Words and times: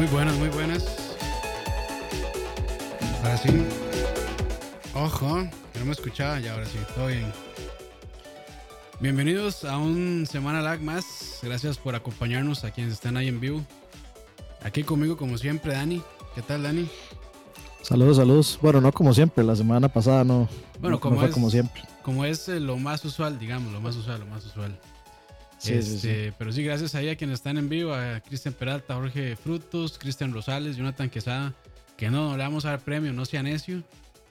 Muy 0.00 0.08
buenas, 0.08 0.34
muy 0.38 0.48
buenas. 0.48 0.82
Ahora 3.22 3.36
sí. 3.36 3.50
Ojo, 4.94 5.46
que 5.74 5.78
no 5.78 5.84
me 5.84 5.92
escuchaba 5.92 6.40
ya, 6.40 6.54
ahora 6.54 6.64
sí, 6.64 6.78
todo 6.94 7.08
bien. 7.08 7.30
Bienvenidos 8.98 9.62
a 9.64 9.76
un 9.76 10.26
Semana 10.26 10.62
Lag 10.62 10.80
más. 10.80 11.40
Gracias 11.42 11.76
por 11.76 11.94
acompañarnos 11.94 12.64
a 12.64 12.70
quienes 12.70 12.94
están 12.94 13.18
ahí 13.18 13.28
en 13.28 13.40
vivo. 13.40 13.62
Aquí 14.62 14.84
conmigo, 14.84 15.18
como 15.18 15.36
siempre, 15.36 15.74
Dani. 15.74 16.00
¿Qué 16.34 16.40
tal, 16.40 16.62
Dani? 16.62 16.88
Saludos, 17.82 18.16
saludos. 18.16 18.58
Bueno, 18.62 18.80
no 18.80 18.92
como 18.92 19.12
siempre, 19.12 19.44
la 19.44 19.54
semana 19.54 19.90
pasada 19.90 20.24
no. 20.24 20.48
Bueno, 20.78 20.96
no, 20.96 21.00
como, 21.00 21.16
no 21.16 21.20
fue 21.20 21.28
es, 21.28 21.34
como 21.34 21.50
siempre. 21.50 21.82
Como 22.02 22.24
es 22.24 22.48
eh, 22.48 22.58
lo 22.58 22.78
más 22.78 23.04
usual, 23.04 23.38
digamos, 23.38 23.70
lo 23.70 23.82
más 23.82 23.96
usual, 23.96 24.20
lo 24.20 24.26
más 24.28 24.46
usual. 24.46 24.80
Sí, 25.62 25.82
sí, 25.82 25.94
Este, 25.94 26.32
Pero 26.38 26.52
sí, 26.52 26.62
gracias 26.64 26.94
ahí 26.94 27.10
a 27.10 27.16
quienes 27.16 27.34
están 27.34 27.58
en 27.58 27.68
vivo, 27.68 27.92
a 27.92 28.20
Cristian 28.20 28.54
Peralta, 28.54 28.94
Jorge 28.94 29.36
Frutos, 29.36 29.98
Cristian 29.98 30.32
Rosales, 30.32 30.76
Jonathan 30.76 31.10
Quesada, 31.10 31.52
que 31.98 32.10
no, 32.10 32.34
le 32.36 32.42
vamos 32.42 32.64
a 32.64 32.70
dar 32.70 32.80
premio, 32.80 33.12
no 33.12 33.26
sea 33.26 33.42
necio. 33.42 33.82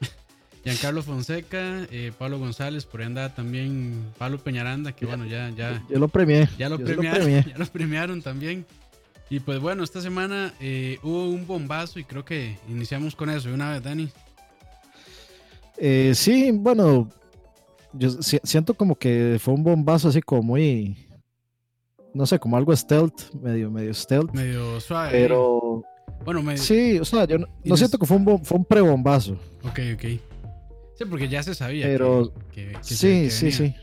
Giancarlo 0.66 1.04
Fonseca, 1.04 1.86
eh, 1.92 2.12
Pablo 2.18 2.40
González, 2.40 2.86
por 2.86 3.02
ahí 3.02 3.06
anda 3.06 3.30
también 3.34 4.08
Pablo 4.18 4.40
Peñaranda, 4.40 4.92
que 4.92 5.06
bueno, 5.06 5.26
ya, 5.28 5.50
ya, 5.52 5.84
Yo 5.88 6.00
lo 6.00 6.08
premié. 6.08 6.50
ya 6.58 6.68
lo 6.68 6.80
premiaron, 6.80 7.22
premié. 7.22 7.46
ya 7.52 7.58
lo 7.60 7.66
premiaron 7.68 8.22
también. 8.24 8.66
Y 9.30 9.40
pues 9.40 9.60
bueno, 9.60 9.84
esta 9.84 10.02
semana 10.02 10.56
eh, 10.60 10.98
hubo 11.04 11.30
un 11.30 11.46
bombazo 11.46 12.00
y 12.00 12.04
creo 12.04 12.26
que 12.26 12.58
iniciamos 12.68 13.16
con 13.16 13.30
eso 13.30 13.50
de 13.50 13.54
una 13.54 13.70
vez, 13.70 13.84
Dani. 13.84 14.10
Eh, 15.78 16.14
sí, 16.16 16.50
bueno, 16.52 17.08
yo 17.94 18.10
si- 18.22 18.40
siento 18.44 18.74
como 18.74 18.96
que 18.96 19.38
fue 19.40 19.54
un 19.54 19.64
bombazo 19.64 20.10
así 20.10 20.22
como 20.22 20.42
muy, 20.44 20.98
no 22.14 22.26
sé, 22.26 22.40
como 22.40 22.58
algo 22.58 22.76
stealth, 22.76 23.34
medio, 23.42 23.70
medio 23.72 23.94
stealth. 23.94 24.32
Medio 24.34 24.80
suave. 24.80 25.12
Pero 25.12 25.84
bueno, 26.26 26.42
medio. 26.44 26.58
sí, 26.62 27.00
o 27.00 27.06
sea, 27.06 27.26
yo 27.26 27.38
no, 27.40 27.48
no 27.64 27.78
siento 27.78 27.98
que 27.98 28.06
fue 28.06 28.18
un, 28.18 28.44
fue 28.46 28.58
un 28.58 28.66
pre-bombazo. 28.66 29.34
Ok, 29.64 29.80
ok. 29.94 30.04
Sí, 30.96 31.06
porque 31.10 31.30
ya 31.30 31.42
se 31.44 31.56
sabía. 31.56 31.86
que- 31.86 31.92
Pero 31.94 32.34
que, 32.52 32.74
Sí, 32.82 33.30
sí, 33.30 33.52
sí. 33.52 33.74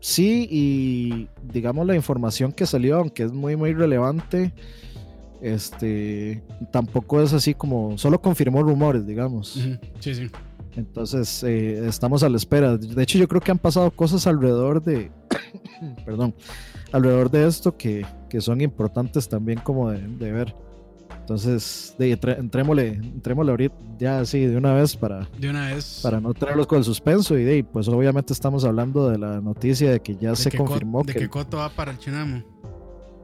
Sí, 0.00 0.46
y 0.50 1.28
digamos 1.42 1.84
la 1.86 1.96
información 1.96 2.52
que 2.52 2.66
salió, 2.66 2.98
aunque 2.98 3.24
es 3.24 3.32
muy, 3.32 3.56
muy 3.56 3.72
relevante, 3.74 4.52
este, 5.40 6.42
tampoco 6.72 7.22
es 7.22 7.32
así 7.32 7.54
como, 7.54 7.96
solo 7.98 8.20
confirmó 8.20 8.62
rumores, 8.62 9.06
digamos. 9.06 9.58
Sí, 10.00 10.14
sí. 10.14 10.30
Entonces, 10.76 11.42
eh, 11.42 11.86
estamos 11.88 12.22
a 12.22 12.28
la 12.28 12.36
espera. 12.36 12.76
De 12.76 13.02
hecho, 13.02 13.18
yo 13.18 13.26
creo 13.26 13.40
que 13.40 13.50
han 13.50 13.58
pasado 13.58 13.90
cosas 13.90 14.26
alrededor 14.26 14.82
de, 14.82 15.10
perdón, 16.04 16.34
alrededor 16.92 17.30
de 17.30 17.46
esto 17.46 17.76
que, 17.76 18.04
que 18.28 18.40
son 18.40 18.60
importantes 18.60 19.28
también 19.28 19.60
como 19.60 19.90
de, 19.90 20.00
de 20.06 20.32
ver. 20.32 20.54
Entonces, 21.20 21.94
de, 21.98 22.12
entrémosle, 22.12 22.88
entrémosle 22.88 23.50
ahorita 23.50 23.76
ya 23.98 24.20
así 24.20 24.46
de 24.46 24.56
una 24.56 24.72
vez 24.72 24.96
para, 24.96 25.28
De 25.38 25.50
una 25.50 25.74
vez. 25.74 26.00
para 26.02 26.20
no 26.20 26.32
traerlos 26.32 26.66
con 26.66 26.78
el 26.78 26.84
suspenso 26.84 27.36
y 27.36 27.44
de 27.44 27.62
pues 27.64 27.86
obviamente 27.88 28.32
estamos 28.32 28.64
hablando 28.64 29.10
de 29.10 29.18
la 29.18 29.38
noticia 29.42 29.90
de 29.90 30.00
que 30.00 30.16
ya 30.16 30.30
de 30.30 30.36
se 30.36 30.50
que 30.50 30.56
confirmó 30.56 31.02
de 31.02 31.12
que, 31.12 31.18
que 31.20 31.28
Coto 31.28 31.58
va 31.58 31.68
para 31.68 31.90
el 31.90 31.98
Chinamo. 31.98 32.42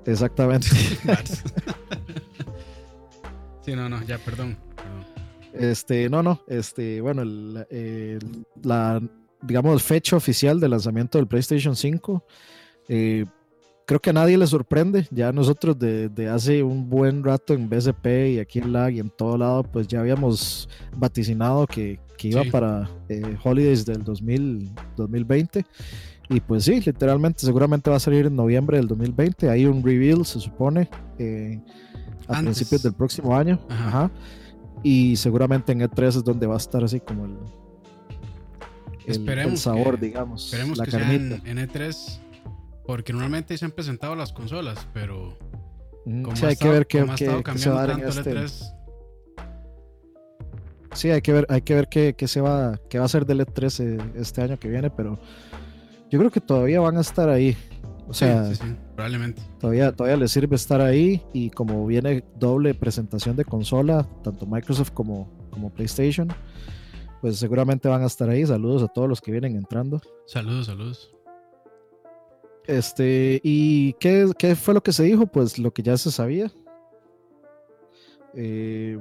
exactamente 0.05 0.67
sí, 3.63 3.75
no, 3.75 3.89
no, 3.89 4.03
ya, 4.03 4.19
perdón. 4.19 4.59
perdón. 4.77 5.05
este 5.55 6.11
no 6.11 6.23
no 6.23 6.41
este 6.49 7.01
bueno 7.01 7.23
el- 7.23 7.67
el- 7.71 8.47
la 8.63 9.01
digamos 9.47 9.83
fecha 9.83 10.17
oficial 10.17 10.59
de 10.61 10.69
lanzamiento 10.69 11.19
del 11.19 11.27
PlayStation 11.27 11.77
5 11.77 12.25
eh, 12.89 13.25
creo 13.87 14.01
que 14.01 14.11
a 14.11 14.13
nadie 14.15 14.37
le 14.39 14.47
sorprende 14.47 15.07
ya 15.11 15.33
nosotros 15.33 15.79
de, 15.79 16.09
de 16.09 16.29
hace 16.29 16.63
un 16.63 16.89
buen 16.89 17.23
rato 17.23 17.53
en 17.55 17.69
BSP 17.69 18.07
y 18.35 18.39
aquí 18.39 18.59
en 18.59 18.73
lag 18.73 18.93
y 18.93 19.01
en 19.01 19.11
todo 19.11 19.37
lado 19.37 19.63
pues 19.63 19.87
ya 19.89 20.01
habíamos 20.01 20.69
vaticinado 20.97 21.67
que, 21.67 21.99
que 22.17 22.29
iba 22.29 22.43
Sí. 22.45 22.51
para 22.51 22.89
eh, 23.09 23.37
Holidays 23.43 23.85
del 23.85 24.03
2000, 24.03 24.71
2020 24.97 25.65
y 26.31 26.41
pues 26.41 26.65
sí, 26.65 26.81
literalmente 26.81 27.41
seguramente 27.41 27.91
va 27.91 27.97
a 27.97 28.01
salir 28.01 28.25
en 28.25 28.35
noviembre 28.35 28.79
del 28.79 28.89
2020. 28.89 29.51
Hay 29.51 29.67
un 29.67 29.83
reveal, 29.85 30.25
se 30.25 30.41
supone, 30.41 30.89
eh, 31.19 31.61
a 32.27 32.39
Antes. 32.39 32.57
principios 32.57 32.83
del 32.83 32.95
próximo 32.95 33.37
año. 33.37 33.61
Ajá. 33.69 33.89
Ajá. 33.89 34.11
Y 34.83 35.17
seguramente 35.17 35.73
en 35.73 35.83
E3 35.83 36.07
es 36.09 36.25
donde 36.25 36.47
va 36.47 36.55
a 36.55 36.57
estar 36.57 36.83
así 36.83 36.99
como 36.99 37.27
el, 37.27 37.37
el, 39.07 39.13
Esperemos 39.13 39.53
el 39.55 39.59
sabor, 39.59 39.99
que- 39.99 40.07
digamos. 40.07 40.45
Esperemos 40.47 40.79
la 40.79 40.85
que 40.85 40.91
sea 40.91 41.01
carnita. 41.01 41.41
en, 41.49 41.59
en 41.59 41.69
E3. 41.69 42.19
Porque 42.87 43.13
normalmente 43.13 43.57
se 43.57 43.65
han 43.65 43.71
presentado 43.71 44.15
las 44.15 44.33
consolas, 44.33 44.87
pero 44.93 45.39
Ujú, 46.05 46.23
como 46.23 46.37
sí, 46.37 46.45
ha 46.45 46.49
hay 46.49 46.55
que 46.57 46.65
estado- 46.65 46.73
ver 46.73 46.87
qué, 46.87 47.01
como 47.01 47.13
ha 47.13 47.17
qué- 47.17 47.25
estado 47.25 47.43
qué 47.43 47.59
se 47.59 47.65
cambiando 47.71 47.75
va 47.77 47.83
a 47.83 47.87
dar 47.87 47.91
en 47.99 48.05
tanto 48.05 48.31
el 48.31 48.37
E 48.37 48.45
este. 48.45 48.65
E3. 48.65 48.75
Sí, 50.95 51.11
hay 51.11 51.23
que 51.23 51.33
ver, 51.33 51.47
hay 51.49 51.63
que 51.63 51.75
ver 51.75 51.89
qué, 51.89 52.15
qué 52.17 52.29
se 52.29 52.41
va, 52.41 52.79
qué 52.89 52.99
va 52.99 53.05
a 53.05 53.09
ser 53.09 53.27
del 53.27 53.41
E3 53.41 53.81
eh, 53.81 53.99
este 54.15 54.43
año 54.43 54.59
que 54.59 54.69
viene, 54.69 54.91
pero 54.91 55.19
yo 56.11 56.19
creo 56.19 56.31
que 56.31 56.41
todavía 56.41 56.81
van 56.81 56.97
a 56.97 57.01
estar 57.01 57.29
ahí. 57.29 57.57
O 58.07 58.13
Sí, 58.13 58.21
sea, 58.27 58.45
sí, 58.45 58.57
sí, 58.57 58.77
probablemente. 58.95 59.43
todavía, 59.59 59.91
todavía 59.91 60.19
les 60.19 60.31
sirve 60.31 60.55
estar 60.57 60.81
ahí 60.81 61.23
y 61.33 61.51
como 61.51 61.85
viene 61.87 62.23
doble 62.39 62.75
presentación 62.75 63.35
de 63.35 63.45
consola, 63.47 64.07
tanto 64.23 64.47
Microsoft 64.47 64.91
como, 64.91 65.29
como 65.51 65.71
PlayStation, 65.71 66.29
pues 67.25 67.39
seguramente 67.39 67.89
van 67.89 68.03
a 68.03 68.07
estar 68.07 68.29
ahí. 68.29 68.45
Saludos 68.45 68.83
a 68.83 68.89
todos 68.89 69.09
los 69.09 69.19
que 69.23 69.33
vienen 69.33 69.57
entrando. 69.57 69.99
Saludos, 70.27 70.67
saludos. 70.67 71.11
Este, 72.67 73.41
¿y 73.43 73.95
qué, 73.95 74.31
qué 74.39 74.55
fue 74.55 74.75
lo 74.75 74.83
que 74.83 74.93
se 74.93 75.05
dijo? 75.05 75.27
Pues 75.27 75.59
lo 75.59 75.73
que 75.73 75.83
ya 75.83 75.97
se 75.97 76.11
sabía. 76.11 76.53
Eh, 78.35 78.99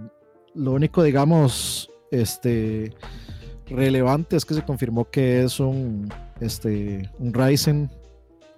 lo 0.54 0.72
único, 0.72 1.04
digamos, 1.04 1.92
este, 2.12 2.94
relevante 3.66 4.38
es 4.38 4.46
que 4.46 4.54
se 4.54 4.64
confirmó 4.64 5.04
que 5.12 5.44
es 5.44 5.60
un, 5.60 6.08
este, 6.40 7.12
un 7.20 7.34
Ryzen, 7.34 7.92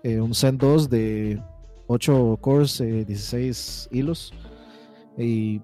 eh, 0.04 0.22
un 0.22 0.36
Zen 0.36 0.60
2 0.60 0.92
de 0.92 1.42
8 1.88 2.38
cores, 2.40 2.80
eh, 2.82 3.04
16 3.04 3.90
hilos. 3.92 4.32
Y 5.18 5.60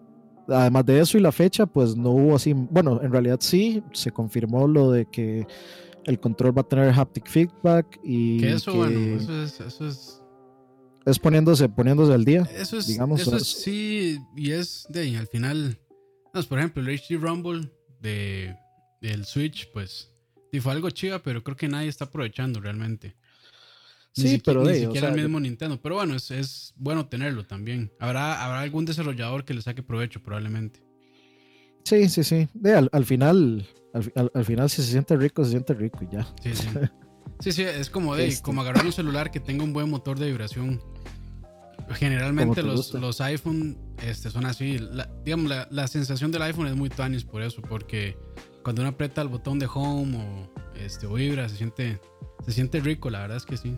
además 0.52 0.86
de 0.86 1.00
eso 1.00 1.18
y 1.18 1.22
la 1.22 1.32
fecha, 1.32 1.66
pues 1.66 1.96
no 1.96 2.12
hubo 2.12 2.36
así, 2.36 2.54
bueno, 2.54 3.02
en 3.02 3.12
realidad 3.12 3.38
sí, 3.42 3.82
se 3.94 4.12
confirmó 4.12 4.68
lo 4.68 4.92
de 4.92 5.06
que 5.06 5.46
el 6.06 6.20
control 6.20 6.58
va 6.58 6.62
a 6.62 6.68
tener 6.68 6.90
haptic 6.94 7.28
feedback 7.28 8.00
y 8.04 8.40
Que 8.40 8.52
eso, 8.54 8.72
que 8.72 8.78
bueno, 8.78 9.00
eso 9.22 9.44
es, 9.44 9.60
eso 9.60 9.88
es, 9.88 10.22
es 11.06 11.20
poniéndose, 11.20 11.70
poniéndose 11.70 12.14
al 12.14 12.26
día. 12.26 12.48
eso 12.56 12.78
es, 12.78 12.88
Digamos, 12.88 13.22
eso 13.22 13.36
es- 13.36 13.42
es- 13.44 13.48
sí, 13.48 14.20
y 14.36 14.52
es 14.52 14.86
de 14.90 15.18
al 15.18 15.28
final, 15.28 15.78
no, 16.34 16.44
por 16.44 16.60
ejemplo, 16.60 16.82
el 16.82 16.90
HD 16.90 17.18
Rumble 17.18 17.72
de, 18.02 18.56
del 19.02 19.26
Switch, 19.26 19.70
pues, 19.72 20.12
fue 20.60 20.72
algo 20.74 20.90
chiva, 20.90 21.20
pero 21.20 21.44
creo 21.44 21.56
que 21.56 21.68
nadie 21.68 21.88
está 21.88 22.06
aprovechando 22.06 22.60
realmente. 22.60 23.16
Ni 24.18 24.24
Sí, 24.28 24.42
pero 24.44 24.62
ni 24.62 24.68
de 24.68 24.74
ahí, 24.74 24.80
o 24.82 24.88
siquiera 24.88 25.08
sea, 25.08 25.16
el 25.16 25.22
mismo 25.22 25.40
Nintendo. 25.40 25.82
Pero 25.82 25.96
bueno, 25.96 26.16
es, 26.16 26.32
es 26.32 26.74
bueno 26.76 27.08
tenerlo 27.08 27.46
también. 27.46 27.92
Habrá, 28.00 28.44
habrá 28.44 28.60
algún 28.62 28.86
desarrollador 28.86 29.46
que 29.46 29.54
le 29.54 29.62
saque 29.62 29.84
provecho, 29.84 30.22
probablemente. 30.22 30.84
Sí, 31.86 32.10
sí, 32.10 32.24
sí. 32.24 32.48
De, 32.54 32.74
al, 32.76 32.90
al 32.92 33.06
final, 33.06 33.66
al, 33.94 34.12
al- 34.16 34.32
al 34.34 34.46
final 34.46 34.70
si 34.70 34.82
se 34.84 34.92
siente 34.92 35.16
rico, 35.18 35.44
se 35.46 35.52
siente 35.52 35.74
rico 35.74 36.00
y 36.04 36.14
ya. 36.16 36.28
Sí, 36.44 36.54
sí. 36.56 36.68
Sí, 37.40 37.52
sí, 37.54 37.64
es 37.64 37.90
como 37.90 38.16
de, 38.16 38.28
Este. 38.28 38.44
como 38.44 38.62
agarrar 38.62 38.86
un 38.86 38.92
celular 38.92 39.32
que 39.32 39.40
tenga 39.40 39.64
un 39.64 39.74
buen 39.74 39.90
motor 39.90 40.20
de 40.20 40.28
vibración. 40.28 40.80
Generalmente 41.90 42.56
te 42.62 42.64
los, 42.64 42.76
gusta. 42.78 43.00
los 43.00 43.20
iPhone 43.22 43.78
este, 44.06 44.30
son 44.30 44.46
así. 44.46 44.78
La- 44.78 45.10
digamos, 45.26 45.50
la, 45.50 45.68
la 45.72 45.88
sensación 45.88 46.32
del 46.32 46.44
iPhone 46.44 46.68
es 46.68 46.76
muy 46.76 46.90
tuanis 46.90 47.24
por 47.24 47.42
eso, 47.42 47.62
porque 47.64 48.16
cuando 48.64 48.84
uno 48.84 48.90
aprieta 48.90 49.24
el 49.24 49.28
botón 49.28 49.58
de 49.58 49.68
home 49.74 50.18
o, 50.18 50.54
este, 50.78 51.08
o 51.08 51.14
vibra, 51.14 51.50
se 51.50 51.58
siente, 51.58 52.00
se 52.46 52.52
siente 52.52 52.80
rico, 52.80 53.10
la 53.10 53.22
verdad 53.22 53.38
es 53.38 53.46
que 53.46 53.58
sí. 53.58 53.76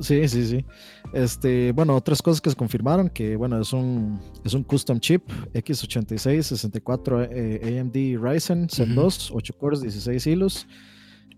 Sí, 0.00 0.26
sí, 0.28 0.44
sí. 0.44 0.64
Este, 1.12 1.70
bueno, 1.70 1.94
otras 1.94 2.20
cosas 2.20 2.40
que 2.40 2.50
se 2.50 2.56
confirmaron, 2.56 3.08
que 3.08 3.36
bueno, 3.36 3.60
es 3.60 3.72
un, 3.72 4.18
es 4.44 4.52
un 4.52 4.64
custom 4.64 4.98
chip 4.98 5.22
x86 5.52 6.42
64 6.42 7.22
eh, 7.30 7.78
AMD 7.80 7.94
Ryzen 8.20 8.68
Zen 8.68 8.90
Ujú. 8.92 9.02
2, 9.02 9.30
8 9.34 9.54
cores, 9.56 9.80
16 9.82 10.26
hilos. 10.26 10.66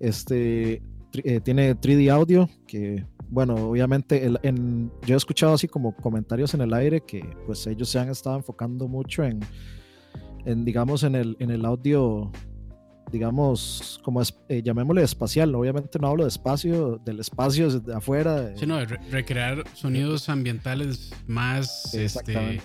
Este 0.01 0.81
eh, 1.13 1.41
tiene 1.41 1.75
3D 1.77 2.11
audio, 2.11 2.49
que 2.67 3.05
bueno, 3.29 3.55
obviamente 3.57 4.25
el- 4.25 4.39
en, 4.43 4.91
yo 5.07 5.15
he 5.15 5.19
escuchado 5.19 5.53
así 5.55 5.69
como 5.69 5.95
comentarios 5.95 6.55
en 6.55 6.63
el 6.63 6.73
aire 6.73 7.03
que 7.03 7.23
pues 7.45 7.67
ellos 7.67 7.89
se 7.91 7.99
han 7.99 8.09
estado 8.09 8.37
enfocando 8.37 8.89
mucho 8.89 9.23
en, 9.25 9.41
en 10.47 10.65
digamos, 10.65 11.03
en 11.03 11.15
el, 11.15 11.37
en 11.41 11.51
el 11.51 11.65
audio 11.67 12.31
digamos, 13.17 13.99
como 14.05 14.21
es, 14.21 14.35
eh, 14.49 14.63
llamémosle 14.63 15.03
espacial, 15.03 15.51
¿no? 15.53 15.59
obviamente 15.61 15.99
no 15.99 16.09
hablo 16.09 16.25
de 16.25 16.29
espacio, 16.29 17.01
del 17.05 17.21
espacio 17.21 17.81
de 17.81 17.95
afuera, 17.95 18.53
Sí, 18.57 18.67
no, 18.67 18.85
re- 18.85 18.99
recrear 19.11 19.65
sonidos 19.75 20.29
ambientales 20.29 21.13
más, 21.27 21.95
este, 21.95 22.61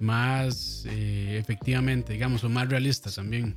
más 0.00 0.84
eh, 0.88 1.36
efectivamente, 1.38 2.12
digamos, 2.14 2.42
o 2.44 2.48
más 2.48 2.68
realistas 2.68 3.14
también. 3.16 3.56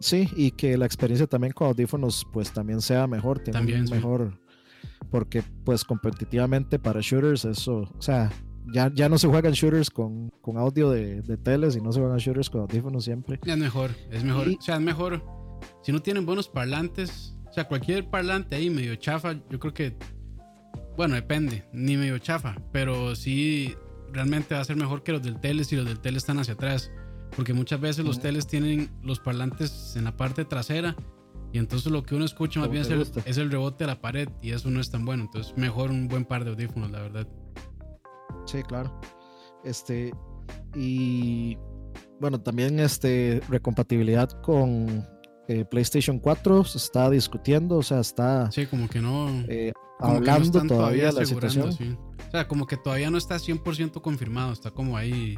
Sí, 0.00 0.28
y 0.36 0.50
que 0.50 0.76
la 0.76 0.84
experiencia 0.86 1.26
también 1.26 1.52
con 1.52 1.68
audífonos 1.68 2.26
pues 2.32 2.52
también 2.52 2.80
sea 2.80 3.06
mejor, 3.06 3.38
También, 3.44 3.86
sí. 3.86 3.94
mejor, 3.94 4.38
porque 5.10 5.42
pues 5.64 5.84
competitivamente 5.84 6.78
para 6.78 7.00
shooters 7.00 7.44
eso, 7.44 7.88
o 7.96 8.02
sea, 8.02 8.30
ya, 8.74 8.90
ya 8.94 9.08
no 9.08 9.16
se 9.18 9.26
juegan 9.28 9.52
shooters 9.52 9.90
con, 9.90 10.28
con 10.40 10.56
audio 10.56 10.90
de, 10.90 11.22
de 11.22 11.36
tele, 11.36 11.70
sino 11.70 11.92
se 11.92 12.00
juegan 12.00 12.18
shooters 12.18 12.50
con 12.50 12.60
audífonos 12.62 13.04
siempre. 13.04 13.38
Es 13.44 13.56
mejor, 13.56 13.90
es 14.10 14.22
mejor. 14.24 14.48
o 14.48 14.60
sea, 14.62 14.76
es 14.76 14.80
mejor. 14.80 15.22
Si 15.82 15.92
no 15.92 16.00
tienen 16.00 16.24
buenos 16.26 16.48
parlantes, 16.48 17.36
o 17.48 17.52
sea, 17.52 17.68
cualquier 17.68 18.08
parlante 18.08 18.56
ahí 18.56 18.70
medio 18.70 18.96
chafa, 18.96 19.34
yo 19.50 19.58
creo 19.58 19.74
que. 19.74 19.96
Bueno, 20.96 21.14
depende, 21.14 21.64
ni 21.72 21.96
medio 21.96 22.18
chafa, 22.18 22.56
pero 22.70 23.16
sí 23.16 23.74
realmente 24.12 24.54
va 24.54 24.60
a 24.60 24.64
ser 24.64 24.76
mejor 24.76 25.02
que 25.02 25.12
los 25.12 25.22
del 25.22 25.40
tele 25.40 25.64
si 25.64 25.74
los 25.74 25.86
del 25.86 26.00
tele 26.00 26.18
están 26.18 26.38
hacia 26.38 26.54
atrás. 26.54 26.90
Porque 27.34 27.54
muchas 27.54 27.80
veces 27.80 28.04
los 28.04 28.20
teles 28.20 28.46
tienen 28.46 28.90
los 29.02 29.18
parlantes 29.18 29.96
en 29.96 30.04
la 30.04 30.16
parte 30.18 30.44
trasera 30.44 30.94
y 31.52 31.58
entonces 31.58 31.92
lo 31.92 32.02
que 32.02 32.14
uno 32.14 32.24
escucha 32.24 32.60
más 32.60 32.70
bien 32.70 32.82
es 32.82 32.90
el, 32.90 33.00
es 33.26 33.36
el, 33.36 33.50
rebote 33.50 33.84
a 33.84 33.86
la 33.86 34.00
pared 34.00 34.28
y 34.40 34.52
eso 34.52 34.70
no 34.70 34.80
es 34.80 34.90
tan 34.90 35.04
bueno. 35.04 35.24
Entonces 35.24 35.54
mejor 35.56 35.90
un 35.90 36.08
buen 36.08 36.24
par 36.24 36.44
de 36.44 36.50
audífonos, 36.50 36.90
la 36.90 37.00
verdad. 37.00 37.26
Sí, 38.46 38.62
claro. 38.62 38.98
Este, 39.62 40.12
y 40.74 41.56
bueno, 42.20 42.40
también 42.40 42.80
este, 42.80 43.40
recompatibilidad 43.48 44.30
con 44.42 45.06
eh, 45.60 45.64
PlayStation 45.64 46.18
4 46.18 46.64
se 46.64 46.78
está 46.78 47.10
discutiendo, 47.10 47.76
o 47.76 47.82
sea, 47.82 48.00
está... 48.00 48.50
Sí, 48.50 48.66
como 48.66 48.88
que 48.88 49.00
no... 49.00 49.28
Eh, 49.48 49.72
hablando 50.00 50.62
todavía, 50.62 51.12
la 51.12 51.24
situación. 51.24 51.70
O 51.70 52.30
sea, 52.30 52.48
como 52.48 52.66
que 52.66 52.76
todavía 52.76 53.10
no 53.10 53.18
está 53.18 53.36
100% 53.36 54.00
confirmado, 54.00 54.52
está 54.52 54.70
como 54.70 54.96
ahí... 54.96 55.36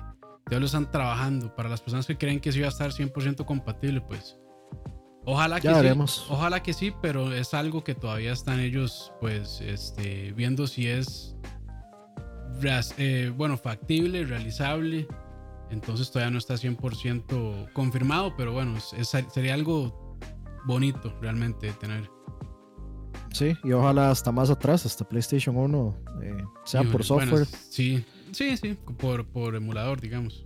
Ya 0.50 0.60
lo 0.60 0.66
están 0.66 0.90
trabajando. 0.90 1.54
Para 1.56 1.70
las 1.70 1.80
personas 1.80 2.06
que 2.06 2.18
creen 2.18 2.38
que 2.38 2.52
sí 2.52 2.60
va 2.60 2.66
a 2.66 2.70
estar 2.70 2.90
100% 2.90 3.44
compatible, 3.44 4.00
pues... 4.02 4.36
Ojalá 5.26 5.58
que 5.58 5.68
sí. 5.68 6.24
Ojalá 6.28 6.62
que 6.62 6.74
sí, 6.74 6.92
pero 7.00 7.32
es 7.32 7.54
algo 7.54 7.82
que 7.82 7.94
todavía 7.94 8.32
están 8.32 8.60
ellos, 8.60 9.10
pues, 9.20 9.62
este, 9.62 10.32
viendo 10.32 10.66
si 10.66 10.86
es 10.86 11.34
eh, 12.98 13.32
bueno, 13.36 13.56
factible, 13.56 14.24
realizable. 14.24 15.06
Entonces 15.70 16.10
todavía 16.10 16.30
no 16.30 16.38
está 16.38 16.54
100% 16.54 17.72
confirmado, 17.72 18.34
pero 18.36 18.52
bueno, 18.52 18.78
sería 18.80 19.54
algo 19.54 20.03
bonito 20.64 21.14
realmente 21.20 21.66
de 21.66 21.72
tener. 21.74 22.10
Sí, 23.32 23.56
y 23.64 23.72
ojalá 23.72 24.10
hasta 24.10 24.30
más 24.30 24.50
atrás, 24.50 24.86
hasta 24.86 25.08
PlayStation 25.08 25.56
1, 25.56 25.96
eh, 26.22 26.36
sea 26.64 26.84
por 26.84 27.02
software. 27.02 27.46
sí, 27.46 28.04
sí, 28.32 28.56
sí, 28.56 28.78
por, 28.98 29.26
por 29.26 29.56
emulador, 29.56 30.00
digamos. 30.00 30.42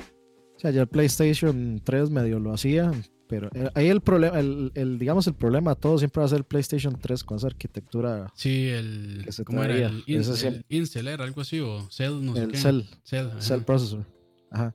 O 0.56 0.60
sea, 0.60 0.70
ya 0.70 0.80
el 0.82 0.88
PlayStation 0.88 1.80
3 1.84 2.10
medio 2.10 2.40
lo 2.40 2.52
hacía, 2.52 2.90
pero 3.28 3.50
ahí 3.74 3.88
el 3.88 4.00
problema, 4.00 4.40
el, 4.40 4.98
digamos, 4.98 5.26
el 5.26 5.34
problema 5.34 5.74
todo 5.74 5.98
siempre 5.98 6.20
va 6.20 6.26
a 6.26 6.28
ser 6.28 6.38
el 6.38 6.44
PlayStation 6.44 6.98
3 6.98 7.24
con 7.24 7.36
esa 7.36 7.46
arquitectura. 7.46 8.32
Sí, 8.34 8.68
el. 8.68 9.26
¿Cómo 9.44 9.62
era? 9.62 9.74
El, 9.74 10.02
Incel, 10.68 11.08
era 11.08 11.24
algo 11.24 11.42
así, 11.42 11.60
o 11.60 11.88
Cell, 11.90 12.24
no 12.24 12.34
sé 12.34 12.42
el 12.44 12.52
qué. 12.52 12.56
Cell. 12.56 12.80
Cell, 13.04 13.60
Processor. 13.60 14.06
Ajá. 14.50 14.74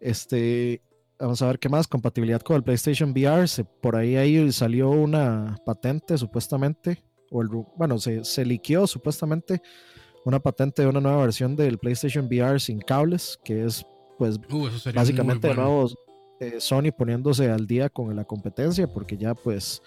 Este. 0.00 0.80
Vamos 1.18 1.42
a 1.42 1.46
ver 1.46 1.58
qué 1.58 1.68
más. 1.68 1.86
Compatibilidad 1.86 2.40
con 2.42 2.56
el 2.56 2.62
PlayStation 2.62 3.10
VR. 3.10 3.46
Se, 3.48 3.64
por 3.64 3.96
ahí, 3.96 4.16
ahí 4.16 4.52
salió 4.52 4.90
una 4.90 5.56
patente, 5.64 6.18
supuestamente. 6.18 7.02
O 7.30 7.42
el, 7.42 7.48
bueno, 7.76 7.98
se, 7.98 8.24
se 8.24 8.44
liqueó 8.44 8.86
supuestamente 8.86 9.62
una 10.24 10.40
patente 10.40 10.82
de 10.82 10.88
una 10.88 11.00
nueva 11.00 11.22
versión 11.22 11.54
del 11.54 11.78
PlayStation 11.78 12.26
VR 12.26 12.58
sin 12.58 12.80
cables, 12.80 13.38
que 13.44 13.64
es, 13.64 13.84
pues, 14.18 14.38
uh, 14.50 14.68
básicamente 14.94 15.48
de 15.48 15.54
nuevo 15.54 15.88
eh, 16.40 16.60
Sony 16.60 16.90
poniéndose 16.96 17.50
al 17.50 17.66
día 17.66 17.88
con 17.88 18.14
la 18.16 18.24
competencia, 18.24 18.86
porque 18.86 19.16
ya 19.16 19.34
pues 19.34 19.82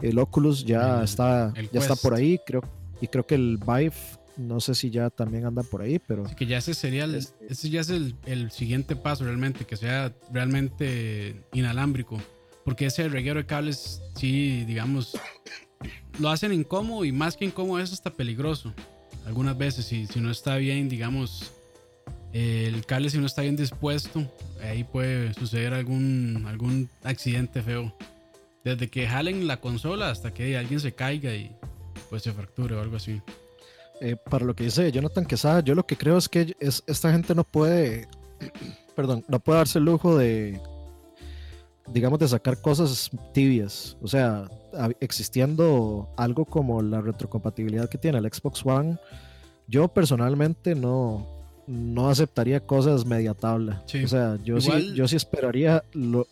el 0.00 0.18
Oculus 0.18 0.64
ya 0.64 1.02
está 1.02 1.52
ya 1.72 1.80
está 1.80 1.96
por 1.96 2.14
ahí, 2.14 2.38
creo 2.46 2.62
y 3.00 3.06
creo 3.06 3.26
que 3.26 3.34
el 3.34 3.58
Vive 3.58 3.94
no 4.38 4.60
sé 4.60 4.74
si 4.74 4.90
ya 4.90 5.10
también 5.10 5.44
anda 5.44 5.62
por 5.62 5.82
ahí, 5.82 5.98
pero 5.98 6.24
que 6.36 6.46
ya 6.46 6.58
ese 6.58 6.72
sería 6.72 7.04
el, 7.04 7.16
este 7.16 7.46
ese 7.48 7.70
ya 7.70 7.80
es 7.80 7.90
el, 7.90 8.14
el, 8.24 8.50
siguiente 8.50 8.96
paso 8.96 9.24
realmente, 9.24 9.64
que 9.64 9.76
sea 9.76 10.14
realmente 10.32 11.44
inalámbrico, 11.52 12.18
porque 12.64 12.86
ese 12.86 13.08
reguero 13.08 13.40
de 13.40 13.46
cables 13.46 14.00
sí, 14.14 14.64
digamos, 14.64 15.18
lo 16.18 16.30
hacen 16.30 16.52
incómodo 16.52 17.04
y 17.04 17.12
más 17.12 17.36
que 17.36 17.44
incómodo 17.44 17.80
es 17.80 17.92
hasta 17.92 18.10
peligroso. 18.10 18.72
Algunas 19.26 19.58
veces 19.58 19.84
si, 19.84 20.06
si 20.06 20.20
no 20.20 20.30
está 20.30 20.56
bien, 20.56 20.88
digamos, 20.88 21.52
el 22.32 22.84
cable 22.86 23.10
si 23.10 23.18
no 23.18 23.26
está 23.26 23.42
bien 23.42 23.56
dispuesto, 23.56 24.30
ahí 24.62 24.84
puede 24.84 25.34
suceder 25.34 25.74
algún, 25.74 26.44
algún 26.46 26.88
accidente 27.02 27.62
feo. 27.62 27.94
Desde 28.64 28.88
que 28.88 29.06
jalen 29.06 29.46
la 29.46 29.60
consola 29.60 30.10
hasta 30.10 30.32
que 30.32 30.56
alguien 30.56 30.80
se 30.80 30.94
caiga 30.94 31.34
y 31.34 31.54
pues 32.10 32.22
se 32.22 32.32
fracture 32.32 32.74
o 32.74 32.80
algo 32.80 32.96
así. 32.96 33.20
Eh, 34.00 34.16
para 34.16 34.44
lo 34.44 34.54
que 34.54 34.64
dice 34.64 34.92
Jonathan 34.92 35.26
Quesada, 35.26 35.60
yo 35.60 35.74
lo 35.74 35.86
que 35.86 35.96
creo 35.96 36.16
es 36.16 36.28
que 36.28 36.54
es, 36.60 36.82
esta 36.86 37.10
gente 37.10 37.34
no 37.34 37.44
puede, 37.44 38.06
perdón, 38.96 39.24
no 39.28 39.40
puede 39.40 39.58
darse 39.58 39.78
el 39.78 39.84
lujo 39.84 40.16
de, 40.16 40.60
digamos, 41.92 42.18
de 42.18 42.28
sacar 42.28 42.60
cosas 42.60 43.10
tibias. 43.32 43.96
O 44.00 44.08
sea, 44.08 44.48
existiendo 45.00 46.08
algo 46.16 46.44
como 46.44 46.82
la 46.82 47.00
retrocompatibilidad 47.00 47.88
que 47.88 47.98
tiene 47.98 48.18
el 48.18 48.32
Xbox 48.32 48.64
One, 48.64 48.98
yo 49.66 49.88
personalmente 49.88 50.74
no, 50.74 51.26
no 51.66 52.08
aceptaría 52.08 52.60
cosas 52.60 53.04
media 53.04 53.34
tabla. 53.34 53.82
O 54.04 54.08
sea, 54.08 54.38
yo 54.42 54.60
sí, 54.60 54.94
yo 54.94 55.08
sí 55.08 55.16
esperaría 55.16 55.84
lo 55.92 56.26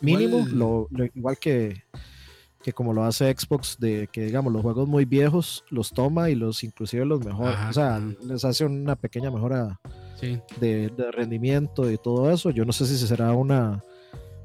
mínimo, 0.00 0.38
igual, 0.38 0.88
lo, 0.90 1.04
igual 1.14 1.38
que, 1.38 1.82
que 2.64 2.72
como 2.72 2.94
lo 2.94 3.04
hace 3.04 3.30
Xbox, 3.30 3.76
de 3.78 4.08
que 4.10 4.22
digamos 4.22 4.50
los 4.50 4.62
juegos 4.62 4.88
muy 4.88 5.04
viejos 5.04 5.64
los 5.68 5.92
toma 5.92 6.30
y 6.30 6.34
los 6.34 6.64
inclusive 6.64 7.04
los 7.04 7.22
mejora. 7.22 7.68
o 7.68 7.72
sea, 7.74 8.00
les 8.22 8.42
hace 8.44 8.64
una 8.64 8.96
pequeña 8.96 9.30
mejora 9.30 9.78
de, 10.58 10.90
rendimiento 11.12 11.90
y 11.90 11.98
todo 11.98 12.30
eso. 12.30 12.48
Yo 12.48 12.64
no 12.64 12.72
sé 12.72 12.86
si 12.86 12.96
será 12.96 13.32
una 13.32 13.82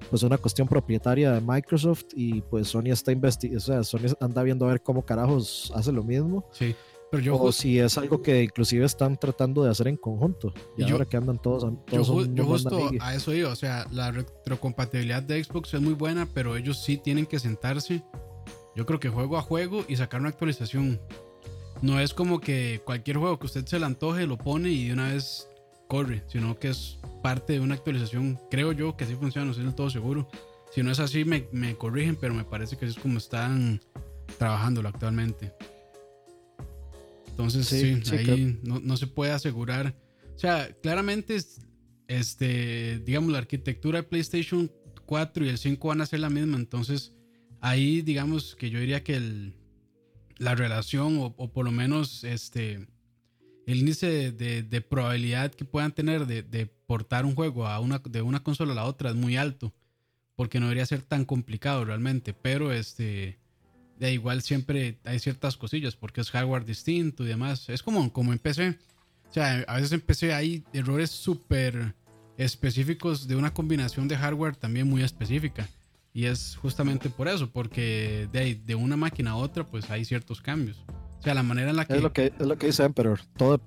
pues 0.10 0.24
una 0.24 0.38
cuestión 0.38 0.68
propietaria 0.68 1.31
de 1.31 1.42
Microsoft 1.42 2.06
y 2.13 2.42
pues 2.42 2.68
Sony 2.68 2.88
está 2.88 3.12
investigando, 3.12 3.60
o 3.60 3.62
sea, 3.62 3.83
Sony 3.83 4.13
anda 4.19 4.44
viendo 4.44 4.65
a 4.65 4.69
ver 4.69 4.81
cómo 4.81 5.04
carajos 5.06 5.72
hace 5.74 5.92
lo 5.92 6.04
mismo. 6.04 6.45
Sí. 6.51 6.75
Pero 7.11 7.23
yo 7.23 7.35
o 7.38 7.51
si 7.51 7.79
es 7.79 7.97
algo 7.97 8.21
que 8.21 8.44
inclusive 8.44 8.85
están 8.85 9.17
tratando 9.17 9.63
de 9.63 9.71
hacer 9.71 9.88
en 9.88 9.97
conjunto. 9.97 10.53
Y, 10.77 10.83
ahora 10.83 11.06
que 11.06 11.17
andan 11.17 11.41
todos, 11.41 11.63
todos 11.88 12.29
yo, 12.33 12.45
justo 12.45 12.91
a 13.00 13.15
eso 13.15 13.33
iba. 13.33 13.50
O 13.50 13.56
sea, 13.56 13.88
la 13.91 14.11
retrocompatibilidad 14.11 15.23
de 15.23 15.44
Xbox 15.44 15.73
es 15.73 15.81
muy 15.81 15.94
buena, 15.94 16.27
pero 16.33 16.56
ellos 16.56 16.83
sí 16.83 16.97
tienen 16.97 17.25
que 17.25 17.39
sentarse. 17.39 18.03
Yo 18.75 18.86
creo 18.86 19.00
que 19.00 19.10
juego 19.10 19.38
a 19.38 19.41
juego 19.41 19.84
y 19.88 19.95
sacar 19.95 20.19
una 20.19 20.29
actualización. 20.29 21.01
No 21.81 22.00
es 22.00 22.13
como 22.13 22.39
que 22.39 22.81
cualquier 22.86 23.17
juego 23.17 23.39
que 23.39 23.48
usted 23.48 23.65
se 23.65 23.79
le 23.79 23.86
antoje 23.86 24.27
lo 24.27 24.38
pone 24.38 24.69
y 24.69 24.88
de 24.88 24.93
una 24.93 25.13
vez 25.13 25.50
corre, 25.88 26.24
sino 26.27 26.60
que 26.60 26.69
es 26.69 27.00
parte 27.24 27.53
de 27.53 27.60
una 27.60 27.75
actualización. 27.75 28.39
Creo 28.51 28.72
yo 28.72 28.95
que 28.95 29.05
así 29.05 29.15
funciona, 29.15 29.45
no 29.45 29.51
estoy 29.51 29.65
del 29.65 29.75
todo 29.75 29.89
seguro. 29.89 30.27
Si 30.72 30.84
no 30.84 30.91
es 30.91 31.00
así, 31.00 31.25
me, 31.25 31.48
me 31.51 31.75
corrigen, 31.75 32.15
pero 32.15 32.36
me 32.36 32.43
parece 32.43 32.77
que 32.77 32.86
es 32.86 32.95
como 32.95 33.17
están 33.17 33.81
trabajándolo 34.38 34.89
actualmente. 34.89 35.51
Entonces, 37.39 37.67
sí, 37.67 38.15
ahí 38.17 38.60
no, 38.63 38.98
se 38.98 39.08
puede 39.08 39.31
asegurar. 39.31 39.96
O 40.36 40.38
sea, 40.38 40.75
claramente, 40.84 41.38
este, 42.10 43.00
digamos, 43.00 43.31
la 43.31 43.38
arquitectura 43.38 44.01
de 44.01 44.03
PlayStation 44.03 44.69
4 45.05 45.46
y 45.46 45.50
el 45.50 45.58
5 45.58 45.88
van 45.88 46.01
a 46.01 46.05
ser 46.05 46.19
la 46.19 46.29
misma. 46.29 46.58
Entonces, 46.58 47.13
ahí, 47.62 48.01
digamos, 48.01 48.58
que 48.58 48.69
yo 48.69 48.81
diría 48.81 49.05
que 49.05 49.15
el, 49.15 49.55
la 50.38 50.53
relación, 50.53 51.34
o, 51.38 51.53
por 51.53 51.63
lo 51.63 51.72
menos, 51.72 52.25
este, 52.25 52.86
el 53.65 53.77
índice 53.77 54.34
de, 54.34 54.81
probabilidad 54.81 55.53
que 55.53 55.63
puedan 55.63 55.93
tener 55.93 56.27
de, 56.27 56.43
de, 56.43 56.65
portar 56.65 57.25
un 57.25 57.36
juego 57.36 57.67
a 57.67 57.79
una, 57.79 58.00
de 58.00 58.22
una 58.22 58.43
consola 58.43 58.74
a 58.74 58.75
la 58.75 58.84
otra 58.84 59.12
es 59.12 59.15
muy 59.15 59.38
alto. 59.38 59.74
Porque 60.36 60.60
no 60.60 60.65
debería 60.65 60.86
ser 60.86 61.03
tan 61.03 61.24
complicado 61.24 61.86
realmente. 61.86 62.34
Pero, 62.34 62.74
este 62.74 63.39
de 64.00 64.13
igual 64.13 64.41
siempre 64.41 64.98
hay 65.03 65.20
ciertas 65.20 65.58
cosillas 65.58 65.96
porque 65.96 66.22
es 66.22 66.32
hardware 66.32 66.65
distinto 66.65 67.25
y 67.25 67.27
demás. 67.27 67.68
Es 67.70 67.84
como, 67.84 68.12
como 68.12 68.32
en 68.32 68.39
PC. 68.39 68.77
O 69.29 69.34
sea, 69.34 69.63
a 69.68 69.75
veces 69.75 69.91
en 69.91 70.01
PC 70.01 70.34
hay 70.34 70.63
errores 70.74 71.12
súper 71.12 71.94
específicos 72.38 73.27
de 73.27 73.36
una 73.36 73.53
combinación 73.53 74.08
de 74.08 74.18
hardware 74.18 74.56
también 74.56 74.89
muy 74.89 75.03
específica. 75.03 75.68
Y 76.13 76.25
es 76.25 76.56
justamente 76.56 77.10
por 77.10 77.27
eso, 77.27 77.51
porque 77.51 78.27
de, 78.32 78.56
de 78.56 78.75
una 78.75 78.98
máquina 78.98 79.32
a 79.32 79.36
otra 79.36 79.65
pues 79.65 79.89
hay 79.91 80.06
ciertos 80.06 80.41
cambios. 80.41 80.84
O 81.20 81.22
sea, 81.22 81.34
la 81.34 81.44
manera 81.44 81.70
en 81.70 81.75
la 81.75 81.86
que... 81.86 81.98
Es 81.98 82.01
lo 82.01 82.13
que, 82.13 82.34
es 82.39 82.48
lo 82.48 82.58
que 82.58 82.68
dice 82.68 82.84
Emperor. 82.84 83.20
Todo 83.36 83.62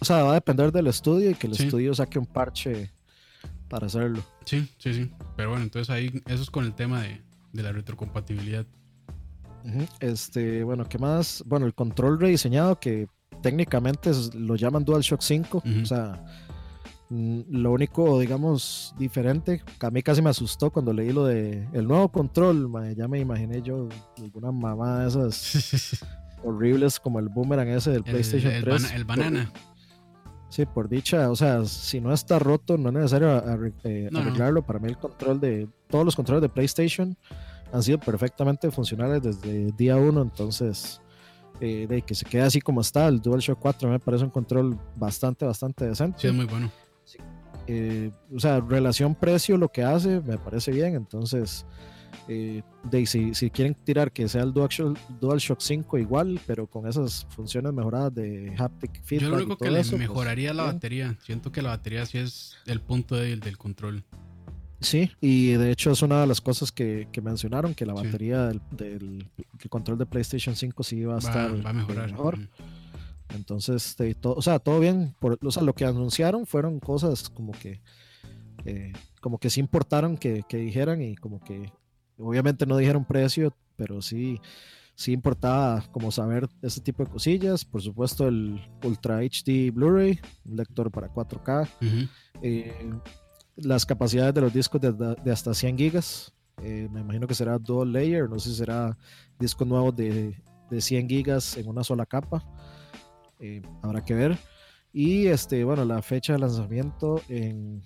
o 0.00 0.04
sea, 0.04 0.22
va 0.22 0.30
a 0.30 0.34
depender 0.34 0.72
del 0.72 0.86
estudio 0.86 1.30
y 1.30 1.34
que 1.34 1.46
el 1.46 1.52
estudio 1.52 1.94
saque 1.94 2.18
un 2.18 2.26
parche 2.26 2.90
para 3.68 3.86
hacerlo. 3.86 4.24
Sí, 4.46 4.66
sí, 4.78 4.94
sí. 4.94 5.10
Pero 5.36 5.50
bueno, 5.50 5.64
entonces 5.64 5.90
ahí 5.90 6.22
eso 6.26 6.42
es 6.42 6.50
con 6.50 6.64
el 6.64 6.74
tema 6.74 7.02
de, 7.02 7.20
de 7.52 7.62
la 7.62 7.72
retrocompatibilidad. 7.72 8.66
Este, 10.00 10.62
bueno, 10.64 10.84
¿qué 10.88 10.98
más? 10.98 11.42
Bueno, 11.46 11.66
el 11.66 11.74
control 11.74 12.20
rediseñado 12.20 12.78
que 12.78 13.08
técnicamente 13.42 14.10
lo 14.34 14.56
llaman 14.56 14.84
DualShock 14.84 15.20
5. 15.22 15.62
O 15.82 15.86
sea, 15.86 16.22
mm, 17.08 17.40
lo 17.50 17.72
único, 17.72 18.18
digamos, 18.20 18.94
diferente, 18.98 19.62
que 19.78 19.86
a 19.86 19.90
mí 19.90 20.02
casi 20.02 20.20
me 20.22 20.30
asustó 20.30 20.70
cuando 20.70 20.92
leí 20.92 21.12
lo 21.12 21.24
de 21.24 21.66
el 21.72 21.86
nuevo 21.88 22.08
control. 22.10 22.70
ya 22.96 23.08
me 23.08 23.18
imaginé 23.20 23.62
yo 23.62 23.88
alguna 24.18 24.52
mamá 24.52 25.00
de 25.00 25.08
esas 25.08 26.04
horribles 26.44 27.00
como 27.00 27.18
el 27.18 27.28
boomerang 27.28 27.68
ese 27.68 27.90
del 27.90 28.04
PlayStation 28.04 28.52
3. 28.62 28.92
el 28.92 29.04
banana. 29.04 29.50
Sí, 30.50 30.66
por 30.66 30.88
dicha, 30.88 31.30
o 31.30 31.36
sea, 31.36 31.64
si 31.64 32.00
no 32.00 32.12
está 32.12 32.38
roto, 32.38 32.78
no 32.78 32.90
es 32.90 32.94
necesario 32.94 33.28
eh, 33.82 34.08
No, 34.12 34.20
no. 34.20 34.26
arreglarlo. 34.28 34.62
Para 34.64 34.78
mí 34.78 34.88
el 34.88 34.96
control 34.98 35.40
de 35.40 35.68
todos 35.88 36.04
los 36.04 36.14
controles 36.14 36.42
de 36.42 36.48
PlayStation 36.48 37.16
han 37.74 37.82
sido 37.82 37.98
perfectamente 37.98 38.70
funcionales 38.70 39.20
desde 39.20 39.72
día 39.72 39.96
uno, 39.96 40.22
entonces 40.22 41.00
eh, 41.60 41.86
de 41.88 42.02
que 42.02 42.14
se 42.14 42.24
quede 42.24 42.42
así 42.42 42.60
como 42.60 42.80
está, 42.80 43.08
el 43.08 43.20
DualShock 43.20 43.58
4 43.58 43.90
me 43.90 43.98
parece 43.98 44.22
un 44.22 44.30
control 44.30 44.78
bastante, 44.94 45.44
bastante 45.44 45.84
decente. 45.84 46.20
Sí, 46.20 46.28
es 46.28 46.32
muy 46.32 46.44
bueno. 46.46 46.70
Eh, 47.66 48.12
o 48.32 48.38
sea, 48.38 48.60
relación 48.60 49.14
precio 49.16 49.56
lo 49.56 49.68
que 49.68 49.82
hace 49.82 50.20
me 50.20 50.38
parece 50.38 50.70
bien, 50.70 50.94
entonces 50.94 51.66
eh, 52.28 52.62
de, 52.84 53.06
si, 53.06 53.34
si 53.34 53.50
quieren 53.50 53.74
tirar 53.74 54.12
que 54.12 54.28
sea 54.28 54.44
el 54.44 54.52
DualShock, 54.52 54.96
DualShock 55.20 55.60
5 55.60 55.98
igual, 55.98 56.40
pero 56.46 56.68
con 56.68 56.86
esas 56.86 57.26
funciones 57.30 57.72
mejoradas 57.72 58.14
de 58.14 58.54
haptic 58.56 59.02
feedback. 59.02 59.22
Yo 59.22 59.30
lo 59.30 59.36
único 59.36 59.56
que 59.56 59.70
le 59.70 59.80
pues, 59.80 59.98
mejoraría 59.98 60.54
la 60.54 60.62
bien. 60.62 60.74
batería. 60.74 61.16
Siento 61.24 61.50
que 61.50 61.60
la 61.60 61.70
batería 61.70 62.06
sí 62.06 62.18
es 62.18 62.54
el 62.66 62.80
punto 62.80 63.16
débil 63.16 63.40
del 63.40 63.58
control. 63.58 64.04
Sí, 64.84 65.10
y 65.20 65.52
de 65.52 65.70
hecho 65.72 65.90
es 65.90 66.02
una 66.02 66.20
de 66.20 66.26
las 66.26 66.40
cosas 66.40 66.70
que, 66.70 67.08
que 67.10 67.20
mencionaron, 67.20 67.74
que 67.74 67.86
la 67.86 67.96
Sí. 67.96 68.04
batería 68.04 68.46
del, 68.46 68.60
del- 68.70 69.26
el 69.62 69.70
control 69.70 69.98
de 69.98 70.06
PlayStation 70.06 70.54
5 70.54 70.82
sí 70.82 71.02
va 71.04 71.14
a 71.14 71.16
Va, 71.16 71.18
estar 71.20 71.66
va 71.66 71.70
a 71.70 71.72
mejorar. 71.72 72.10
mejor. 72.10 72.34
Ujú. 72.38 72.48
Entonces, 73.34 73.86
este, 73.86 74.14
todo, 74.14 74.34
o 74.34 74.42
sea, 74.42 74.58
todo 74.58 74.78
bien. 74.80 75.14
Por, 75.18 75.38
o 75.42 75.50
sea, 75.50 75.62
lo 75.62 75.74
que 75.74 75.84
anunciaron 75.84 76.46
fueron 76.46 76.78
cosas 76.80 77.28
como 77.30 77.52
que, 77.52 77.80
eh, 78.66 78.92
como 79.20 79.38
que 79.38 79.50
sí 79.50 79.60
importaron 79.60 80.16
que, 80.16 80.42
que 80.48 80.58
dijeran 80.58 81.00
y 81.02 81.16
como 81.16 81.40
que, 81.42 81.72
obviamente 82.18 82.66
no 82.66 82.76
dijeron 82.76 83.04
precio, 83.04 83.52
pero 83.76 84.02
sí, 84.02 84.38
sí 84.94 85.12
importaba 85.12 85.82
como 85.90 86.12
saber 86.12 86.48
ese 86.62 86.80
tipo 86.82 87.02
de 87.04 87.10
cosillas. 87.10 87.64
Por 87.64 87.80
supuesto, 87.82 88.28
el 88.28 88.60
Ultra 88.84 89.18
HD 89.22 89.70
Blu-ray, 89.72 90.20
un 90.44 90.56
lector 90.56 90.90
para 90.90 91.08
4K. 91.08 91.68
Ujú. 91.80 92.08
eh, 92.42 92.90
las 93.56 93.86
capacidades 93.86 94.34
de 94.34 94.40
los 94.40 94.52
discos 94.52 94.80
de, 94.80 94.92
de 94.92 95.32
hasta 95.32 95.54
100 95.54 95.76
gigas. 95.78 96.32
eh, 96.62 96.88
me 96.92 97.00
imagino 97.00 97.26
que 97.26 97.34
será 97.34 97.58
dual 97.58 97.92
layer, 97.92 98.28
no 98.28 98.38
sé 98.38 98.50
si 98.50 98.56
será 98.56 98.96
discos 99.38 99.66
nuevos 99.66 99.94
de, 99.96 100.40
de 100.70 100.80
100 100.80 101.08
gigas 101.08 101.56
en 101.56 101.68
una 101.68 101.82
sola 101.84 102.06
capa. 102.06 102.44
eh, 103.40 103.60
habrá 103.82 104.04
que 104.04 104.14
ver. 104.14 104.38
Y 104.92 105.26
este, 105.26 105.64
bueno, 105.64 105.84
la 105.84 106.00
fecha 106.02 106.32
de 106.34 106.38
lanzamiento 106.38 107.20
en 107.28 107.82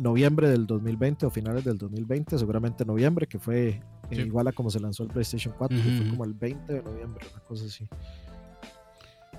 noviembre 0.00 0.48
del 0.50 0.66
2020 0.66 1.26
o 1.26 1.30
finales 1.30 1.64
del 1.64 1.78
2020, 1.78 2.38
seguramente 2.38 2.84
noviembre, 2.84 3.26
que 3.26 3.38
fue 3.38 3.68
eh, 3.68 3.80
Sí. 4.10 4.20
igual 4.22 4.48
a 4.48 4.52
como 4.52 4.68
se 4.70 4.78
lanzó 4.78 5.02
el 5.04 5.08
PlayStation 5.08 5.54
4, 5.56 5.76
que 5.78 5.82
fue 5.96 6.08
como 6.10 6.24
el 6.24 6.34
20 6.34 6.72
de 6.74 6.82
noviembre, 6.82 7.26
una 7.32 7.42
cosa 7.44 7.64
así. 7.64 7.88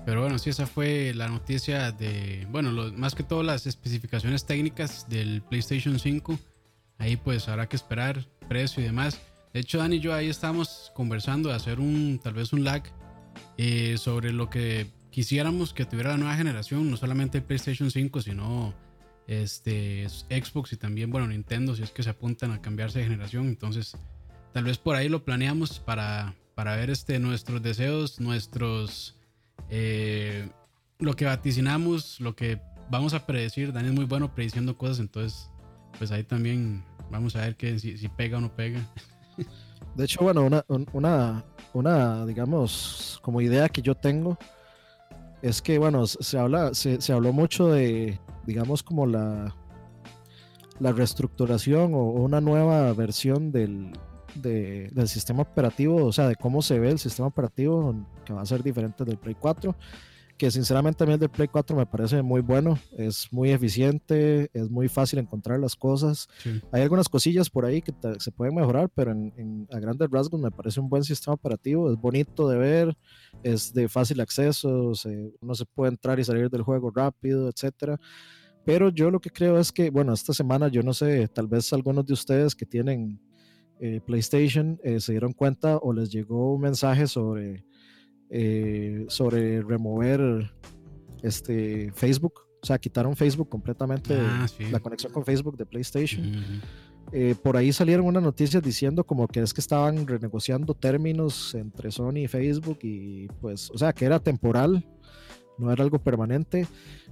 Pero 0.04 0.20
bueno, 0.20 0.38
sí, 0.38 0.50
esa 0.50 0.66
fue 0.66 1.12
la 1.14 1.28
noticia 1.28 1.90
de, 1.90 2.46
bueno, 2.50 2.70
más 2.92 3.14
que 3.14 3.22
todo 3.22 3.42
las 3.42 3.66
especificaciones 3.66 4.44
técnicas 4.44 5.08
del 5.08 5.42
PlayStation 5.42 5.98
5. 5.98 6.38
Ahí 6.98 7.16
pues 7.16 7.48
habrá 7.48 7.68
que 7.68 7.76
esperar 7.76 8.26
precio 8.48 8.82
y 8.82 8.86
demás. 8.86 9.20
De 9.54 9.60
hecho, 9.60 9.78
Dani 9.78 9.96
y 9.96 10.00
yo 10.00 10.12
ahí 10.12 10.28
estábamos 10.28 10.92
conversando 10.94 11.48
de 11.48 11.54
hacer 11.54 11.80
un, 11.80 12.20
tal 12.22 12.34
vez 12.34 12.52
un 12.52 12.64
lag 12.64 12.82
eh, 13.56 13.96
sobre 13.98 14.32
lo 14.32 14.50
que 14.50 14.88
quisiéramos 15.10 15.72
que 15.72 15.86
tuviera 15.86 16.10
la 16.10 16.16
nueva 16.16 16.36
generación, 16.36 16.90
no 16.90 16.96
solamente 16.96 17.38
el 17.38 17.44
PlayStation 17.44 17.90
5, 17.90 18.20
sino 18.20 18.74
este 19.26 20.06
Xbox 20.08 20.72
y 20.74 20.76
también, 20.76 21.10
bueno, 21.10 21.28
Nintendo, 21.28 21.74
si 21.74 21.82
es 21.82 21.90
que 21.90 22.02
se 22.02 22.10
apuntan 22.10 22.50
a 22.52 22.60
cambiarse 22.60 22.98
de 22.98 23.06
generación. 23.06 23.46
Entonces, 23.46 23.96
tal 24.52 24.64
vez 24.64 24.76
por 24.76 24.96
ahí 24.96 25.08
lo 25.08 25.24
planeamos 25.24 25.78
para, 25.78 26.34
para 26.54 26.76
ver 26.76 26.90
este, 26.90 27.18
nuestros 27.18 27.62
deseos, 27.62 28.20
nuestros 28.20 29.16
eh, 29.70 30.48
lo 30.98 31.14
que 31.14 31.24
vaticinamos, 31.24 32.20
lo 32.20 32.34
que 32.36 32.60
vamos 32.90 33.14
a 33.14 33.24
predecir. 33.26 33.72
Dani 33.72 33.88
es 33.88 33.94
muy 33.94 34.04
bueno 34.04 34.34
prediciendo 34.34 34.76
cosas, 34.76 35.00
entonces, 35.00 35.50
pues 35.98 36.10
ahí 36.12 36.24
también 36.24 36.84
vamos 37.10 37.36
a 37.36 37.40
ver 37.40 37.56
que, 37.56 37.78
si, 37.78 37.96
pega 38.08 38.38
o 38.38 38.40
no 38.40 38.54
pega. 38.54 38.80
De 39.94 40.04
hecho, 40.04 40.20
bueno, 40.22 40.42
una, 40.44 40.64
un- 40.68 40.86
una, 40.92 41.44
una, 41.72 42.26
digamos, 42.26 43.18
como 43.22 43.40
idea 43.40 43.68
que 43.68 43.82
yo 43.82 43.94
tengo 43.94 44.36
es 45.42 45.60
que, 45.62 45.78
bueno, 45.78 46.06
se 46.06 46.38
habla, 46.38 46.72
se, 46.74 47.12
habló 47.12 47.32
mucho 47.32 47.68
de, 47.68 48.18
digamos, 48.46 48.82
como 48.82 49.06
la, 49.06 49.54
la 50.80 50.92
reestructuración 50.92 51.94
o 51.94 51.98
una 52.02 52.40
nueva 52.40 52.92
versión 52.94 53.52
del, 53.52 53.92
de- 54.34 54.88
del 54.92 55.06
sistema 55.08 55.42
operativo, 55.42 56.04
o 56.04 56.12
sea, 56.12 56.28
de 56.28 56.36
cómo 56.36 56.62
se 56.62 56.78
ve 56.80 56.90
el 56.90 56.98
sistema 56.98 57.28
operativo, 57.28 57.94
que 58.24 58.32
va 58.32 58.42
a 58.42 58.46
ser 58.46 58.62
diferente 58.62 59.04
del 59.04 59.18
Play 59.18 59.34
4, 59.38 59.74
que 60.36 60.50
sinceramente 60.50 61.04
a 61.04 61.06
mí 61.06 61.12
el 61.12 61.20
del 61.20 61.28
Play 61.30 61.46
4 61.46 61.76
me 61.76 61.86
parece 61.86 62.20
muy 62.22 62.40
bueno, 62.40 62.76
es 62.98 63.28
muy 63.30 63.50
eficiente, 63.52 64.50
es 64.52 64.68
muy 64.68 64.88
fácil 64.88 65.20
encontrar 65.20 65.60
las 65.60 65.76
cosas. 65.76 66.28
Sí. 66.42 66.60
Hay 66.72 66.82
algunas 66.82 67.08
cosillas 67.08 67.48
por 67.48 67.64
ahí 67.64 67.80
que 67.82 67.92
ta- 67.92 68.18
se 68.18 68.32
pueden 68.32 68.54
mejorar, 68.56 68.90
pero 68.92 69.12
en, 69.12 69.32
en- 69.36 69.68
a 69.72 69.78
grandes 69.78 70.10
rasgos 70.10 70.40
me 70.40 70.50
parece 70.50 70.80
un 70.80 70.88
buen 70.88 71.04
sistema 71.04 71.34
operativo, 71.34 71.88
es 71.92 71.96
bonito 72.00 72.48
de 72.48 72.56
ver, 72.58 72.96
es 73.44 73.72
de 73.72 73.88
fácil 73.88 74.20
acceso, 74.20 74.94
se- 74.96 75.32
uno 75.40 75.54
se 75.54 75.66
puede 75.66 75.92
entrar 75.92 76.18
y 76.18 76.24
salir 76.24 76.50
del 76.50 76.62
juego 76.62 76.90
rápido, 76.90 77.48
etcétera. 77.48 78.00
Pero 78.64 78.88
yo 78.88 79.10
lo 79.10 79.20
que 79.20 79.30
creo 79.30 79.58
es 79.60 79.70
que, 79.70 79.90
bueno, 79.90 80.12
esta 80.14 80.32
semana 80.32 80.68
yo 80.68 80.82
no 80.82 80.94
sé, 80.94 81.28
tal 81.28 81.46
vez 81.46 81.72
algunos 81.72 82.06
de 82.06 82.14
ustedes 82.14 82.54
que 82.56 82.64
tienen 82.66 83.20
eh, 83.78 84.00
PlayStation 84.04 84.80
eh, 84.82 85.00
se 85.00 85.12
dieron 85.12 85.32
cuenta 85.32 85.76
o 85.76 85.92
les 85.92 86.10
llegó 86.10 86.54
un 86.54 86.62
mensaje 86.62 87.06
sobre, 87.06 87.64
eh, 88.30 89.04
sobre 89.08 89.62
remover 89.62 90.52
este, 91.22 91.92
Facebook. 91.94 92.34
O 92.62 92.66
sea, 92.66 92.78
quitaron 92.78 93.14
Facebook 93.14 93.48
completamente, 93.48 94.16
Ah, 94.18 94.46
sí. 94.48 94.64
la 94.70 94.80
conexión 94.80 95.12
con 95.12 95.24
Facebook 95.24 95.56
de 95.56 95.66
PlayStation. 95.66 96.32
Eh, 97.12 97.34
por 97.42 97.56
ahí 97.56 97.72
salieron 97.72 98.06
unas 98.06 98.22
noticias 98.22 98.62
diciendo 98.62 99.04
como 99.04 99.28
que 99.28 99.40
es 99.40 99.52
que 99.52 99.60
estaban 99.60 100.06
renegociando 100.06 100.72
términos 100.74 101.54
entre 101.54 101.90
Sony 101.90 102.20
y 102.24 102.28
Facebook 102.28 102.78
y 102.82 103.28
pues, 103.40 103.70
o 103.70 103.76
sea, 103.76 103.92
que 103.92 104.06
era 104.06 104.18
temporal, 104.18 104.88
no 105.58 105.70
era 105.70 105.84
algo 105.84 105.98
permanente. 106.02 106.66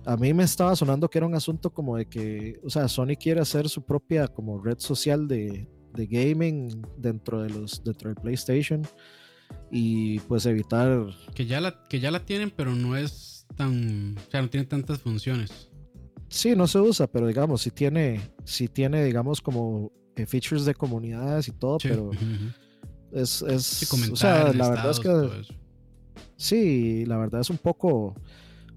A 0.07 0.17
mí 0.17 0.33
me 0.33 0.45
estaba 0.45 0.75
sonando 0.75 1.09
que 1.11 1.19
era 1.19 1.27
un 1.27 1.35
asunto 1.35 1.71
como 1.71 1.99
de 1.99 2.07
que, 2.07 2.59
o 2.65 2.71
sea, 2.71 2.89
Sony 2.89 3.15
quiere 3.21 3.41
hacer 3.41 3.69
su 3.69 3.85
propia 3.85 4.27
como 4.29 4.59
red 4.59 4.79
social 4.79 5.29
de, 5.29 5.69
de 5.93 6.07
gaming 6.07 6.83
dentro 6.97 7.43
de 7.43 7.51
los 7.51 7.85
dentro 7.85 8.09
del 8.09 8.17
PlayStation 8.17 8.83
y 9.71 10.19
pues 10.21 10.47
evitar 10.47 11.07
Que 11.35 11.47
ya 11.47 11.61
la, 11.61 11.83
que 11.85 12.01
ya 12.01 12.11
la 12.11 12.25
tienen, 12.25 12.51
pero 12.51 12.75
no 12.75 12.97
es 12.97 13.47
tan, 13.57 14.17
o 14.19 14.31
sea, 14.31 14.43
no 14.43 14.51
tiene 14.51 14.67
tantas 14.67 14.99
funciones. 14.99 15.71
Sí, 16.29 16.55
no 16.57 16.67
se 16.67 16.79
usa, 16.79 17.07
pero 17.07 17.27
digamos, 17.27 17.61
sí 17.63 17.71
tiene, 17.71 18.21
sí 18.45 18.69
tiene, 18.69 19.05
digamos, 19.05 19.41
como 19.41 19.93
eh, 20.17 20.27
features 20.27 20.65
de 20.65 20.75
comunidades 20.75 21.49
y 21.49 21.53
todo, 21.53 21.79
Sí, 21.79 21.89
pero 21.89 22.11
es, 23.13 23.43
es 23.43 23.93
o 24.11 24.17
sea, 24.17 24.53
la 24.53 24.71
verdad 24.71 24.91
es 24.91 25.01
que 25.01 25.55
sí, 26.37 27.05
la 27.07 27.19
verdad 27.19 27.43
es 27.43 27.51
un 27.51 27.59
poco, 27.59 28.15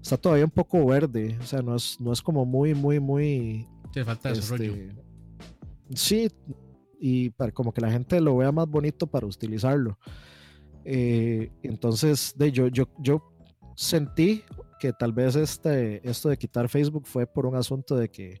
está 0.02 0.16
todavía 0.16 0.44
un 0.44 0.50
poco 0.50 0.84
verde, 0.86 1.38
o 1.40 1.44
sea, 1.44 1.62
no 1.62 1.76
es, 1.76 1.98
no 2.00 2.12
es 2.12 2.20
como 2.20 2.44
muy, 2.44 2.74
muy, 2.74 3.00
muy, 3.00 3.66
Sí, 3.94 4.04
falta 4.04 4.30
desarrollo. 4.30 4.74
este, 4.74 4.96
sí, 5.94 6.28
y 7.00 7.30
para 7.30 7.52
como 7.52 7.72
que 7.72 7.80
la 7.80 7.90
gente 7.90 8.20
lo 8.20 8.36
vea 8.36 8.52
más 8.52 8.68
bonito 8.68 9.06
para 9.06 9.26
utilizarlo. 9.26 9.98
Eh, 10.88 11.50
entonces, 11.64 12.32
de, 12.36 12.52
yo, 12.52 12.68
yo, 12.68 12.88
yo 13.00 13.22
sentí 13.74 14.44
que 14.78 14.92
tal 14.92 15.12
vez 15.12 15.34
este, 15.34 16.08
esto 16.08 16.28
de 16.28 16.36
quitar 16.36 16.68
Facebook 16.68 17.06
fue 17.06 17.26
por 17.26 17.44
un 17.44 17.56
asunto 17.56 17.96
de 17.96 18.08
que, 18.08 18.40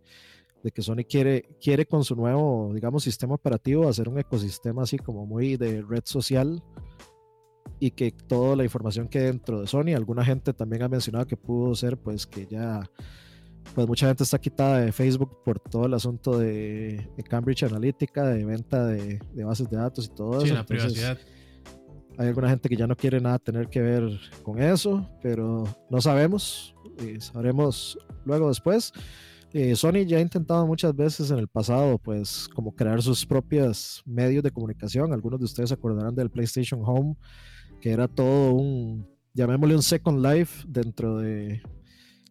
de 0.62 0.70
que 0.70 0.80
Sony 0.82 1.04
quiere, 1.08 1.42
quiere 1.60 1.86
con 1.86 2.04
su 2.04 2.14
nuevo, 2.14 2.70
digamos, 2.72 3.02
sistema 3.02 3.34
operativo 3.34 3.88
hacer 3.88 4.08
un 4.08 4.18
ecosistema 4.20 4.84
así 4.84 4.96
como 4.96 5.26
muy 5.26 5.56
de 5.56 5.82
red 5.82 6.02
social 6.04 6.62
y 7.80 7.90
que 7.90 8.12
toda 8.12 8.54
la 8.54 8.62
información 8.64 9.08
que 9.08 9.18
dentro 9.20 9.60
de 9.60 9.66
Sony, 9.66 9.94
alguna 9.96 10.24
gente 10.24 10.52
también 10.52 10.82
ha 10.84 10.88
mencionado 10.88 11.26
que 11.26 11.36
pudo 11.36 11.74
ser 11.74 11.96
pues 11.98 12.26
que 12.26 12.46
ya 12.46 12.88
pues 13.74 13.88
mucha 13.88 14.06
gente 14.06 14.22
está 14.22 14.38
quitada 14.38 14.78
de 14.78 14.92
Facebook 14.92 15.42
por 15.44 15.58
todo 15.58 15.86
el 15.86 15.94
asunto 15.94 16.38
de, 16.38 17.10
de 17.16 17.22
Cambridge 17.24 17.64
Analytica, 17.64 18.24
de 18.24 18.44
venta 18.44 18.86
de, 18.86 19.18
de 19.34 19.44
bases 19.44 19.68
de 19.68 19.76
datos 19.76 20.06
y 20.06 20.14
todo 20.14 20.40
Sí, 20.40 20.46
eso. 20.46 20.54
la 20.54 20.60
Entonces, 20.60 20.92
privacidad. 20.94 21.18
Hay 22.18 22.28
alguna 22.28 22.48
gente 22.48 22.68
que 22.68 22.76
ya 22.76 22.86
no 22.86 22.96
quiere 22.96 23.20
nada 23.20 23.38
tener 23.38 23.68
que 23.68 23.80
ver 23.80 24.20
con 24.42 24.60
eso, 24.60 25.08
pero 25.22 25.64
no 25.90 26.00
sabemos. 26.00 26.74
eh, 26.98 27.20
sabremos 27.20 27.98
luego 28.24 28.48
después. 28.48 28.92
Eh, 29.52 29.74
Sony 29.76 30.04
ya 30.06 30.18
ha 30.18 30.20
intentado 30.20 30.66
muchas 30.66 30.94
veces 30.94 31.30
en 31.30 31.38
el 31.38 31.48
pasado, 31.48 31.98
pues, 31.98 32.48
como 32.54 32.74
crear 32.74 33.00
sus 33.02 33.24
propios 33.24 34.02
medios 34.04 34.42
de 34.42 34.50
comunicación. 34.50 35.12
Algunos 35.12 35.38
de 35.38 35.44
ustedes 35.46 35.70
se 35.70 35.74
acordarán 35.74 36.14
del 36.14 36.30
PlayStation 36.30 36.80
Home, 36.84 37.16
que 37.80 37.90
era 37.90 38.08
todo 38.08 38.54
un, 38.54 39.06
llamémosle 39.34 39.76
un 39.76 39.82
Second 39.82 40.24
Life 40.24 40.64
dentro 40.68 41.18
de 41.18 41.62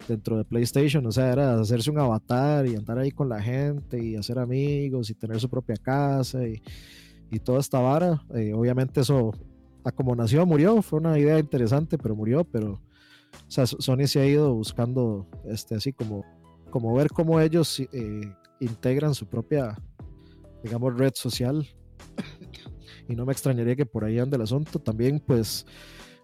dentro 0.08 0.38
de 0.38 0.44
PlayStation, 0.44 1.06
o 1.08 1.12
sea, 1.12 1.32
era 1.32 1.60
hacerse 1.60 1.90
un 1.90 1.98
avatar 1.98 2.68
y 2.68 2.76
andar 2.76 3.00
ahí 3.00 3.12
con 3.12 3.30
la 3.30 3.42
gente 3.42 4.04
y 4.04 4.16
hacer 4.18 4.38
amigos 4.38 5.10
y 5.10 5.16
tener 5.16 5.40
su 5.40 5.50
propia 5.50 5.78
casa 5.78 6.46
y, 6.46 6.62
y 7.32 7.40
toda 7.40 7.60
esta 7.60 7.80
vara. 7.80 8.22
Eh, 8.36 8.54
obviamente 8.54 9.02
eso 9.02 9.32
a 9.86 9.92
como 9.92 10.16
nació, 10.16 10.46
murió. 10.46 10.82
Fue 10.82 11.00
una 11.00 11.18
idea 11.18 11.40
interesante, 11.40 11.98
pero 11.98 12.16
murió. 12.16 12.44
Pero 12.44 12.82
O 13.48 13.52
sea, 13.52 13.66
Sony 13.66 14.08
se 14.08 14.20
ha 14.20 14.26
ido 14.26 14.54
buscando, 14.54 15.28
este, 15.46 15.76
así 15.76 15.94
como, 15.94 16.26
como 16.72 16.94
ver 16.94 17.10
cómo 17.10 17.40
ellos 17.40 17.80
eh, 17.80 18.34
integran 18.60 19.14
su 19.14 19.28
propia, 19.28 19.78
digamos, 20.64 20.98
red 20.98 21.14
social. 21.14 21.68
y 23.08 23.16
no 23.16 23.26
me 23.26 23.32
extrañaría 23.32 23.76
que 23.76 23.86
por 23.86 24.04
ahí 24.04 24.20
ande 24.20 24.36
el 24.36 24.42
asunto. 24.42 24.80
También, 24.80 25.20
pues, 25.20 25.66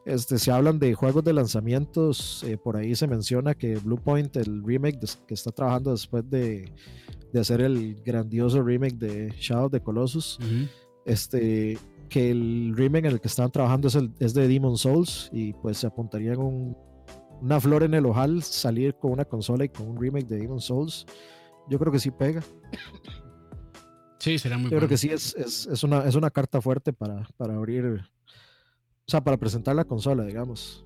este, 0.05 0.39
se 0.39 0.51
hablan 0.51 0.79
de 0.79 0.95
juegos 0.95 1.23
de 1.23 1.33
lanzamientos. 1.33 2.43
Eh, 2.43 2.57
por 2.57 2.77
ahí 2.77 2.95
se 2.95 3.07
menciona 3.07 3.53
que 3.53 3.75
Bluepoint, 3.77 4.35
el 4.37 4.63
remake 4.63 4.99
que 5.27 5.33
está 5.35 5.51
trabajando 5.51 5.91
después 5.91 6.27
de, 6.29 6.71
de, 7.31 7.39
hacer 7.39 7.61
el 7.61 8.01
grandioso 8.03 8.63
remake 8.63 8.97
de 8.97 9.33
Shadow 9.39 9.65
of 9.65 9.71
the 9.71 9.79
Colossus, 9.81 10.39
este, 11.05 11.77
que 12.11 12.29
el 12.29 12.73
remake 12.75 13.05
en 13.05 13.13
el 13.13 13.21
que 13.21 13.29
están 13.29 13.49
trabajando 13.51 13.87
es, 13.87 13.95
el, 13.95 14.11
es 14.19 14.33
de 14.33 14.45
Demon 14.49 14.77
Souls 14.77 15.29
y 15.31 15.53
pues 15.53 15.77
se 15.77 15.87
apuntaría 15.87 16.37
un, 16.37 16.77
una 17.41 17.59
flor 17.61 17.83
en 17.83 17.93
el 17.93 18.05
ojal 18.05 18.43
salir 18.43 18.95
con 18.95 19.13
una 19.13 19.23
consola 19.23 19.63
y 19.63 19.69
con 19.69 19.87
un 19.87 19.99
remake 19.99 20.27
de 20.27 20.39
Demon 20.39 20.59
Souls. 20.59 21.05
Yo 21.69 21.79
creo 21.79 21.89
que 21.89 21.99
sí 21.99 22.11
pega. 22.11 22.43
Sí, 24.19 24.37
será 24.37 24.57
muy 24.57 24.69
Yo 24.69 24.77
creo 24.77 24.89
que 24.89 24.97
sí 24.97 25.09
es, 25.09 25.33
es, 25.35 25.67
es, 25.67 25.83
una, 25.85 26.03
es 26.05 26.15
una 26.15 26.29
carta 26.29 26.61
fuerte 26.61 26.91
para, 26.91 27.25
para 27.37 27.55
abrir, 27.55 27.85
o 27.85 28.01
sea, 29.07 29.23
para 29.23 29.37
presentar 29.37 29.73
la 29.73 29.85
consola, 29.85 30.25
digamos. 30.25 30.85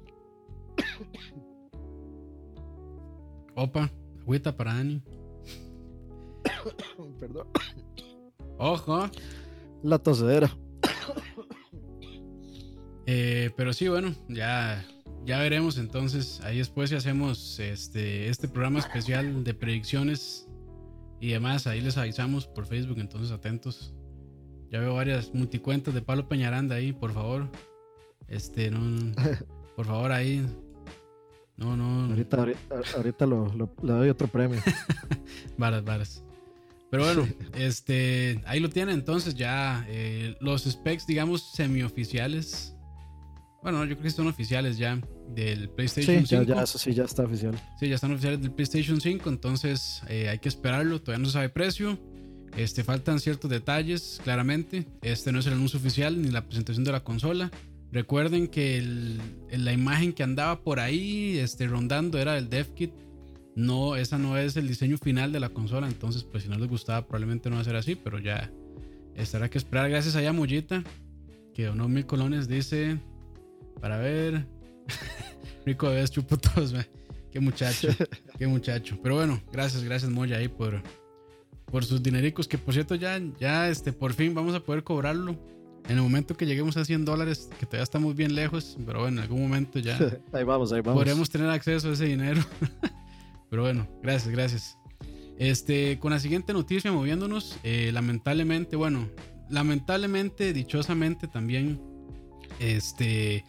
Opa, 3.55 3.91
agüita 4.22 4.55
para 4.55 4.75
Dani. 4.75 5.01
Perdón. 7.20 7.48
Ojo. 8.60 9.10
La 9.82 9.98
tosedera. 9.98 10.55
Eh, 13.05 13.51
pero 13.55 13.74
sí, 13.74 13.88
bueno, 13.88 14.13
ya, 14.27 14.85
ya 15.25 15.39
veremos 15.39 15.77
entonces. 15.77 16.41
Ahí 16.41 16.57
después 16.57 16.89
si 16.89 16.95
hacemos 16.95 17.59
este, 17.59 18.29
este 18.29 18.47
programa 18.47 18.79
especial 18.79 19.43
de 19.43 19.53
predicciones 19.53 20.47
y 21.19 21.29
demás, 21.29 21.67
ahí 21.67 21.81
les 21.81 21.97
avisamos 21.97 22.47
por 22.47 22.65
Facebook, 22.65 23.00
entonces 23.00 23.31
atentos. 23.31 23.93
Ya 24.71 24.79
veo 24.79 24.95
varias 24.95 25.33
multicuentas 25.33 25.93
de 25.93 26.01
Palo 26.01 26.27
Peñaranda 26.27 26.75
ahí, 26.75 26.91
por 26.93 27.13
favor. 27.13 27.50
Este, 28.27 28.71
no, 28.71 29.13
por 29.75 29.85
favor 29.85 30.12
ahí. 30.12 30.45
No, 31.57 31.77
no. 31.77 32.12
Ahorita, 32.12 32.38
ahorita, 32.38 32.75
ahorita 32.95 33.25
lo, 33.25 33.47
le 33.81 33.91
doy 33.91 34.09
otro 34.09 34.27
premio. 34.27 34.59
varas, 35.57 35.83
varas. 35.83 36.24
Pero 36.89 37.03
bueno, 37.03 37.27
este, 37.53 38.41
ahí 38.45 38.59
lo 38.59 38.69
tienen 38.69 38.95
entonces 38.95 39.35
ya 39.35 39.85
eh, 39.88 40.35
los 40.39 40.63
specs, 40.63 41.07
digamos, 41.07 41.51
semioficiales. 41.53 42.75
Bueno, 43.65 43.84
yo 43.84 43.95
creo 43.95 44.03
que 44.03 44.12
son 44.12 44.27
oficiales 44.27 44.77
ya 44.77 45.01
del 45.34 45.69
PlayStation 45.69 46.19
sí, 46.19 46.36
5. 46.36 46.43
Ya, 46.43 46.62
eso 46.62 46.77
sí, 46.77 46.93
ya 46.93 47.03
está 47.03 47.24
oficial. 47.24 47.60
Sí, 47.79 47.89
ya 47.89 47.95
están 47.95 48.12
oficiales 48.12 48.39
del 48.39 48.51
PlayStation 48.51 49.01
5, 49.01 49.27
entonces 49.27 50.03
eh, 50.07 50.29
hay 50.29 50.38
que 50.38 50.50
esperarlo, 50.50 51.01
todavía 51.01 51.24
no 51.24 51.25
se 51.25 51.34
sabe 51.34 51.50
precio. 51.50 51.98
Este, 52.55 52.84
faltan 52.84 53.19
ciertos 53.19 53.50
detalles, 53.50 54.22
claramente. 54.24 54.86
Este 55.01 55.31
no 55.31 55.39
es 55.39 55.48
el 55.48 55.53
anuncio 55.53 55.79
oficial 55.79 56.22
ni 56.22 56.29
la 56.29 56.45
presentación 56.45 56.84
de 56.84 56.91
la 56.91 57.03
consola. 57.03 57.50
Recuerden 57.91 58.50
que 58.50 58.77
el, 58.77 59.19
la 59.50 59.74
imagen 59.74 60.13
que 60.13 60.22
andaba 60.22 60.62
por 60.62 60.79
ahí 60.79 61.39
este, 61.39 61.65
rondando 61.65 62.19
era 62.19 62.36
del 62.36 62.51
dev 62.51 62.72
kit. 62.75 62.91
No, 63.55 63.95
esa 63.95 64.19
no 64.19 64.38
es 64.38 64.57
el 64.57 64.67
diseño 64.67 65.00
final 65.00 65.31
de 65.31 65.39
la 65.39 65.50
consola. 65.50 65.88
Entonces, 65.88 66.24
pues 66.24 66.43
si 66.43 66.50
no 66.50 66.60
les 66.60 66.67
gustaba, 66.67 67.07
probablemente 67.07 67.50
no 67.50 67.55
va 67.55 67.63
a 67.63 67.65
ser 67.65 67.77
así. 67.77 67.95
Pero 67.95 68.19
ya 68.19 68.51
estará 69.15 69.50
que 69.50 69.57
esperar. 69.57 69.89
Gracias 69.89 70.15
a 70.15 70.22
Yamullita, 70.22 70.84
que 71.55 71.65
donó 71.65 71.89
mil 71.89 72.05
colones. 72.05 72.48
Dice: 72.48 73.00
Para 73.79 73.98
ver. 73.98 74.46
Rico 75.66 75.90
de 75.90 76.07
chupo 76.07 76.38
todos, 76.38 76.74
Qué 77.31 77.40
muchacho, 77.40 77.90
qué 78.38 78.48
muchacho. 78.48 78.98
Pero 79.01 79.16
bueno, 79.16 79.42
gracias, 79.51 79.83
gracias 79.83 80.09
Moya 80.11 80.38
ahí 80.38 80.48
por, 80.48 80.81
por 81.66 81.83
sus 81.83 82.01
dinericos. 82.01 82.48
Que 82.48 82.57
por 82.57 82.74
cierto, 82.74 82.96
ya, 82.96 83.20
ya 83.40 83.68
este, 83.70 83.92
por 83.92 84.14
fin 84.14 84.33
vamos 84.33 84.55
a 84.55 84.61
poder 84.61 84.83
cobrarlo. 84.83 85.35
En 85.88 85.98
el 85.98 86.01
momento 86.01 86.35
que 86.35 86.46
lleguemos 86.46 86.77
a 86.77 86.85
100 86.85 87.05
dólares, 87.05 87.50
que 87.59 87.66
todavía 87.66 87.83
estamos 87.83 88.16
bien 88.16 88.33
lejos, 88.33 88.77
pero 88.85 89.01
bueno, 89.01 89.18
en 89.18 89.24
algún 89.24 89.42
momento 89.42 89.77
ya 89.77 89.98
ahí 90.33 90.44
vamos, 90.44 90.72
ahí 90.72 90.81
vamos. 90.81 91.00
podremos 91.00 91.29
tener 91.29 91.50
acceso 91.50 91.90
a 91.90 91.94
ese 91.94 92.05
dinero. 92.05 92.42
pero 93.50 93.64
bueno, 93.64 93.88
gracias, 94.01 94.31
gracias. 94.33 94.77
Este, 95.38 96.00
con 96.00 96.11
la 96.11 96.20
siguiente 96.20 96.53
noticia, 96.53 96.92
moviéndonos, 96.92 97.59
eh, 97.64 97.92
lamentablemente, 97.94 98.75
bueno, 98.75 99.09
lamentablemente, 99.50 100.53
dichosamente 100.53 101.27
también, 101.27 101.81
este, 102.59 103.44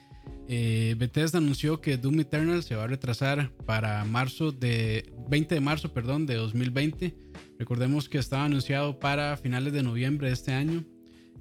eh, 0.48 0.94
Bethesda 0.96 1.38
anunció 1.38 1.80
que 1.80 1.96
Doom 1.96 2.20
Eternal 2.20 2.62
se 2.62 2.76
va 2.76 2.84
a 2.84 2.86
retrasar 2.86 3.50
para 3.66 4.04
marzo 4.04 4.52
de 4.52 5.12
20 5.28 5.54
de 5.56 5.60
marzo, 5.60 5.92
perdón, 5.92 6.26
de 6.26 6.36
2020. 6.36 7.14
Recordemos 7.58 8.08
que 8.08 8.18
estaba 8.18 8.44
anunciado 8.44 8.98
para 8.98 9.36
finales 9.36 9.72
de 9.72 9.82
noviembre 9.82 10.28
de 10.28 10.34
este 10.34 10.52
año. 10.52 10.84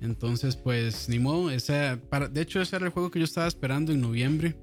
Entonces, 0.02 0.56
pues 0.56 1.08
ni 1.10 1.20
modo. 1.20 1.52
Ese, 1.52 1.98
para, 2.10 2.28
de 2.28 2.42
hecho, 2.42 2.62
ese 2.62 2.76
era 2.76 2.86
el 2.86 2.92
juego 2.92 3.12
que 3.12 3.20
yo 3.20 3.26
estaba 3.26 3.48
esperando 3.48 3.92
en 3.92 4.02
noviembre. 4.02 4.56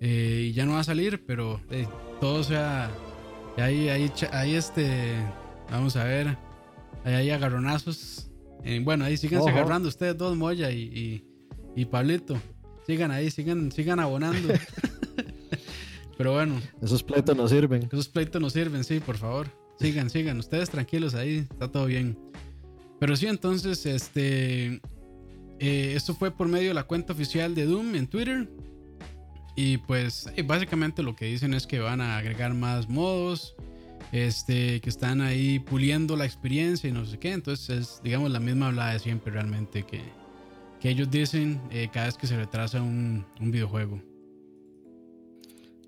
Eh, 0.00 0.48
y 0.48 0.52
ya 0.52 0.64
no 0.64 0.72
va 0.72 0.80
a 0.80 0.84
salir, 0.84 1.24
pero 1.26 1.60
eh, 1.70 1.86
todo 2.20 2.42
sea. 2.42 2.90
Ahí, 3.56 3.88
ahí, 3.88 4.10
ahí, 4.32 4.54
este. 4.54 5.16
Vamos 5.70 5.96
a 5.96 6.04
ver. 6.04 6.36
Ahí 7.04 7.14
hay 7.14 7.30
agarronazos. 7.30 8.30
Eh, 8.64 8.80
bueno, 8.82 9.04
ahí 9.04 9.16
síganse 9.16 9.48
Ojo. 9.48 9.58
agarrando 9.58 9.88
ustedes 9.88 10.16
dos, 10.16 10.36
Moya 10.36 10.70
y, 10.70 10.82
y, 10.82 11.24
y 11.76 11.84
Pablito. 11.86 12.40
Sigan 12.86 13.10
ahí, 13.10 13.30
sigan, 13.30 13.70
sigan 13.72 14.00
abonando. 14.00 14.54
Pero 16.16 16.34
bueno. 16.34 16.60
Esos 16.82 17.02
pleitos 17.02 17.36
no 17.36 17.48
sirven. 17.48 17.88
Esos 17.90 18.08
pleitos 18.08 18.40
no 18.40 18.50
sirven, 18.50 18.84
sí, 18.84 19.00
por 19.00 19.16
favor. 19.16 19.48
Sigan, 19.78 20.10
sigan. 20.10 20.38
Ustedes 20.38 20.68
tranquilos 20.68 21.14
ahí, 21.14 21.46
está 21.50 21.72
todo 21.72 21.86
bien. 21.86 22.18
Pero 22.98 23.16
sí, 23.16 23.26
entonces, 23.26 23.86
este. 23.86 24.80
Eh, 25.58 25.94
esto 25.94 26.14
fue 26.14 26.30
por 26.30 26.48
medio 26.48 26.68
de 26.68 26.74
la 26.74 26.84
cuenta 26.84 27.12
oficial 27.12 27.54
de 27.54 27.64
Doom 27.64 27.94
en 27.94 28.06
Twitter. 28.06 28.50
Y 29.56 29.78
pues, 29.78 30.28
eh, 30.36 30.42
básicamente 30.42 31.02
lo 31.02 31.16
que 31.16 31.26
dicen 31.26 31.54
es 31.54 31.66
que 31.66 31.80
van 31.80 32.00
a 32.00 32.18
agregar 32.18 32.54
más 32.54 32.88
modos. 32.88 33.54
Este, 34.12 34.80
que 34.80 34.90
están 34.90 35.20
ahí 35.20 35.60
puliendo 35.60 36.16
la 36.16 36.24
experiencia 36.24 36.90
y 36.90 36.92
no 36.92 37.06
sé 37.06 37.18
qué. 37.18 37.32
Entonces, 37.32 37.70
es, 37.70 38.00
digamos, 38.02 38.30
la 38.30 38.40
misma 38.40 38.68
hablada 38.68 38.92
de 38.92 38.98
siempre 38.98 39.32
realmente 39.32 39.84
que, 39.84 40.02
que 40.80 40.88
ellos 40.88 41.10
dicen 41.10 41.60
eh, 41.70 41.88
cada 41.92 42.06
vez 42.06 42.16
que 42.16 42.26
se 42.26 42.36
retrasa 42.36 42.80
un, 42.80 43.24
un 43.38 43.50
videojuego. 43.50 44.00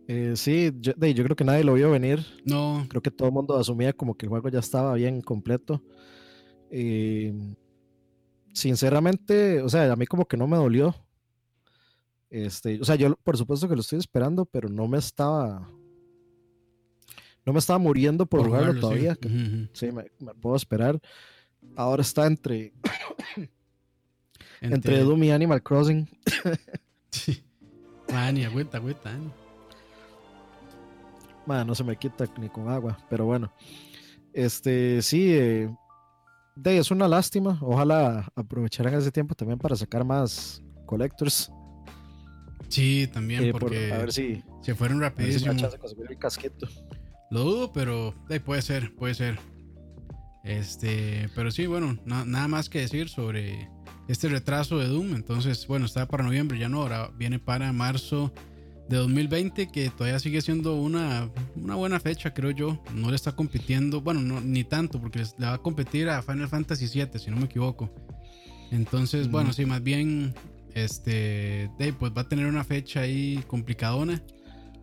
Eh, 0.07 0.35
sí, 0.37 0.71
yo, 0.81 0.93
yo, 0.93 1.25
creo 1.25 1.37
que 1.37 1.45
nadie 1.45 1.65
lo 1.65 1.75
vio 1.75 1.91
venir. 1.91 2.27
No. 2.45 2.85
Creo 2.89 3.01
que 3.01 3.11
todo 3.11 3.29
el 3.29 3.35
mundo 3.35 3.57
asumía 3.57 3.93
como 3.95 4.15
que 4.15 4.27
el 4.27 4.31
juego 4.31 4.51
ya 4.51 4.59
estaba 4.59 4.95
bien 4.95 5.23
completo. 5.23 5.83
Eh, 6.71 7.33
sinceramente, 8.53 9.63
o 9.63 9.69
sea, 9.69 9.91
a 9.91 9.97
mí 9.97 10.07
como 10.07 10.27
que 10.27 10.37
no 10.37 10.47
me 10.47 10.59
dolió. 10.59 10.95
Este, 12.29 12.81
o 12.81 12.85
sea, 12.85 12.97
yo 12.97 13.15
por 13.17 13.37
supuesto 13.39 13.69
que 13.69 13.75
lo 13.75 13.81
estoy 13.81 13.99
esperando, 13.99 14.45
pero 14.45 14.69
no 14.69 14.89
me 14.89 14.99
estaba. 14.99 15.71
No 17.45 17.53
me 17.53 17.59
estaba 17.59 17.79
muriendo 17.79 18.27
por, 18.27 18.41
por 18.41 18.49
jugarlo, 18.49 18.67
jugarlo, 18.69 18.81
todavía. 18.81 19.15
Sí, 19.21 19.29
uh 19.29 19.31
-huh. 19.31 19.71
sí 19.73 19.93
me, 19.93 20.05
me, 20.19 20.35
puedo 20.35 20.57
esperar. 20.57 21.01
Ahora 21.77 22.03
está 22.03 22.27
entre. 22.27 22.73
Entre, 24.63 24.77
entre 24.77 24.99
Doom 25.01 25.25
y 25.25 25.31
Animal 25.31 25.63
Crossing. 25.63 26.09
sí. 27.11 27.43
Ani, 28.09 28.45
agüita, 28.45 28.79
agüita, 28.79 29.11
Ani. 29.11 29.31
Man, 31.47 31.67
no 31.67 31.75
se 31.75 31.83
me 31.83 31.97
quita 31.97 32.27
ni 32.39 32.49
con 32.49 32.69
agua, 32.69 32.97
pero 33.11 33.25
bueno. 33.25 33.53
Este, 34.33 35.03
sí, 35.03 35.35
eh, 35.35 35.69
de, 36.55 36.79
es 36.79 36.91
una 36.91 37.09
lástima. 37.09 37.59
Ojalá 37.61 38.31
aprovecharan 38.37 38.95
ese 38.95 39.11
tiempo 39.11 39.35
también 39.35 39.59
para 39.59 39.75
sacar 39.75 40.05
más 40.05 40.63
collectors. 40.87 41.51
Sí, 42.69 43.09
también, 43.13 43.45
eh, 43.45 43.53
porque 43.53 43.89
por, 43.89 43.99
a 43.99 43.99
ver 43.99 44.13
si 44.13 44.43
se 44.63 44.75
fueron 44.75 45.01
rapidísimo. 45.01 45.53
Si 45.53 45.79
conseguir 45.79 46.07
el 46.11 46.19
casquito. 46.19 46.69
Lo 47.31 47.41
dudo, 47.41 47.73
pero 47.73 48.15
eh, 48.29 48.41
puede 48.41 48.63
ser, 48.63 48.95
puede 48.95 49.15
ser. 49.15 49.39
Este, 50.45 51.29
pero 51.35 51.51
sí, 51.51 51.67
bueno, 51.67 51.99
na 52.05 52.25
nada 52.25 52.49
más 52.49 52.69
que 52.69 52.81
decir 52.81 53.09
sobre 53.09 53.69
este 54.09 54.29
retraso 54.29 54.79
de 54.79 54.89
Doom. 54.89 55.15
Entonces, 55.15 55.67
bueno, 55.67 55.87
está 55.87 56.07
para 56.07 56.25
noviembre, 56.25 56.59
ya 56.59 56.69
no, 56.69 56.83
ahora 56.83 57.11
viene 57.17 57.39
para 57.39 57.73
marzo 57.73 58.33
de 58.89 58.97
2020, 58.97 59.69
que 59.69 59.91
todavía 59.91 60.19
sigue 60.19 60.41
siendo 60.41 60.75
una, 60.77 61.31
una 61.57 61.75
buena 61.77 62.01
fecha, 62.01 62.35
creo 62.35 62.51
yo. 62.51 62.79
No 62.95 63.11
le 63.11 63.17
está 63.17 63.33
compitiendo, 63.33 64.01
bueno, 64.01 64.21
no, 64.21 64.41
ni 64.41 64.65
tanto, 64.65 65.01
porque 65.01 65.25
le 65.39 65.47
va 65.47 65.55
a 65.55 65.59
competir 65.59 66.09
a 66.09 66.23
Final 66.23 66.49
Fantasy 66.49 66.87
VII, 66.87 67.19
si 67.19 67.31
no 67.31 67.37
me 67.37 67.45
equivoco. 67.45 67.91
Entonces, 68.71 69.29
mm. 69.29 69.31
bueno, 69.31 69.53
sí, 69.53 69.67
más 69.67 69.83
bien, 69.83 70.35
este, 70.75 71.71
Dave, 71.79 71.95
pues 71.95 72.13
va 72.17 72.23
a 72.23 72.29
tener 72.29 72.47
una 72.47 72.65
fecha 72.65 73.01
ahí 73.01 73.43
complicadona. 73.47 74.23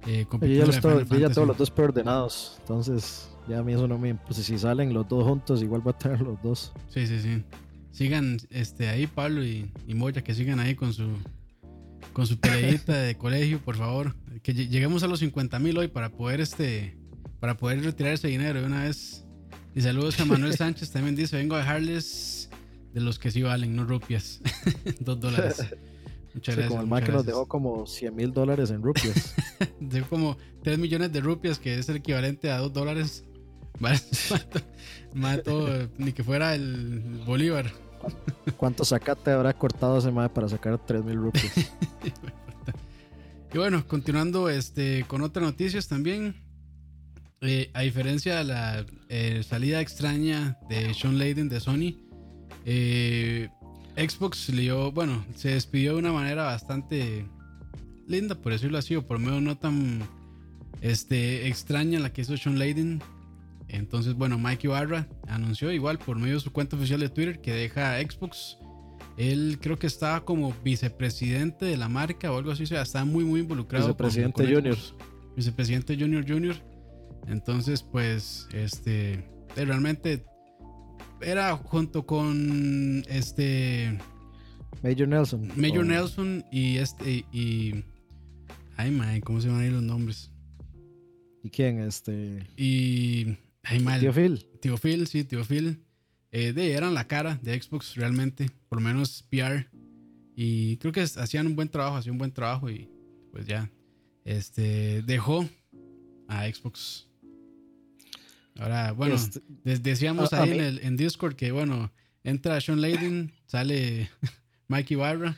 Eh, 0.08 0.26
yo 0.32 0.48
ya, 0.48 0.66
los 0.66 0.80
todo, 0.80 1.02
yo 1.02 1.18
ya 1.18 1.30
todos 1.30 1.48
los 1.48 1.58
dos 1.58 1.70
preordenados, 1.70 2.56
entonces 2.62 3.30
ya 3.50 3.60
a 3.60 3.64
mí 3.64 3.74
eso 3.74 3.86
no 3.86 3.98
me. 3.98 4.16
Pues 4.16 4.38
si 4.38 4.58
salen 4.58 4.94
los 4.94 5.08
dos 5.10 5.26
juntos, 5.26 5.62
igual 5.62 5.86
va 5.86 5.92
a 5.92 5.98
tener 5.98 6.22
los 6.22 6.42
dos. 6.42 6.72
Sí, 6.88 7.06
sí, 7.06 7.20
sí. 7.20 7.44
Sigan 7.92 8.38
este, 8.50 8.88
ahí, 8.88 9.08
Pablo 9.08 9.44
y, 9.44 9.72
y 9.88 9.94
Moya, 9.94 10.24
que 10.24 10.34
sigan 10.34 10.60
ahí 10.60 10.76
con 10.76 10.94
su 10.94 11.10
con 12.14 12.28
su 12.28 12.40
peleita 12.40 12.98
de 12.98 13.16
colegio, 13.16 13.60
por 13.60 13.76
favor. 13.76 14.16
que 14.42 14.54
lleguemos 14.54 15.04
a 15.04 15.08
los 15.08 15.20
50 15.20 15.60
mil 15.60 15.78
hoy 15.78 15.88
para 15.88 16.10
poder 16.10 16.42
este 16.42 16.98
para 17.40 17.56
poder 17.56 17.84
retirar 17.84 18.14
ese 18.14 18.28
dinero 18.28 18.60
de 18.60 18.68
una 18.68 18.84
vez. 18.84 19.26
Y 19.76 19.82
saludos 19.82 20.20
a 20.20 20.26
Manuel 20.26 20.54
Sánchez, 20.58 20.92
también 20.92 21.16
dice, 21.16 21.38
vengo 21.38 21.56
a 21.56 21.60
dejarles 21.60 22.50
de 22.94 23.02
los 23.02 23.20
que 23.20 23.32
sí 23.32 23.42
valen, 23.42 23.76
no 23.76 23.86
rupias. 23.86 24.42
Dos 25.00 25.20
dólares. 25.20 25.66
Muchas 26.34 26.56
gracias. 26.56 26.70
Como 26.70 26.82
el 26.82 26.88
Mac 26.88 27.10
nos 27.10 27.26
dejó 27.26 27.48
como 27.48 27.88
100 27.88 28.16
mil 28.16 28.32
dólares 28.32 28.70
en 28.70 28.84
rupias. 28.84 29.34
dejó 29.80 30.10
como 30.10 30.38
3 30.64 30.78
millones 30.78 31.12
de 31.12 31.22
rupias, 31.22 31.58
que 31.58 31.80
es 31.80 31.90
el 31.90 31.98
equivalente 31.98 32.52
a 32.52 32.60
2 32.60 32.74
dólares. 32.74 33.26
Mato, 35.14 35.90
ni 35.98 36.14
que 36.14 36.24
fuera 36.24 36.56
el 36.56 37.22
Bolívar. 37.26 37.72
¿Cuánto 38.58 38.86
sacate 38.86 39.32
habrá 39.32 39.54
cortado 39.54 39.98
ese 39.98 40.12
MAE 40.12 40.30
para 40.30 40.48
sacar 40.48 40.80
3 40.86 41.04
mil 41.04 41.18
rupias? 41.18 41.54
y 43.54 43.58
bueno, 43.58 43.86
continuando 43.88 44.50
este, 44.50 45.06
con 45.08 45.22
otras 45.22 45.46
noticias 45.46 45.88
también. 45.88 46.36
Eh, 47.42 47.72
a 47.74 47.82
diferencia 47.82 48.36
de 48.36 48.44
la 48.44 48.86
eh, 49.08 49.44
salida 49.48 49.80
extraña 49.80 50.58
de 50.68 50.94
Sean 50.94 51.18
Layden 51.18 51.48
de 51.48 51.62
Sony, 51.62 51.96
eh, 52.66 53.48
Xbox 53.96 54.52
dio, 54.52 54.92
bueno, 54.92 55.26
se 55.36 55.50
despidió 55.50 55.94
de 55.94 56.00
una 56.00 56.12
manera 56.12 56.44
bastante 56.44 57.26
linda, 58.08 58.36
por 58.36 58.52
decirlo 58.52 58.78
así, 58.78 58.96
o 58.96 59.08
por 59.08 59.20
medio 59.20 59.40
no 59.40 59.58
tan 59.58 60.02
este, 60.82 61.48
extraña 61.48 62.00
la 62.00 62.12
que 62.12 62.22
hizo 62.22 62.36
Sean 62.36 62.60
Layden. 62.60 63.02
Entonces, 63.70 64.16
bueno, 64.16 64.38
Mike 64.38 64.68
Ibarra 64.68 65.08
anunció 65.28 65.72
igual 65.72 66.00
por 66.00 66.18
medio 66.18 66.36
de 66.36 66.40
su 66.40 66.52
cuenta 66.52 66.76
oficial 66.76 67.00
de 67.00 67.10
Twitter 67.10 67.40
que 67.40 67.54
deja 67.54 68.00
Xbox. 68.02 68.58
Él 69.18 69.58
creo 69.62 69.78
que 69.78 69.88
estaba 69.88 70.26
como 70.26 70.54
vicepresidente 70.64 71.66
de 71.66 71.78
la 71.78 71.90
marca 71.90 72.32
o 72.32 72.38
algo 72.38 72.52
así, 72.52 72.64
o 72.64 72.68
sea, 72.68 72.82
está 72.82 73.06
muy, 73.06 73.24
muy 73.24 73.42
involucrado. 73.42 73.88
Vicepresidente 73.88 74.44
Junior. 74.44 74.78
Vicepresidente 75.36 75.96
Junior 75.96 76.26
Junior. 76.28 76.56
Entonces, 77.28 77.84
pues, 77.84 78.48
este, 78.54 79.14
eh, 79.56 79.66
realmente 79.66 80.24
era 81.22 81.56
junto 81.58 82.06
con 82.06 83.04
este 83.08 83.98
Major 84.84 85.08
Nelson. 85.08 85.52
Major 85.56 85.86
Nelson 85.86 86.46
y 86.52 86.78
este 86.78 87.26
y 87.32 87.84
ay 88.78 88.92
man, 88.92 89.20
¿cómo 89.22 89.42
se 89.42 89.48
llaman 89.48 89.64
ahí 89.64 89.70
los 89.70 89.84
nombres? 89.84 90.32
¿Y 91.44 91.50
quién? 91.50 91.80
Este 91.80 92.48
y 92.56 93.38
ay 93.64 93.80
mal. 93.80 94.00
Tío 94.00 94.14
Phil. 94.14 94.46
Tío 94.62 94.78
Phil, 94.78 95.08
sí, 95.08 95.24
Tío 95.24 95.44
Phil. 95.44 95.84
Eh, 96.32 96.54
de, 96.54 96.74
eran 96.74 96.94
la 96.94 97.08
cara 97.08 97.40
de 97.42 97.60
Xbox 97.60 97.96
realmente, 97.96 98.52
por 98.68 98.82
lo 98.82 98.88
menos 98.88 99.26
PR. 99.30 99.68
Y 100.36 100.78
creo 100.78 100.94
que 100.94 101.02
hacían 101.02 101.48
un 101.48 101.56
buen 101.56 101.70
trabajo, 101.70 101.98
hacían 101.98 102.14
un 102.14 102.20
buen 102.20 102.32
trabajo 102.32 102.70
y 102.70 102.90
pues 103.32 103.46
ya, 103.46 103.70
este, 104.24 105.02
dejó 105.04 105.48
a 106.28 106.46
Xbox 106.48 107.10
Ahora, 108.60 108.92
bueno, 108.92 109.16
este, 109.16 109.42
decíamos 109.64 110.34
ahí 110.34 110.52
en, 110.52 110.60
el, 110.60 110.80
en 110.80 110.98
Discord 110.98 111.36
que, 111.36 111.52
bueno, 111.52 111.92
entra 112.24 112.60
Sean 112.60 112.82
Layden, 112.82 113.32
sale 113.46 114.10
Mikey 114.68 114.98
Barra. 114.98 115.38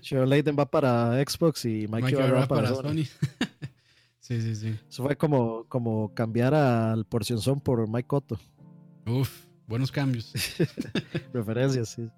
Sean 0.00 0.28
Layden 0.30 0.56
va 0.58 0.70
para 0.70 1.22
Xbox 1.22 1.66
y 1.66 1.86
Mikey, 1.88 2.14
Barra 2.14 2.40
va 2.40 2.48
para, 2.48 2.68
Sony. 2.74 3.04
sí, 4.28 4.42
sí, 4.42 4.54
sí. 4.54 4.76
Eso 4.88 5.02
fue 5.02 5.16
como, 5.16 5.64
como 5.64 6.12
cambiar 6.14 6.54
al 6.54 7.06
Porcionzón 7.06 7.60
por 7.60 7.88
Mike 7.88 8.06
Cotto. 8.06 8.38
Uf, 9.06 9.46
buenos 9.66 9.90
cambios. 9.90 10.32
Referencias, 11.32 11.88
sí. 11.88 12.08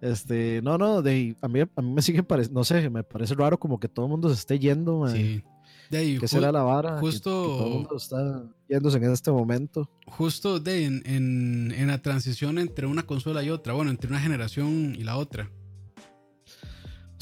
Este, 0.00 0.60
no, 0.62 0.78
no, 0.78 1.02
de, 1.02 1.36
a, 1.40 1.48
mí, 1.48 1.60
a 1.60 1.82
mí 1.82 1.92
me 1.92 2.02
sigue 2.02 2.22
pareciendo, 2.22 2.60
no 2.60 2.64
sé, 2.64 2.88
me 2.90 3.02
parece 3.02 3.34
raro 3.34 3.58
como 3.58 3.80
que 3.80 3.88
todo 3.88 4.06
el 4.06 4.10
mundo 4.10 4.28
se 4.28 4.36
esté 4.36 4.58
yendo. 4.58 5.08
Sí. 5.08 5.42
De 5.90 5.98
ahí, 5.98 6.18
que 6.18 6.28
será 6.28 6.52
la 6.52 6.62
vara. 6.62 6.98
Justo. 6.98 7.30
todo 7.30 7.66
el 7.66 7.72
mundo 7.72 7.96
está 7.96 8.44
yéndose 8.68 8.98
en 8.98 9.12
este 9.12 9.30
momento. 9.30 9.88
Justo 10.06 10.58
de 10.60 10.84
en, 10.84 11.02
en, 11.06 11.86
la 11.86 12.02
transición 12.02 12.58
entre 12.58 12.86
una 12.86 13.04
consola 13.04 13.42
y 13.42 13.50
otra. 13.50 13.72
Bueno, 13.72 13.90
entre 13.90 14.08
una 14.10 14.20
generación 14.20 14.94
y 14.96 15.04
la 15.04 15.16
otra. 15.16 15.50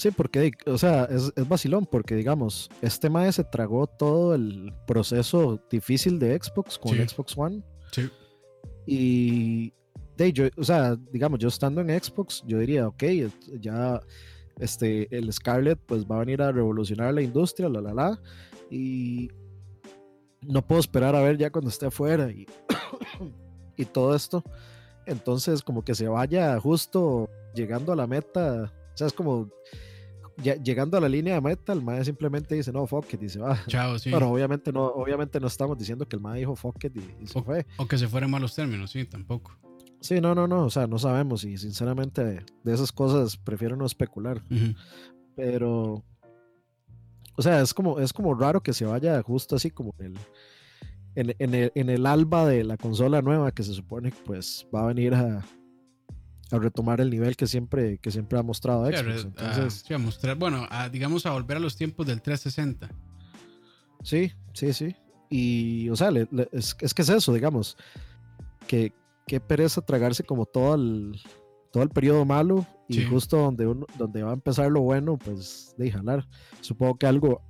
Sí, 0.04 0.10
porque, 0.10 0.52
o 0.66 0.76
sea, 0.76 1.04
es, 1.04 1.32
es 1.34 1.48
vacilón, 1.48 1.86
porque 1.86 2.14
digamos, 2.14 2.68
este 2.82 3.08
mae 3.08 3.32
se 3.32 3.42
tragó 3.42 3.86
todo 3.86 4.34
el 4.34 4.70
proceso 4.86 5.58
difícil 5.70 6.18
de 6.18 6.38
Xbox 6.38 6.78
con 6.78 6.92
Xbox 6.92 7.38
One. 7.38 7.62
Sí. 7.90 8.10
Y, 8.86 9.72
de 10.18 10.30
yo, 10.30 10.44
o 10.58 10.62
sea, 10.62 10.94
digamos, 11.10 11.38
yo 11.38 11.48
estando 11.48 11.80
en 11.80 11.88
Xbox, 11.88 12.44
yo 12.46 12.58
diría, 12.58 12.86
ok, 12.86 13.02
ya 13.58 13.98
este, 14.58 15.08
el 15.10 15.32
Scarlett 15.32 15.78
pues 15.86 16.04
va 16.04 16.16
a 16.16 16.18
venir 16.18 16.42
a 16.42 16.52
revolucionar 16.52 17.14
la 17.14 17.22
industria, 17.22 17.70
la, 17.70 17.80
la, 17.80 17.94
la 17.94 18.20
y 18.70 19.30
no 20.42 20.60
puedo 20.66 20.82
esperar 20.82 21.16
a 21.16 21.22
ver 21.22 21.38
ya 21.38 21.50
cuando 21.50 21.70
esté 21.70 21.86
afuera 21.86 22.30
y, 22.30 22.46
y 23.78 23.86
todo 23.86 24.14
esto. 24.14 24.44
Entonces, 25.06 25.62
como 25.62 25.82
que 25.82 25.94
se 25.94 26.08
vaya 26.08 26.60
justo 26.60 27.30
llegando 27.54 27.90
a 27.90 27.96
la 27.96 28.06
meta, 28.06 28.70
o 28.92 28.96
sea, 28.98 29.06
es 29.06 29.14
como 29.14 29.48
llegando 30.42 30.96
a 30.96 31.00
la 31.00 31.08
línea 31.08 31.34
de 31.34 31.40
meta, 31.40 31.72
el 31.72 31.82
MAE 31.82 32.04
simplemente 32.04 32.54
dice, 32.54 32.72
no, 32.72 32.86
fuck 32.86 33.12
it, 33.14 33.22
y 33.22 33.28
se 33.28 33.38
va. 33.38 33.58
Chao, 33.66 33.98
sí. 34.00 34.10
Pero 34.10 34.30
obviamente 34.30 34.72
no, 34.72 34.86
obviamente 34.86 35.40
no 35.40 35.46
estamos 35.46 35.78
diciendo 35.78 36.06
que 36.06 36.16
el 36.16 36.22
MAE 36.22 36.40
dijo 36.40 36.56
fuck 36.56 36.84
it 36.84 36.96
y, 36.96 37.26
se 37.26 37.42
fue. 37.42 37.66
O 37.76 37.86
que 37.86 37.98
se 37.98 38.08
fuera 38.08 38.26
en 38.26 38.32
malos 38.32 38.54
términos, 38.54 38.90
sí, 38.90 39.04
tampoco. 39.04 39.56
Sí, 40.00 40.20
no, 40.20 40.34
no, 40.34 40.46
no, 40.46 40.64
o 40.64 40.70
sea, 40.70 40.86
no 40.86 40.98
sabemos 40.98 41.44
y 41.44 41.56
sinceramente 41.56 42.22
de 42.62 42.74
esas 42.74 42.92
cosas 42.92 43.38
prefiero 43.38 43.74
no 43.74 43.86
especular. 43.86 44.42
Pero, 45.34 46.04
o 47.36 47.42
sea, 47.42 47.62
es 47.62 47.72
como, 47.72 47.98
es 47.98 48.12
como 48.12 48.34
raro 48.34 48.62
que 48.62 48.74
se 48.74 48.84
vaya 48.84 49.22
justo 49.22 49.56
así 49.56 49.70
como 49.70 49.94
en 49.98 50.14
el, 51.14 51.36
en, 51.38 51.54
el, 51.54 51.72
en 51.74 51.88
el 51.88 52.04
alba 52.04 52.46
de 52.46 52.64
la 52.64 52.76
consola 52.76 53.22
nueva 53.22 53.52
que 53.52 53.62
se 53.62 53.72
supone 53.72 54.10
que 54.10 54.18
pues 54.26 54.66
va 54.74 54.82
a 54.82 54.86
venir 54.88 55.14
a, 55.14 55.42
a 56.54 56.58
retomar 56.58 57.00
el 57.00 57.10
nivel 57.10 57.36
que 57.36 57.46
siempre, 57.46 57.98
que 57.98 58.10
siempre 58.10 58.38
ha 58.38 58.42
mostrado 58.42 58.86
Xbox. 58.86 59.24
Entonces, 59.24 59.90
a 59.90 59.98
mostrar, 59.98 60.36
bueno, 60.36 60.66
digamos 60.90 61.26
a 61.26 61.32
volver 61.32 61.56
a 61.56 61.60
los 61.60 61.76
tiempos 61.76 62.06
del 62.06 62.22
360. 62.22 62.90
Sí, 64.02 64.32
sí, 64.52 64.72
sí. 64.72 64.96
Y, 65.30 65.88
o 65.88 65.96
sea, 65.96 66.10
es, 66.52 66.76
es, 66.80 66.94
que 66.94 67.02
es 67.02 67.08
eso, 67.08 67.32
digamos, 67.32 67.76
que 68.66 68.92
qué 69.26 69.40
pereza 69.40 69.80
tragarse 69.80 70.22
como 70.22 70.46
todo 70.46 70.74
el, 70.74 71.20
todo 71.72 71.82
el 71.82 71.88
periodo 71.88 72.24
malo 72.24 72.66
y 72.88 73.02
justo 73.04 73.38
donde, 73.38 73.66
uno, 73.66 73.86
donde 73.98 74.22
va 74.22 74.30
a 74.30 74.34
empezar 74.34 74.70
lo 74.70 74.82
bueno, 74.82 75.18
pues 75.18 75.74
de 75.78 75.90
jalar. 75.90 76.26
Supongo 76.60 76.96
que 76.96 77.06
algo, 77.06 77.42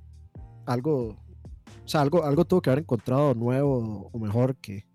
algo, 0.65 1.09
o 1.09 1.87
sea, 1.87 2.01
algo, 2.01 2.23
algo 2.23 2.45
tuvo 2.45 2.61
que 2.61 2.69
haber 2.69 2.83
encontrado 2.83 3.33
nuevo 3.33 4.09
o 4.11 4.19
mejor 4.19 4.55
que. 4.55 4.85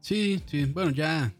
Sí, 0.00 0.42
sí, 0.46 0.64
bueno, 0.66 0.90
ya, 0.90 1.32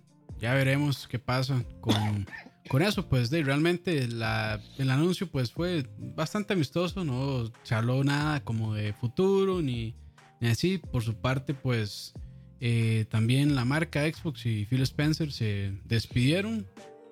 ya 0.44 0.52
veremos 0.52 1.09
qué 1.09 1.18
pasa 1.18 1.64
con, 1.80 2.26
con 2.68 2.83
eso. 2.83 3.09
Pues 3.09 3.30
de 3.30 3.42
realmente 3.42 4.07
la, 4.09 4.61
el 4.76 4.90
anuncio 4.90 5.26
pues 5.26 5.50
fue 5.50 5.87
bastante 5.98 6.52
amistoso, 6.52 7.02
no 7.02 7.50
se 7.62 7.74
habló 7.74 8.04
nada 8.04 8.44
como 8.44 8.74
de 8.74 8.92
futuro 8.92 9.62
ni, 9.62 9.94
así. 10.42 10.76
Por 10.76 11.02
su 11.02 11.14
parte, 11.14 11.54
pues 11.54 12.12
eh, 12.61 13.07
también 13.09 13.54
la 13.54 13.64
marca 13.64 14.02
Xbox 14.02 14.44
y 14.44 14.66
Phil 14.66 14.83
Spencer 14.83 15.33
se 15.33 15.80
despidieron 15.87 16.66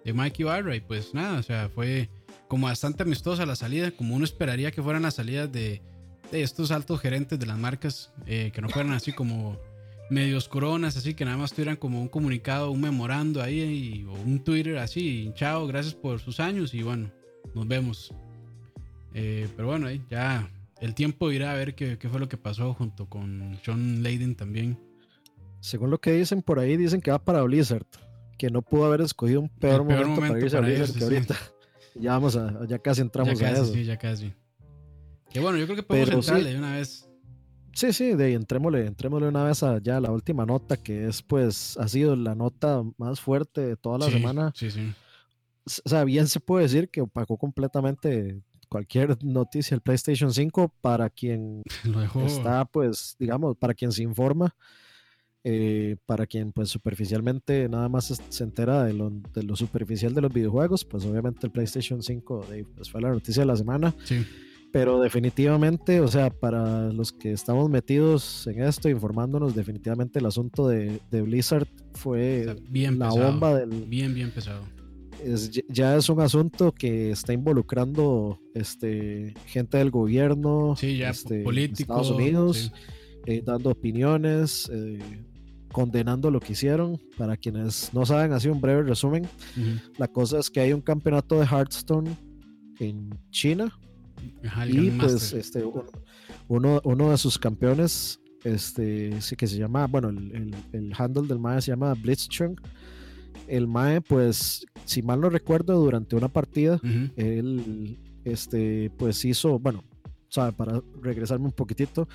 de 0.05 0.13
Mikey 0.13 0.45
Barra 0.45 0.77
y 0.77 0.81
pues 0.81 1.15
nada, 1.15 1.39
o 1.39 1.43
sea, 1.43 1.71
fue 1.71 2.11
como 2.49 2.67
bastante 2.67 3.03
amistosa 3.03 3.47
la 3.47 3.57
salida, 3.57 3.93
como 3.93 4.15
uno 4.15 4.27
esperaría 4.27 4.73
que 4.73 4.83
fueran 4.83 5.05
las 5.05 5.15
salidas 5.15 5.51
de, 5.51 5.81
estos 6.33 6.71
altos 6.71 7.01
gerentes 7.01 7.39
de 7.39 7.47
las 7.47 7.57
marcas, 7.57 8.13
eh, 8.27 8.51
que 8.55 8.61
no 8.61 8.69
fueran 8.69 8.93
así 8.93 9.13
como 9.13 9.59
medios 10.13 10.49
coronas, 10.49 10.97
así 10.97 11.15
que 11.15 11.25
nada 11.25 11.37
más 11.37 11.53
tuvieran 11.53 11.77
como 11.77 12.01
un 12.01 12.09
comunicado, 12.09 12.71
un 12.71 12.81
memorando 12.81 13.43
ahí 13.43 14.07
o 14.09 14.13
un 14.13 14.43
Twitter 14.45 14.79
así, 14.79 15.33
chao, 15.35 15.67
gracias 15.67 15.95
por 15.95 16.21
sus 16.21 16.39
años 16.41 16.75
y 16.75 16.83
bueno, 16.83 17.11
nos 17.55 17.67
vemos. 17.67 18.15
Eh, 19.15 19.49
pero 19.57 19.69
bueno, 19.69 19.89
ya 20.11 20.51
el 20.81 20.95
tiempo 20.95 21.31
irá 21.33 21.53
a 21.53 21.55
ver 21.55 21.75
qué, 21.75 21.99
qué, 21.99 22.09
fue 22.09 22.21
lo 22.21 22.29
que 22.29 22.37
pasó 22.37 22.75
junto 22.75 23.07
con 23.07 23.59
John 23.65 24.03
Layden 24.03 24.35
también. 24.35 24.79
Según 25.61 25.91
lo 25.91 26.01
que 26.01 26.13
dicen 26.13 26.43
por 26.43 26.59
ahí, 26.59 26.77
dicen 26.77 27.01
que 27.01 27.11
va 27.11 27.19
para 27.19 27.43
Blizzard 27.43 27.87
que 28.43 28.51
no 28.51 28.61
pudo 28.61 28.87
haber 28.87 29.03
escogido 29.03 29.41
un 29.41 29.49
peor, 29.49 29.85
momento, 29.85 30.21
para 30.21 30.41
irse 30.41 30.57
a 30.57 30.61
Blizzard 30.61 30.99
que 30.99 31.05
ahorita. 31.05 31.37
Ya 31.95 32.13
vamos 32.13 32.35
a, 32.37 32.67
ya 32.67 32.79
casi 32.79 33.03
entramos 33.03 33.39
ya 33.39 33.49
casi, 33.49 33.61
a 33.61 33.63
eso. 33.63 33.73
Sí, 33.75 33.85
ya 33.85 33.99
casi. 33.99 34.33
Que 35.31 35.41
bueno, 35.41 35.59
yo 35.59 35.67
creo 35.67 35.77
que 35.77 35.83
podemos 35.83 36.27
entrarle 36.27 36.51
de 36.53 36.59
una 36.59 36.77
vez. 36.77 37.07
Sí, 37.75 37.93
sí, 37.93 38.15
de 38.15 38.27
ahí 38.27 38.35
entrémosle, 38.35 38.87
entrémosle 38.87 39.29
una 39.29 39.45
vez 39.45 39.63
a 39.63 39.79
ya 39.79 40.01
la 40.01 40.11
última 40.11 40.45
nota, 40.45 40.77
que 40.77 41.07
es 41.07 41.23
pues, 41.23 41.77
ha 41.79 41.89
sido 41.89 42.17
la 42.17 42.35
nota 42.35 42.83
más 42.99 43.21
fuerte 43.21 43.61
de 43.61 43.77
toda 43.77 43.99
la 43.99 44.11
semana. 44.11 44.53
Sí, 44.55 44.71
sí. 44.71 44.93
O 45.65 45.89
sea, 45.89 46.05
bien 46.05 46.27
se 46.27 46.41
puede 46.41 46.65
decir 46.65 46.89
que 46.89 47.01
opacó 47.01 47.37
completamente 47.37 48.43
cualquier 48.69 49.23
noticia 49.23 49.75
el 49.75 49.81
PlayStation 49.81 50.33
5 50.33 50.73
para 50.81 51.09
quien 51.11 51.63
está, 52.27 52.65
pues, 52.65 53.17
digamos, 53.19 53.57
para 53.57 53.75
quien 53.75 53.93
se 53.93 54.03
informa. 54.03 54.55
Eh, 55.45 55.97
para 56.07 56.25
quien 56.25 56.53
pues 56.53 56.69
superficialmente 56.69 57.69
nada 57.69 57.89
más 57.89 58.15
se 58.29 58.45
entera 58.45 58.85
de 58.85 58.93
lo, 58.93 59.11
de 59.11 59.43
lo, 59.43 59.57
superficial 59.57 60.15
de 60.15 60.21
los 60.21 60.33
videojuegos, 60.33 60.85
pues 60.85 61.05
obviamente 61.05 61.49
el 61.49 61.51
PlayStation 61.51 62.01
5 62.01 62.47
pues, 62.77 62.89
fue 62.89 63.01
la 63.01 63.11
noticia 63.11 63.43
de 63.43 63.47
la 63.47 63.57
semana. 63.57 63.93
Pero 64.73 65.01
definitivamente, 65.01 66.01
o 66.01 66.09
sea, 66.09 66.31
para 66.31 66.91
los 66.93 67.13
que 67.13 67.33
estamos 67.33 67.69
metidos 67.69 68.47
en 68.47 68.63
esto, 68.63 68.89
informándonos, 68.89 69.55
definitivamente 69.55 70.19
el 70.19 70.27
asunto 70.27 70.67
de, 70.67 70.99
Blizzard 71.11 71.69
fue 71.93 72.57
bien 72.71 72.99
la 72.99 73.11
bomba 73.11 73.55
del... 73.55 73.85
Bien, 73.85 74.15
bien 74.15 74.31
pesado. 74.31 74.63
Es, 75.23 75.51
ya 75.69 75.97
es 75.97 76.09
un 76.09 76.21
asunto 76.21 76.73
que 76.73 77.11
está 77.11 77.35
involucrando 77.35 78.41
este, 78.55 79.35
gente 79.47 79.77
del 79.77 79.91
gobierno, 79.91 80.75
sí, 80.77 80.97
ya, 80.97 81.11
este, 81.11 81.43
políticos, 81.43 81.81
Estados 81.81 82.11
Unidos, 82.11 82.73
eh, 83.27 83.43
dando 83.45 83.71
opiniones, 83.71 84.71
eh, 84.73 84.99
condenando 85.71 86.31
lo 86.31 86.41
que 86.41 86.53
hicieron. 86.55 86.99
Para 87.19 87.37
quienes 87.37 87.93
no 87.93 88.07
saben, 88.07 88.33
así 88.33 88.49
un 88.49 88.61
breve 88.61 88.83
resumen. 88.83 89.29
La 89.99 90.09
cosa 90.09 90.39
es 90.39 90.51
que 90.51 90.61
hay 90.61 90.73
un 90.73 90.81
campeonato 90.81 91.39
de 91.39 91.47
Hearthstone 91.47 92.17
en 92.81 93.11
China. 93.31 93.73
Y 94.69 94.91
pues 94.91 95.33
este, 95.33 95.65
uno, 96.49 96.81
uno 96.85 97.11
de 97.11 97.19
sus 97.19 97.39
campeones, 97.39 98.21
este, 98.45 99.11
que 99.37 99.47
se 99.47 99.59
llama, 99.59 99.87
bueno, 99.87 100.09
el, 100.11 100.55
el, 100.73 100.93
handle 100.97 101.27
del 101.27 101.39
MAE 101.39 101.63
se 101.63 101.71
llama 101.71 101.95
Blitzchung. 101.95 102.61
El 103.47 103.67
MAE, 103.67 104.01
pues, 104.01 104.65
si 104.85 105.03
mal 105.03 105.21
no 105.21 105.29
recuerdo, 105.29 105.79
durante 105.81 106.17
una 106.17 106.29
partida, 106.29 106.81
él, 107.17 107.99
este, 108.25 108.91
pues 108.97 109.25
hizo, 109.25 109.59
bueno, 109.59 109.85
sabe, 110.29 110.53
para 110.53 110.81
regresarme 111.01 111.47
un 111.47 111.53
poquitito, 111.53 112.09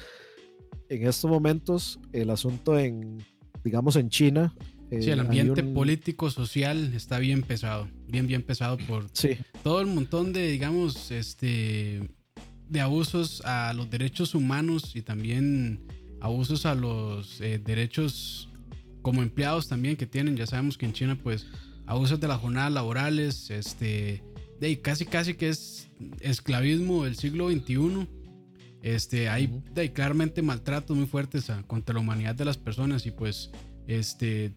en 0.90 1.08
estos 1.08 1.30
momentos 1.30 2.00
el 2.14 2.30
asunto 2.30 2.80
en 2.80 3.24
digamos, 3.68 3.98
en 3.98 4.10
China. 4.10 4.54
Sí, 4.90 5.10
el 5.10 5.20
eh, 5.20 5.22
ambiente 5.22 5.64
político, 5.64 6.30
social 6.30 6.94
está 6.94 7.20
bien 7.20 7.44
pesado, 7.44 7.88
bien, 8.08 8.28
bien 8.28 8.44
pesado 8.44 8.78
por 8.78 9.06
todo 9.64 9.82
el 9.82 9.88
montón 9.88 10.34
de, 10.34 10.48
digamos, 10.50 11.12
este, 11.12 12.10
de 12.70 12.82
abusos 12.82 13.42
a 13.46 13.74
los 13.74 13.90
derechos 13.90 14.36
humanos 14.36 14.96
y 14.96 15.02
también 15.02 15.82
abusos 16.20 16.66
a 16.66 16.76
los 16.76 17.40
eh, 17.42 17.60
derechos 17.60 18.50
como 19.02 19.22
empleados 19.22 19.68
también 19.68 19.96
que 19.96 20.06
tienen. 20.06 20.36
Ya 20.36 20.48
sabemos 20.48 20.78
que 20.78 20.86
en 20.86 20.94
China, 20.94 21.18
pues, 21.22 21.48
abusos 21.86 22.20
de 22.20 22.28
las 22.28 22.40
jornadas 22.40 22.74
laborales, 22.74 23.50
este, 23.50 24.24
de 24.60 24.82
casi, 24.82 25.06
casi 25.06 25.34
que 25.36 25.50
es 25.50 25.88
esclavismo 26.20 27.04
del 27.06 27.16
siglo 27.16 27.50
XXI. 27.50 28.08
Este, 28.82 29.30
hay, 29.30 29.48
claramente 29.94 30.42
maltratos 30.42 30.96
muy 30.96 31.08
fuertes 31.08 31.52
contra 31.68 31.96
la 31.96 32.02
humanidad 32.02 32.36
de 32.36 32.46
las 32.46 32.58
personas 32.58 33.06
y 33.06 33.12
pues 33.12 33.52
este, 33.88 34.54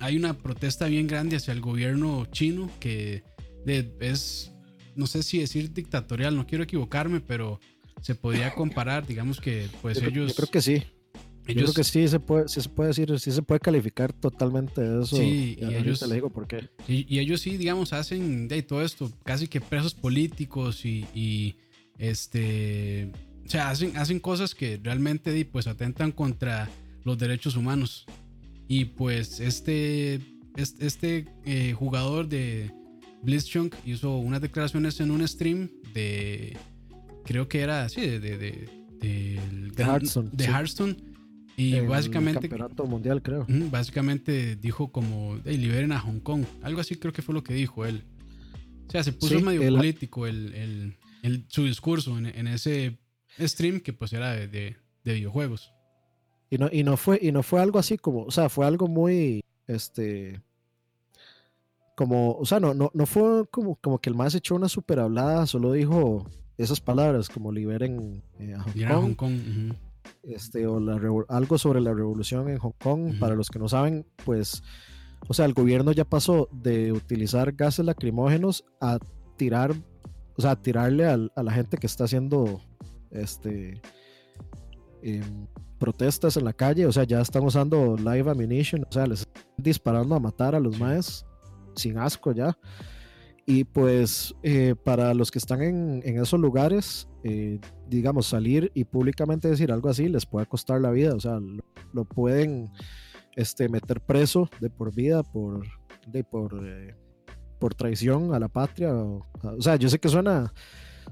hay 0.00 0.16
una 0.16 0.38
protesta 0.38 0.86
bien 0.86 1.06
grande 1.06 1.36
hacia 1.36 1.52
el 1.52 1.60
gobierno 1.60 2.26
chino 2.26 2.70
que 2.80 3.22
es, 3.66 4.52
no 4.94 5.06
sé 5.06 5.22
si 5.22 5.38
decir 5.38 5.72
dictatorial, 5.72 6.34
no 6.36 6.46
quiero 6.46 6.64
equivocarme, 6.64 7.20
pero 7.20 7.60
se 8.00 8.14
podría 8.14 8.54
comparar, 8.54 9.06
digamos 9.06 9.40
que 9.40 9.68
pues 9.82 10.00
ellos... 10.02 10.30
Yo 10.30 10.36
creo 10.36 10.50
que 10.50 10.62
sí. 10.62 10.82
yo 11.46 11.54
creo 11.54 11.72
que 11.74 11.84
sí 11.84 12.08
se 12.08 12.20
puede, 12.20 12.48
sí 12.48 12.60
se 12.60 12.68
puede 12.68 12.88
decir, 12.88 13.20
sí 13.20 13.32
se 13.32 13.42
puede 13.42 13.60
calificar 13.60 14.12
totalmente 14.12 14.80
eso. 14.82 15.16
Sí, 15.16 15.58
y, 15.60 15.74
ellos, 15.74 16.06
le 16.06 16.14
digo 16.14 16.30
por 16.30 16.46
qué. 16.46 16.68
Y, 16.86 17.18
ellos 17.18 17.40
sí, 17.40 17.56
digamos, 17.56 17.92
hacen 17.92 18.48
de 18.48 18.62
todo 18.62 18.82
esto, 18.82 19.10
casi 19.24 19.48
que 19.48 19.60
presos 19.60 19.94
políticos 19.94 20.84
y, 20.84 21.06
y 21.14 21.56
este 21.98 23.10
o 23.48 23.50
sea, 23.50 23.70
hacen, 23.70 23.96
hacen 23.96 24.20
cosas 24.20 24.54
que 24.54 24.78
realmente 24.82 25.42
pues 25.46 25.66
atentan 25.66 26.12
contra 26.12 26.68
los 27.04 27.16
derechos 27.16 27.56
humanos. 27.56 28.04
Y 28.68 28.84
pues 28.84 29.40
este, 29.40 30.20
este, 30.56 31.26
eh, 31.44 31.72
jugador 31.72 32.28
de 32.28 32.70
Blitzchung 33.22 33.70
hizo 33.84 34.18
unas 34.18 34.40
declaraciones 34.42 35.00
en 35.00 35.10
un 35.10 35.26
stream 35.26 35.70
de, 35.94 36.56
creo 37.24 37.48
que 37.48 37.60
era 37.60 37.84
así, 37.84 38.02
de, 38.02 38.20
de, 38.20 38.36
de, 38.38 38.68
de, 39.00 39.82
Hearthstone. 39.82 40.30
De 40.32 40.44
Hearthstone. 40.44 40.96
Y 41.56 41.80
básicamente. 41.80 42.48
Campeonato 42.48 42.86
mundial, 42.86 43.20
creo. 43.20 43.44
Básicamente 43.48 44.54
dijo 44.54 44.92
como, 44.92 45.40
liberen 45.44 45.90
a 45.90 45.98
Hong 45.98 46.20
Kong. 46.20 46.44
Algo 46.62 46.80
así 46.80 46.94
creo 46.94 47.12
que 47.12 47.20
fue 47.20 47.34
lo 47.34 47.42
que 47.42 47.54
dijo 47.54 47.84
él. 47.84 48.04
O 48.86 48.90
sea, 48.90 49.02
se 49.02 49.12
puso 49.12 49.40
medio 49.40 49.68
político 49.74 50.26
el, 50.26 50.94
el, 51.22 51.44
su 51.48 51.64
discurso 51.64 52.16
en, 52.16 52.26
en, 52.26 52.46
ese 52.46 52.98
stream 53.38 53.80
que 53.80 53.92
pues 53.92 54.12
era 54.12 54.32
de, 54.32 54.46
de, 54.48 54.76
videojuegos. 55.04 55.72
Y 56.50 56.58
no, 56.58 56.68
y 56.72 56.82
no 56.82 56.96
fue, 56.96 57.18
y 57.20 57.32
no 57.32 57.42
fue 57.42 57.60
algo 57.60 57.78
así 57.78 57.98
como, 57.98 58.22
o 58.22 58.30
sea, 58.30 58.48
fue 58.48 58.66
algo 58.66 58.88
muy, 58.88 59.44
este, 59.66 60.40
como, 61.94 62.32
o 62.32 62.46
sea, 62.46 62.58
no, 62.60 62.74
no, 62.74 62.90
no 62.94 63.06
fue 63.06 63.46
como, 63.50 63.76
como 63.76 63.98
que 63.98 64.08
el 64.08 64.16
más 64.16 64.34
echó 64.34 64.54
una 64.54 64.68
super 64.68 65.00
hablada, 65.00 65.46
solo 65.46 65.72
dijo 65.72 66.24
esas 66.58 66.80
palabras 66.80 67.28
como 67.28 67.52
liberen 67.52 68.22
eh, 68.38 68.54
a 68.54 68.62
Hong 68.94 69.14
Kong. 69.14 69.74
Este, 70.22 70.66
o 70.66 70.80
la, 70.80 71.00
algo 71.28 71.58
sobre 71.58 71.80
la 71.80 71.94
revolución 71.94 72.48
en 72.48 72.58
Hong 72.58 72.72
Kong. 72.82 73.18
Para 73.18 73.34
los 73.34 73.48
que 73.48 73.58
no 73.58 73.68
saben, 73.68 74.06
pues, 74.24 74.62
o 75.28 75.34
sea, 75.34 75.44
el 75.44 75.54
gobierno 75.54 75.92
ya 75.92 76.04
pasó 76.04 76.48
de 76.52 76.92
utilizar 76.92 77.52
gases 77.52 77.84
lacrimógenos 77.84 78.64
a 78.80 78.98
tirar, 79.36 79.72
o 80.36 80.42
sea, 80.42 80.52
a 80.52 80.62
tirarle 80.62 81.04
a 81.06 81.42
la 81.42 81.52
gente 81.52 81.76
que 81.78 81.86
está 81.86 82.04
haciendo 82.04 82.60
este, 83.10 83.80
em, 85.02 85.46
protestas 85.78 86.36
en 86.36 86.44
la 86.44 86.52
calle, 86.52 86.86
o 86.86 86.92
sea, 86.92 87.04
ya 87.04 87.20
están 87.20 87.44
usando 87.44 87.96
live 87.96 88.30
ammunition, 88.30 88.84
o 88.88 88.92
sea, 88.92 89.06
les 89.06 89.20
están 89.20 89.44
disparando 89.56 90.14
a 90.14 90.20
matar 90.20 90.54
a 90.54 90.60
los 90.60 90.78
maes 90.78 91.24
sin 91.74 91.98
asco 91.98 92.32
ya. 92.32 92.56
Y 93.46 93.64
pues 93.64 94.34
eh, 94.42 94.74
para 94.84 95.14
los 95.14 95.30
que 95.30 95.38
están 95.38 95.62
en, 95.62 96.02
esos 96.04 96.38
lugares, 96.38 97.08
eh, 97.24 97.58
digamos, 97.88 98.26
salir 98.26 98.70
y 98.74 98.84
públicamente 98.84 99.48
decir 99.48 99.72
algo 99.72 99.88
así 99.88 100.08
les 100.08 100.26
puede 100.26 100.44
costar 100.44 100.82
la 100.82 100.90
vida, 100.90 101.14
o 101.14 101.20
sea, 101.20 101.40
lo, 101.94 102.04
pueden 102.04 102.70
este, 103.36 103.70
meter 103.70 104.02
preso 104.02 104.50
de 104.60 104.68
por 104.68 104.94
vida 104.94 105.22
por, 105.22 105.66
de, 106.06 106.24
por, 106.24 106.60
eh, 106.62 106.94
por 107.58 107.74
traición 107.74 108.34
a 108.34 108.38
la 108.38 108.48
patria. 108.48 108.94
O, 108.94 109.26
o 109.42 109.62
sea, 109.62 109.76
yo 109.76 109.88
sé 109.88 109.98
que 109.98 110.10
suena 110.10 110.52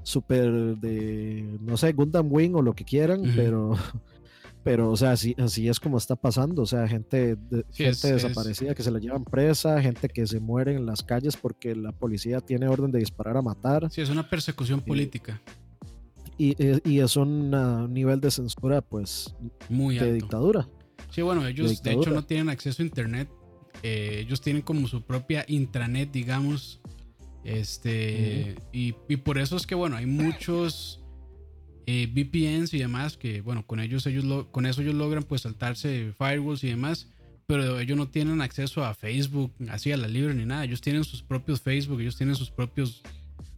súper 0.03 0.77
de, 0.77 1.57
no 1.59 1.75
sé, 1.75 1.91
Gundam 1.91 2.31
Wing 2.31 2.55
o 2.55 2.61
lo 2.61 2.73
que 2.73 2.85
quieran, 2.85 3.23
pero, 3.35 3.75
pero, 4.63 4.91
o 4.91 4.97
sea, 4.97 5.11
así, 5.11 5.35
así 5.37 5.67
es 5.67 5.79
como 5.79 5.97
está 5.97 6.15
pasando, 6.15 6.61
o 6.61 6.65
sea, 6.65 6.87
gente, 6.87 7.37
gente 7.71 8.13
desaparecida 8.13 8.75
que 8.75 8.83
se 8.83 8.91
la 8.91 8.99
llevan 8.99 9.23
presa, 9.23 9.81
gente 9.81 10.09
que 10.09 10.27
se 10.27 10.39
muere 10.39 10.75
en 10.75 10.85
las 10.85 11.03
calles 11.03 11.37
porque 11.37 11.75
la 11.75 11.91
policía 11.91 12.41
tiene 12.41 12.67
orden 12.67 12.91
de 12.91 12.99
disparar 12.99 13.37
a 13.37 13.41
matar. 13.41 13.89
Sí, 13.91 14.01
es 14.01 14.09
una 14.09 14.29
persecución 14.29 14.81
política. 14.81 15.41
Y, 16.37 16.55
y, 16.87 16.99
es 16.99 17.15
un 17.15 17.49
nivel 17.93 18.21
de 18.21 18.29
censura, 18.29 18.81
pues, 18.81 19.33
muy 19.69 19.97
de 19.97 20.13
dictadura. 20.13 20.67
Sí, 21.09 21.23
bueno, 21.23 21.47
ellos 21.47 21.81
de, 21.81 21.93
hecho 21.93 22.11
no 22.11 22.23
tienen 22.25 22.49
acceso 22.49 22.83
a 22.83 22.85
internet. 22.85 23.27
Eh, 23.81 24.19
ellos 24.19 24.41
tienen 24.41 24.61
como 24.61 24.87
su 24.87 25.01
propia 25.01 25.45
intranet, 25.47 26.11
digamos, 26.11 26.79
este, 27.47 28.55
y, 28.73 28.91
por 28.91 29.37
eso 29.37 29.55
es 29.55 29.65
que, 29.65 29.73
bueno, 29.73 29.95
hay 29.95 30.05
muchos 30.05 31.01
eh, 31.87 32.05
VPNs 32.05 32.73
y 32.73 32.79
demás 32.79 33.17
que, 33.17 33.41
bueno, 33.41 33.65
con 33.65 33.79
ellos, 33.79 34.05
ellos 34.05 34.45
con 34.51 34.65
eso 34.65 34.81
ellos 34.81 34.93
logran 34.93 35.23
pues 35.23 35.41
saltarse 35.41 36.13
firewalls 36.17 36.63
y 36.63 36.67
demás, 36.67 37.07
pero 37.47 37.79
ellos 37.79 37.97
no 37.97 38.09
tienen 38.09 38.41
acceso 38.41 38.83
a 38.83 38.93
Facebook, 38.93 39.53
así 39.69 39.93
a 39.93 39.97
la 39.97 40.09
libre 40.09 40.33
ni 40.33 40.45
nada. 40.45 40.65
Ellos 40.65 40.81
tienen 40.81 41.05
sus 41.05 41.23
propios 41.23 41.61
Facebook, 41.61 42.01
ellos 42.01 42.17
tienen 42.17 42.35
sus 42.35 42.51
propios 42.51 43.01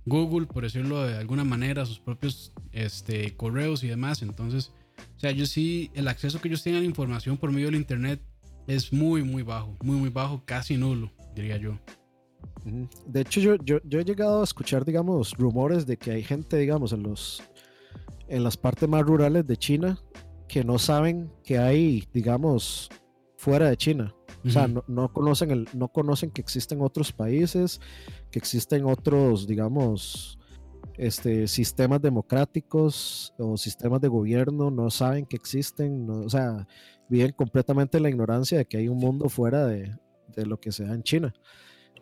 Google, 0.05 0.45
por 0.45 0.63
decirlo 0.63 1.03
de 1.03 1.17
alguna 1.17 1.43
manera, 1.43 1.85
sus 1.87 1.99
propios 1.99 2.51
este, 2.71 3.35
correos 3.35 3.83
y 3.83 3.87
demás. 3.87 4.21
Entonces, 4.21 4.71
o 5.17 5.19
sea, 5.19 5.31
ellos 5.31 5.49
sí, 5.49 5.89
el 5.95 6.07
acceso 6.07 6.39
que 6.39 6.49
ellos 6.49 6.61
tienen 6.61 6.79
a 6.79 6.81
la 6.81 6.87
información 6.87 7.35
por 7.37 7.51
medio 7.51 7.65
del 7.65 7.75
Internet 7.75 8.21
es 8.67 8.93
muy, 8.93 9.23
muy 9.23 9.41
bajo, 9.41 9.75
muy, 9.81 9.97
muy 9.97 10.09
bajo, 10.09 10.43
casi 10.45 10.77
nulo, 10.77 11.11
diría 11.35 11.57
yo. 11.57 11.79
De 13.07 13.21
hecho, 13.21 13.39
yo, 13.39 13.55
yo, 13.63 13.99
he 13.99 14.05
llegado 14.05 14.41
a 14.41 14.43
escuchar, 14.43 14.85
digamos, 14.85 15.33
rumores 15.35 15.87
de 15.87 15.97
que 15.97 16.11
hay 16.11 16.23
gente, 16.23 16.57
digamos, 16.57 16.93
en, 16.93 17.01
los, 17.03 17.41
en 18.29 18.43
las 18.43 18.57
partes 18.57 18.87
más 18.87 19.03
rurales 19.03 19.45
de 19.45 19.57
China 19.57 19.99
que 20.47 20.63
no 20.63 20.79
saben 20.79 21.31
que 21.43 21.59
hay, 21.59 22.07
digamos, 22.13 22.89
fuera 23.37 23.69
de 23.69 23.77
China. 23.77 24.15
O 24.45 24.49
sea, 24.49 24.67
no, 24.67 25.11
conocen 25.11 25.51
el, 25.51 25.67
no 25.73 25.89
conocen 25.89 26.31
que 26.31 26.41
existen 26.41 26.81
otros 26.81 27.11
países, 27.11 27.81
que 28.31 28.39
existen 28.39 28.85
otros, 28.85 29.47
digamos, 29.47 30.39
este, 30.97 31.47
sistemas 31.47 32.01
democráticos 32.01 33.33
o 33.37 33.57
sistemas 33.57 33.99
de 34.01 34.07
gobierno, 34.07 34.71
no 34.71 34.89
saben 34.89 35.25
que 35.25 35.35
existen, 35.35 36.09
o 36.09 36.29
sea, 36.29 36.67
viven 37.09 37.33
completamente 37.33 37.97
en 37.97 38.03
la 38.03 38.09
ignorancia 38.09 38.57
de 38.57 38.65
que 38.65 38.77
hay 38.77 38.87
un 38.87 38.97
mundo 38.97 39.27
fuera 39.27 39.65
de, 39.65 39.93
de 40.35 40.45
lo 40.45 40.57
que 40.59 40.71
se 40.71 40.85
da 40.85 40.93
en 40.93 41.03
China. 41.03 41.33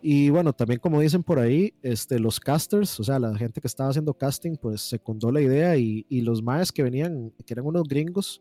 Y 0.00 0.30
bueno, 0.30 0.52
también 0.52 0.80
como 0.80 1.00
dicen 1.00 1.22
por 1.22 1.38
ahí, 1.38 1.74
este, 1.82 2.18
los 2.18 2.38
casters, 2.38 3.00
o 3.00 3.04
sea, 3.04 3.18
la 3.18 3.36
gente 3.36 3.60
que 3.60 3.66
estaba 3.66 3.90
haciendo 3.90 4.14
casting, 4.14 4.56
pues 4.56 4.80
secundó 4.82 5.30
la 5.32 5.40
idea 5.40 5.76
y, 5.76 6.06
y 6.08 6.20
los 6.20 6.42
maes 6.42 6.70
que 6.70 6.82
venían, 6.82 7.32
que 7.44 7.54
eran 7.54 7.66
unos 7.66 7.84
gringos, 7.88 8.40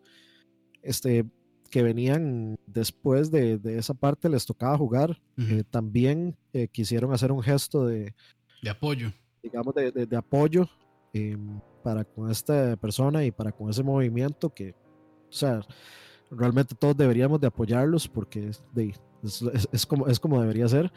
este, 0.83 1.25
que 1.69 1.83
venían 1.83 2.57
después 2.65 3.31
de, 3.31 3.57
de 3.57 3.77
esa 3.77 3.93
parte, 3.93 4.29
les 4.29 4.45
tocaba 4.45 4.77
jugar, 4.77 5.19
eh, 5.37 5.63
también 5.69 6.35
eh, 6.53 6.67
quisieron 6.67 7.13
hacer 7.13 7.31
un 7.31 7.41
gesto 7.41 7.85
de... 7.85 8.13
De 8.61 8.69
apoyo. 8.69 9.11
Digamos, 9.43 9.73
de, 9.75 9.91
de, 9.91 10.17
apoyo 10.17 10.67
em, 11.13 11.59
para 11.83 12.03
con 12.03 12.31
esta 12.31 12.75
persona 12.77 13.23
y 13.23 13.31
para 13.31 13.51
con 13.51 13.69
ese 13.69 13.83
movimiento 13.83 14.49
que, 14.49 14.71
o 15.29 15.33
sea, 15.33 15.61
realmente 16.31 16.75
todos 16.75 16.97
deberíamos 16.97 17.39
de 17.39 17.47
apoyarlos 17.47 18.07
porque 18.07 18.49
es, 18.49 18.63
es, 19.71 19.85
como, 19.85 20.07
es 20.07 20.19
como 20.19 20.41
debería 20.41 20.67
ser. 20.67 20.91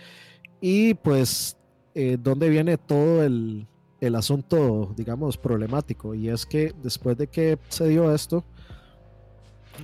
Y 0.61 0.95
pues, 0.95 1.57
eh, 1.95 2.17
¿dónde 2.21 2.49
viene 2.49 2.77
todo 2.77 3.23
el, 3.23 3.67
el 4.01 4.15
asunto, 4.15 4.93
digamos, 4.97 5.37
problemático? 5.37 6.15
Y 6.15 6.29
es 6.29 6.47
que 6.47 6.75
después 6.83 7.17
de 7.17 7.27
que 7.27 7.59
se 7.69 7.89
dio 7.89 8.15
esto, 8.15 8.45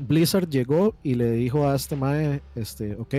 Blizzard 0.00 0.48
llegó 0.48 0.94
y 1.02 1.14
le 1.14 1.32
dijo 1.32 1.68
a 1.68 1.74
este 1.74 1.96
Mae, 1.96 2.42
este, 2.54 2.94
ok, 2.96 3.14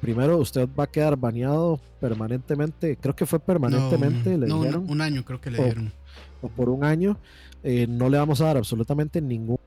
primero 0.00 0.38
usted 0.38 0.68
va 0.78 0.84
a 0.84 0.86
quedar 0.86 1.16
baneado 1.16 1.80
permanentemente, 2.00 2.96
creo 2.96 3.14
que 3.14 3.26
fue 3.26 3.38
permanentemente, 3.38 4.36
le 4.36 4.46
dijeron. 4.46 4.84
Un, 4.88 5.00
año 5.00 5.24
creo 5.24 5.40
que 5.40 5.50
le 5.50 5.62
dieron. 5.62 5.92
O 6.40 6.48
por 6.48 6.68
un 6.68 6.84
año, 6.84 7.18
eh, 7.62 7.86
no 7.88 8.08
le 8.08 8.18
vamos 8.18 8.40
a 8.40 8.46
dar 8.46 8.56
absolutamente 8.56 9.20
ningún 9.20 9.60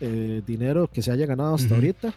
eh, 0.00 0.42
dinero 0.46 0.88
que 0.88 1.02
se 1.02 1.12
haya 1.12 1.26
ganado 1.26 1.54
hasta 1.54 1.74
ahorita. 1.74 2.14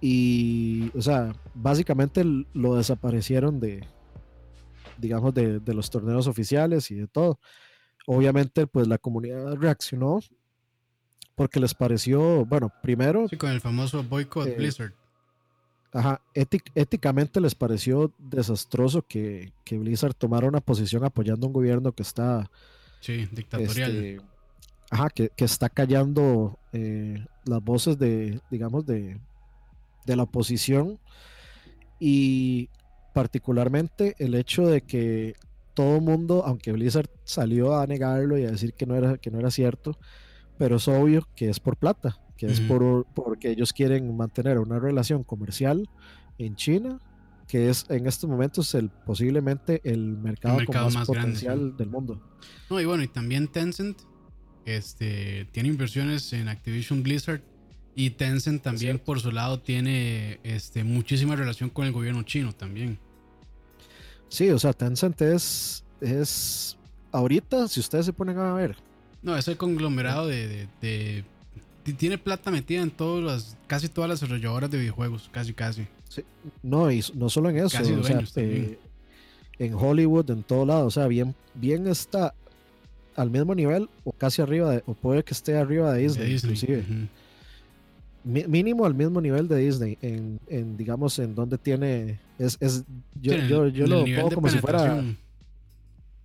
Y, 0.00 0.90
o 0.96 1.02
sea, 1.02 1.32
básicamente 1.54 2.24
lo 2.52 2.76
desaparecieron 2.76 3.58
de, 3.58 3.84
digamos, 4.96 5.34
de, 5.34 5.60
de 5.60 5.74
los 5.74 5.90
torneos 5.90 6.26
oficiales 6.26 6.90
y 6.90 6.94
de 6.94 7.08
todo. 7.08 7.38
Obviamente, 8.06 8.66
pues 8.66 8.86
la 8.88 8.98
comunidad 8.98 9.56
reaccionó 9.56 10.20
porque 11.38 11.60
les 11.60 11.72
pareció, 11.72 12.44
bueno, 12.46 12.72
primero... 12.82 13.28
Sí, 13.28 13.36
con 13.36 13.50
el 13.50 13.60
famoso 13.60 14.02
boycott 14.02 14.48
eh, 14.48 14.54
Blizzard. 14.58 14.92
Ajá, 15.92 16.20
éticamente 16.34 17.40
les 17.40 17.54
pareció 17.54 18.12
desastroso 18.18 19.02
que, 19.02 19.52
Blizzard 19.70 20.14
tomara 20.14 20.48
una 20.48 20.60
posición 20.60 21.04
apoyando 21.04 21.46
a 21.46 21.48
un 21.48 21.52
gobierno 21.52 21.92
que 21.92 22.02
está... 22.02 22.50
Sí, 23.00 23.28
dictatorial. 23.30 23.90
Este, 23.90 24.26
ajá, 24.90 25.10
que, 25.10 25.30
está 25.36 25.68
callando 25.68 26.58
eh, 26.72 27.24
las 27.44 27.62
voces 27.62 27.96
de, 27.98 28.40
digamos, 28.50 28.84
de, 28.84 29.20
de 30.08 30.16
la 30.16 30.24
oposición 30.24 30.98
y 32.00 32.70
particularmente 33.14 34.14
el 34.18 34.34
hecho 34.34 34.66
de 34.66 34.82
que 34.82 35.34
todo 35.74 36.00
mundo, 36.00 36.42
aunque 36.44 36.72
Blizzard 36.72 37.08
salió 37.24 37.78
a 37.78 37.86
negarlo 37.86 38.36
y 38.38 38.44
a 38.44 38.50
decir 38.50 38.74
que 38.74 38.86
no 38.86 38.96
era, 38.96 39.18
que 39.18 39.30
no 39.30 39.38
era 39.38 39.50
cierto, 39.50 39.96
pero 40.56 40.76
es 40.76 40.88
obvio 40.88 41.28
que 41.36 41.48
es 41.48 41.60
por 41.60 41.76
plata, 41.76 42.18
que 42.36 42.46
es 42.46 42.60
por, 42.60 43.06
porque 43.14 43.50
ellos 43.50 43.72
quieren 43.72 44.16
mantener 44.16 44.58
una 44.58 44.80
relación 44.80 45.22
comercial 45.22 45.88
en 46.38 46.56
China, 46.56 46.98
que 47.46 47.70
es 47.70 47.86
en 47.90 48.06
estos 48.06 48.28
momentos 48.28 48.74
el 48.74 48.90
posiblemente 48.90 49.80
el 49.84 50.16
mercado, 50.16 50.60
más, 50.90 51.06
potencial 51.06 51.76
del 51.76 51.90
mundo. 51.90 52.20
No, 52.70 52.80
y 52.80 52.84
bueno, 52.84 53.02
y 53.02 53.08
también 53.08 53.48
Tencent 53.48 54.00
este, 54.64 55.46
tiene 55.52 55.68
inversiones 55.68 56.32
en 56.32 56.48
Activision 56.48 57.02
Blizzard 57.02 57.42
y 57.98 58.10
Tencent 58.10 58.62
también 58.62 59.00
por 59.00 59.18
su 59.18 59.32
lado 59.32 59.58
tiene 59.58 60.38
este, 60.44 60.84
muchísima 60.84 61.34
relación 61.34 61.68
con 61.68 61.84
el 61.84 61.90
gobierno 61.90 62.22
chino 62.22 62.52
también. 62.52 62.96
Sí, 64.28 64.48
o 64.50 64.58
sea, 64.60 64.72
Tencent 64.72 65.20
es, 65.20 65.82
es 66.00 66.76
ahorita, 67.10 67.66
si 67.66 67.80
ustedes 67.80 68.06
se 68.06 68.12
ponen 68.12 68.38
a 68.38 68.54
ver, 68.54 68.76
no, 69.20 69.36
es 69.36 69.48
el 69.48 69.56
conglomerado 69.56 70.28
de, 70.28 71.24
Tiene 71.98 72.18
plata 72.18 72.52
metida 72.52 72.82
en 72.82 72.92
todas 72.92 73.24
las, 73.24 73.56
casi 73.66 73.88
todas 73.88 74.08
las 74.08 74.20
desarrolladoras 74.20 74.70
de 74.70 74.78
videojuegos, 74.78 75.28
casi, 75.32 75.52
casi. 75.52 75.88
no, 76.62 76.92
y 76.92 77.02
no 77.14 77.28
solo 77.28 77.50
en 77.50 77.56
eso, 77.56 77.78
eh, 78.36 78.78
en 79.58 79.74
Hollywood, 79.74 80.30
en 80.30 80.44
todo 80.44 80.64
lado, 80.64 80.86
o 80.86 80.90
sea, 80.92 81.08
bien, 81.08 81.34
bien 81.54 81.88
está 81.88 82.32
al 83.16 83.32
mismo 83.32 83.56
nivel 83.56 83.90
o 84.04 84.12
casi 84.12 84.40
arriba, 84.40 84.70
de, 84.70 84.84
o 84.86 84.94
puede 84.94 85.24
que 85.24 85.34
esté 85.34 85.56
arriba 85.56 85.92
de 85.92 86.02
Disney, 86.02 86.34
inclusive. 86.34 86.84
Mínimo 88.24 88.84
al 88.84 88.94
mismo 88.94 89.20
nivel 89.20 89.48
de 89.48 89.56
Disney, 89.56 89.96
en, 90.02 90.38
en 90.48 90.76
digamos, 90.76 91.18
en 91.18 91.34
donde 91.34 91.56
tiene. 91.56 92.20
Es, 92.38 92.58
es 92.60 92.84
yo, 93.20 93.34
yo, 93.68 93.86
lo 93.86 94.04
pongo 94.04 94.30
como 94.34 94.48
si 94.48 94.58
fuera 94.58 95.02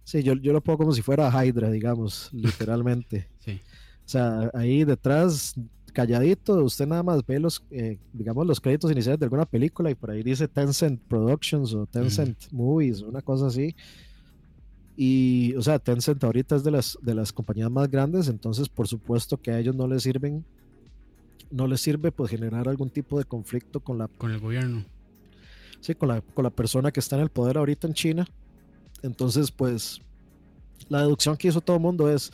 Sí, 0.03 0.21
yo, 0.21 0.34
yo 0.34 0.51
lo 0.53 0.62
pongo 0.62 0.79
como 0.79 0.91
si 0.91 1.01
fuera 1.01 1.29
Hydra, 1.29 1.71
digamos, 1.71 2.29
literalmente. 2.34 3.27
sí. 3.39 3.60
O 4.06 4.10
sea, 4.10 4.51
ahí 4.53 4.84
detrás, 4.84 5.56
calladito, 5.93 6.62
usted 6.62 6.86
nada 6.86 7.03
más 7.03 7.25
ve 7.25 7.39
los, 7.39 7.63
eh, 7.71 7.97
digamos, 8.12 8.45
los 8.45 8.60
créditos 8.60 8.91
iniciales 8.91 9.17
de 9.17 9.25
alguna 9.25 9.45
película 9.45 9.89
y 9.89 9.95
por 9.95 10.12
ahí 10.12 10.21
dice 10.23 10.49
Tencent 10.49 10.99
Productions 11.08 11.73
o 11.73 11.86
Tencent 11.86 12.51
Movies, 12.51 13.01
una 13.01 13.21
cosa 13.21 13.47
así. 13.47 13.73
Y, 14.97 15.56
o 15.56 15.62
sea, 15.62 15.79
Tencent 15.79 16.21
ahorita 16.21 16.58
es 16.58 16.65
de 16.65 16.71
las, 16.71 16.97
de 17.01 17.15
las 17.15 17.32
compañías 17.32 17.71
más 17.71 17.89
grandes, 17.89 18.27
entonces 18.27 18.67
por 18.67 18.89
supuesto 18.89 19.38
que 19.38 19.51
a 19.51 19.60
ellos 19.60 19.73
no 19.73 19.88
les 19.88 20.03
sirven, 20.03 20.43
no 21.51 21.67
les 21.67 21.82
sirve 21.82 22.12
pues 22.12 22.32
generar 22.32 22.67
algún 22.67 22.89
tipo 22.89 23.17
de 23.17 23.25
conflicto 23.25 23.79
con 23.79 23.97
la... 23.97 24.08
Con 24.08 24.32
el 24.32 24.39
gobierno. 24.39 24.84
Sí, 25.79 25.95
con 25.95 26.10
la, 26.10 26.21
con 26.21 26.43
la 26.43 26.49
persona 26.49 26.91
que 26.91 26.99
está 26.99 27.15
en 27.15 27.23
el 27.23 27.29
poder 27.29 27.58
ahorita 27.58 27.88
en 27.88 27.93
China 27.93 28.27
entonces, 29.03 29.51
pues, 29.51 30.01
la 30.89 31.01
deducción 31.01 31.38
que 31.38 31.49
hizo 31.49 31.62
todo 31.62 31.75
el 31.75 31.84
mundo 31.84 32.10
es, 32.10 32.32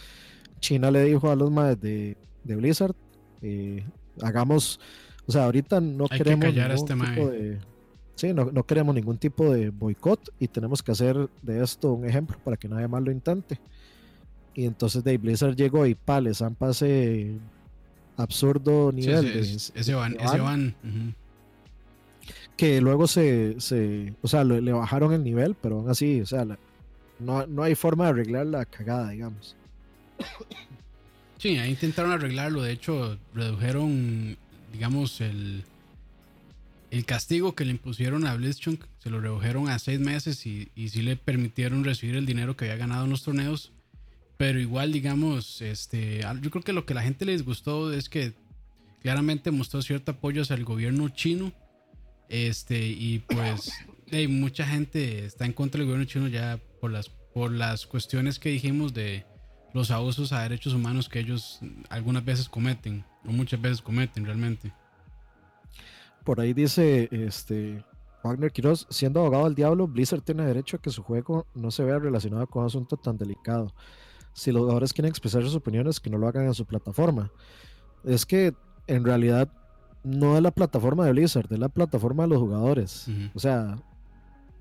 China 0.62 0.92
le 0.92 1.04
dijo 1.04 1.30
a 1.30 1.36
los 1.36 1.52
más 1.52 1.80
de, 1.82 2.16
Blizzard, 2.44 2.96
eh, 3.42 3.84
hagamos, 4.22 4.80
o 5.26 5.32
sea, 5.32 5.46
ahorita 5.46 5.82
no 5.82 6.08
queremos 6.08 6.54
ningún 6.54 6.72
este 6.72 6.94
tipo 6.94 7.28
de... 7.28 7.60
Sí, 8.16 8.34
no, 8.34 8.52
queremos 8.64 8.94
ningún 8.94 9.18
tipo 9.18 9.50
de 9.50 9.70
boicot 9.70 10.34
y 10.40 10.50
tenemos 10.50 10.84
que 10.84 10.92
hacer 10.92 11.30
de 11.42 11.64
esto 11.64 11.94
un 11.94 12.06
ejemplo 12.06 12.38
para 12.44 12.58
que 12.58 12.68
nadie 12.68 12.86
más 12.86 13.02
lo 13.02 13.12
intente. 13.12 13.58
Y 14.54 14.66
entonces 14.66 15.06
de 15.06 15.18
Blizzard 15.18 15.56
llegó 15.56 15.86
y 15.86 15.96
pa, 15.96 16.20
les 16.20 16.42
han 16.42 16.54
pase 16.54 17.40
absurdo 18.20 18.92
nivel. 18.92 19.26
ese 19.28 19.94
van, 19.94 20.18
ese 20.20 20.40
van 20.40 20.76
que 22.60 22.82
luego 22.82 23.08
se, 23.08 23.56
o 24.22 24.28
sea, 24.28 24.44
le, 24.44 24.74
bajaron 24.74 25.14
el 25.14 25.24
nivel, 25.24 25.56
pero 25.56 25.78
aún 25.78 25.90
así, 25.90 26.20
o 26.20 26.26
sea, 26.26 26.46
no, 27.18 27.64
hay 27.64 27.74
forma 27.74 28.04
de 28.04 28.10
arreglar 28.10 28.48
la 28.48 28.66
cagada, 28.66 29.12
digamos. 29.12 29.56
Sí, 31.38 31.58
ahí 31.58 31.70
intentaron 31.70 32.12
arreglarlo, 32.12 32.62
de 32.62 32.74
hecho, 32.74 33.18
redujeron, 33.34 34.38
digamos, 34.74 35.22
el, 35.22 35.64
el 36.92 37.06
castigo 37.06 37.56
que 37.56 37.64
le 37.64 37.72
impusieron 37.72 38.28
a 38.28 38.36
Blitzchung, 38.36 38.78
se 38.98 39.10
lo 39.10 39.22
redujeron 39.22 39.70
a 39.70 39.80
seis 39.80 40.02
meses 40.02 40.46
y, 40.46 40.70
y 40.76 40.90
sí 40.90 41.02
le 41.02 41.16
permitieron 41.16 41.86
recibir 41.86 42.18
el 42.18 42.26
dinero 42.26 42.58
que 42.58 42.66
había 42.66 42.76
ganado 42.76 43.06
en 43.06 43.12
los 43.12 43.24
torneos, 43.24 43.72
pero 44.40 44.58
igual, 44.58 44.94
digamos, 44.94 45.62
este, 45.62 46.22
yo 46.42 46.50
creo 46.50 46.64
que 46.64 46.72
lo 46.72 46.86
que 46.86 46.94
la 46.94 47.02
gente 47.02 47.26
les 47.26 47.44
gustó 47.44 47.92
es 47.92 48.08
que 48.08 48.32
claramente 49.02 49.52
mostró 49.52 49.82
cierto 49.82 50.12
apoyo 50.12 50.44
hacia 50.44 50.56
el 50.56 50.64
gobierno 50.64 51.10
chino 51.10 51.52
este, 52.30 52.88
y 52.88 53.20
pues 53.20 53.70
hay 54.10 54.30
mucha 54.30 54.66
gente 54.66 55.26
está 55.26 55.46
en 55.46 55.52
contra 55.52 55.80
del 55.80 55.88
gobierno 55.88 56.06
chino 56.06 56.30
ya 56.30 56.58
por 56.80 56.90
las, 56.90 57.10
por 57.10 57.52
las 57.52 57.86
cuestiones 57.86 58.40
que 58.40 58.48
dijimos 58.48 58.94
de 58.94 59.26
los 59.74 59.92
abusos 59.92 60.32
a 60.32 60.44
derechos 60.44 60.74
humanos 60.74 61.10
que 61.10 61.20
ellos 61.20 61.60
algunas 61.90 62.24
veces 62.24 62.48
cometen, 62.48 63.04
o 63.26 63.34
muchas 63.34 63.60
veces 63.60 63.82
cometen 63.82 64.24
realmente. 64.24 64.72
Por 66.24 66.40
ahí 66.40 66.54
dice 66.54 67.10
este 67.12 67.84
Wagner 68.24 68.54
Quiroz, 68.54 68.88
siendo 68.90 69.20
abogado 69.20 69.44
del 69.44 69.56
diablo, 69.56 69.86
Blizzard 69.86 70.22
tiene 70.22 70.46
derecho 70.46 70.78
a 70.78 70.82
que 70.82 70.92
su 70.92 71.04
juego 71.04 71.46
no 71.56 71.72
se 71.72 71.84
vea 71.84 72.00
relacionado 72.00 72.48
con 72.48 72.62
un 72.62 72.68
asunto 72.68 72.96
tan 72.96 73.18
delicado. 73.18 73.74
Si 74.40 74.52
los 74.52 74.62
jugadores 74.62 74.94
quieren 74.94 75.10
expresar 75.10 75.44
sus 75.44 75.56
opiniones, 75.56 76.00
que 76.00 76.10
no 76.10 76.18
lo 76.18 76.28
hagan 76.28 76.46
en 76.46 76.54
su 76.54 76.66
plataforma. 76.66 77.32
Es 78.04 78.26
que 78.26 78.54
en 78.88 79.04
realidad 79.04 79.50
no 80.04 80.36
es 80.38 80.42
la 80.42 80.52
plataforma 80.52 81.06
de 81.06 81.12
Blizzard, 81.12 81.52
es 81.52 81.60
la 81.60 81.70
plataforma 81.70 82.24
de 82.24 82.30
los 82.30 82.40
jugadores. 82.40 83.08
O 83.34 83.40
sea, 83.40 83.78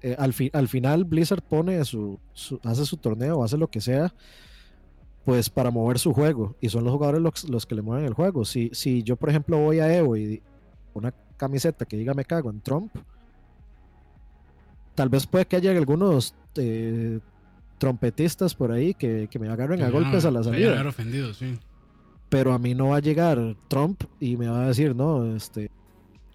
eh, 0.02 0.16
al, 0.18 0.34
al 0.52 0.68
final 0.68 1.04
Blizzard 1.04 1.42
pone 1.42 1.84
su, 1.84 2.18
hace 2.64 2.84
su 2.84 2.96
torneo, 2.96 3.42
hace 3.42 3.56
lo 3.56 3.68
que 3.68 3.80
sea, 3.80 4.12
pues 5.24 5.50
para 5.50 5.70
mover 5.70 5.98
su 5.98 6.12
juego. 6.12 6.56
Y 6.60 6.68
son 6.68 6.84
los 6.84 6.92
jugadores 6.92 7.44
los, 7.48 7.66
que 7.66 7.74
le 7.74 7.82
mueven 7.82 8.06
el 8.06 8.14
juego. 8.14 8.44
Si, 8.44 8.70
si 8.72 9.02
yo, 9.02 9.16
por 9.16 9.30
ejemplo, 9.30 9.58
voy 9.58 9.80
a 9.80 9.96
Evo 9.96 10.16
y 10.16 10.42
una 10.94 11.12
camiseta 11.36 11.84
que 11.84 11.96
diga 11.96 12.14
me 12.14 12.24
cago 12.24 12.50
en 12.50 12.60
Trump, 12.60 12.92
tal 14.94 15.08
vez 15.08 15.26
puede 15.26 15.46
que 15.46 15.56
haya 15.56 15.70
algunos 15.70 16.34
eh, 16.56 17.20
trompetistas 17.78 18.54
por 18.54 18.72
ahí 18.72 18.94
que, 18.94 19.28
me 19.38 19.48
agarren 19.48 19.82
a 19.82 19.90
golpes 19.90 20.24
a 20.24 20.30
la 20.30 20.42
salida. 20.42 20.86
ofendido, 20.86 21.32
sí 21.32 21.58
pero 22.28 22.52
a 22.52 22.58
mí 22.58 22.74
no 22.74 22.88
va 22.88 22.96
a 22.96 23.00
llegar 23.00 23.56
Trump 23.68 24.02
y 24.20 24.36
me 24.36 24.48
va 24.48 24.64
a 24.64 24.68
decir, 24.68 24.94
no, 24.94 25.34
este... 25.34 25.70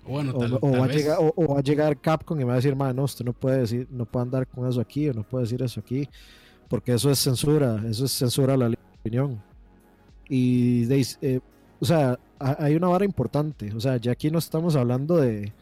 Bueno, 0.05 0.33
o, 0.35 0.71
va 0.71 0.85
a 0.85 0.87
llegar, 0.89 1.17
o, 1.19 1.53
va 1.53 1.59
a 1.59 1.63
llegar 1.63 1.97
Capcom 1.97 2.37
y 2.37 2.43
me 2.43 2.49
va 2.49 2.53
a 2.53 2.55
decir, 2.57 2.75
no, 2.75 3.03
usted 3.03 3.23
no 3.23 3.31
puede 3.31 3.59
decir, 3.59 3.87
no 3.89 4.05
puede 4.05 4.23
andar 4.23 4.47
con 4.47 4.67
eso 4.67 4.81
aquí, 4.81 5.07
o 5.07 5.13
no 5.13 5.23
puede 5.23 5.45
decir 5.45 5.61
eso 5.61 5.79
aquí, 5.79 6.09
porque 6.67 6.93
eso 6.93 7.09
es 7.09 7.19
censura, 7.19 7.81
eso 7.87 8.03
es 8.03 8.11
censura 8.11 8.55
a 8.55 8.57
la 8.57 8.73
opinión. 8.99 9.41
Y, 10.27 10.91
eh, 10.91 11.39
o 11.79 11.85
sea, 11.85 12.19
hay 12.37 12.75
una 12.75 12.87
vara 12.87 13.05
importante, 13.05 13.73
o 13.73 13.79
sea, 13.79 13.95
ya 13.95 14.11
aquí 14.11 14.29
no 14.29 14.39
estamos 14.39 14.75
hablando 14.75 15.15
de, 15.15 15.53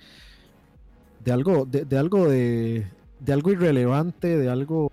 de 1.24 1.32
algo, 1.32 1.66
de, 1.66 1.98
algo 1.98 2.28
de, 2.28 2.88
de 3.20 3.34
algo 3.34 3.52
irrelevante, 3.52 4.40
de 4.40 4.50
algo 4.50 4.92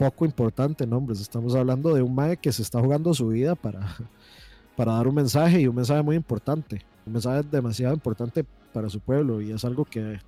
poco 0.00 0.24
importante, 0.24 0.86
no, 0.86 0.96
hombre, 0.96 1.14
estamos 1.14 1.54
hablando 1.54 1.92
de 1.92 2.00
un 2.00 2.14
mae 2.14 2.38
que 2.38 2.50
se 2.52 2.62
está 2.62 2.80
jugando 2.80 3.12
su 3.12 3.28
vida 3.28 3.54
para, 3.54 3.80
para 4.76 4.94
dar 4.94 5.06
un 5.06 5.14
mensaje 5.14 5.60
y 5.60 5.66
un 5.66 5.76
mensaje 5.76 6.02
muy 6.02 6.16
importante, 6.16 6.86
un 7.04 7.12
mensaje 7.12 7.42
demasiado 7.42 7.92
importante 7.92 8.42
para 8.72 8.88
su 8.88 8.98
pueblo 8.98 9.42
y 9.42 9.52
es 9.52 9.62
algo 9.62 9.84
que 9.84 10.18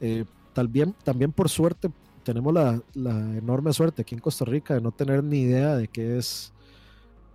eh, 0.00 0.24
también, 0.54 0.94
también 1.04 1.30
por 1.30 1.50
suerte 1.50 1.90
tenemos 2.24 2.54
la, 2.54 2.80
la, 2.94 3.36
enorme 3.36 3.70
suerte 3.74 4.00
aquí 4.00 4.14
en 4.14 4.22
Costa 4.22 4.46
Rica 4.46 4.72
de 4.72 4.80
no 4.80 4.92
tener 4.92 5.22
ni 5.22 5.40
idea 5.40 5.76
de 5.76 5.86
qué 5.86 6.16
es 6.16 6.54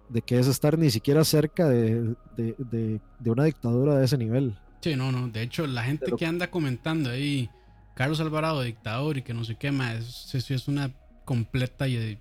de 0.10 0.24
qué 0.24 0.40
es 0.40 0.48
estar 0.48 0.80
ni 0.80 0.90
siquiera 0.90 1.24
cerca 1.24 1.70
de, 1.70 2.16
de, 2.36 3.00
de, 3.20 3.30
una 3.30 3.44
dictadura 3.44 3.98
de 3.98 4.06
ese 4.06 4.18
nivel. 4.18 4.56
Sí, 4.82 4.96
no, 4.96 5.12
no. 5.12 5.28
De 5.30 5.42
hecho, 5.42 5.66
la 5.66 5.84
gente 5.84 6.12
que 6.16 6.26
anda 6.28 6.52
comentando 6.52 7.10
ahí, 7.10 7.50
Carlos 7.96 8.20
Alvarado, 8.20 8.62
dictador 8.62 9.18
y 9.18 9.24
que 9.24 9.34
no 9.34 9.44
sé 9.44 9.56
qué 9.56 9.72
más, 9.72 10.34
eso 10.34 10.54
es 10.54 10.68
una 10.68 10.92
completa 11.26 11.88
y, 11.88 12.20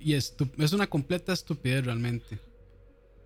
y 0.00 0.12
es 0.12 0.34
una 0.72 0.86
completa 0.86 1.32
estupidez 1.32 1.84
realmente. 1.84 2.38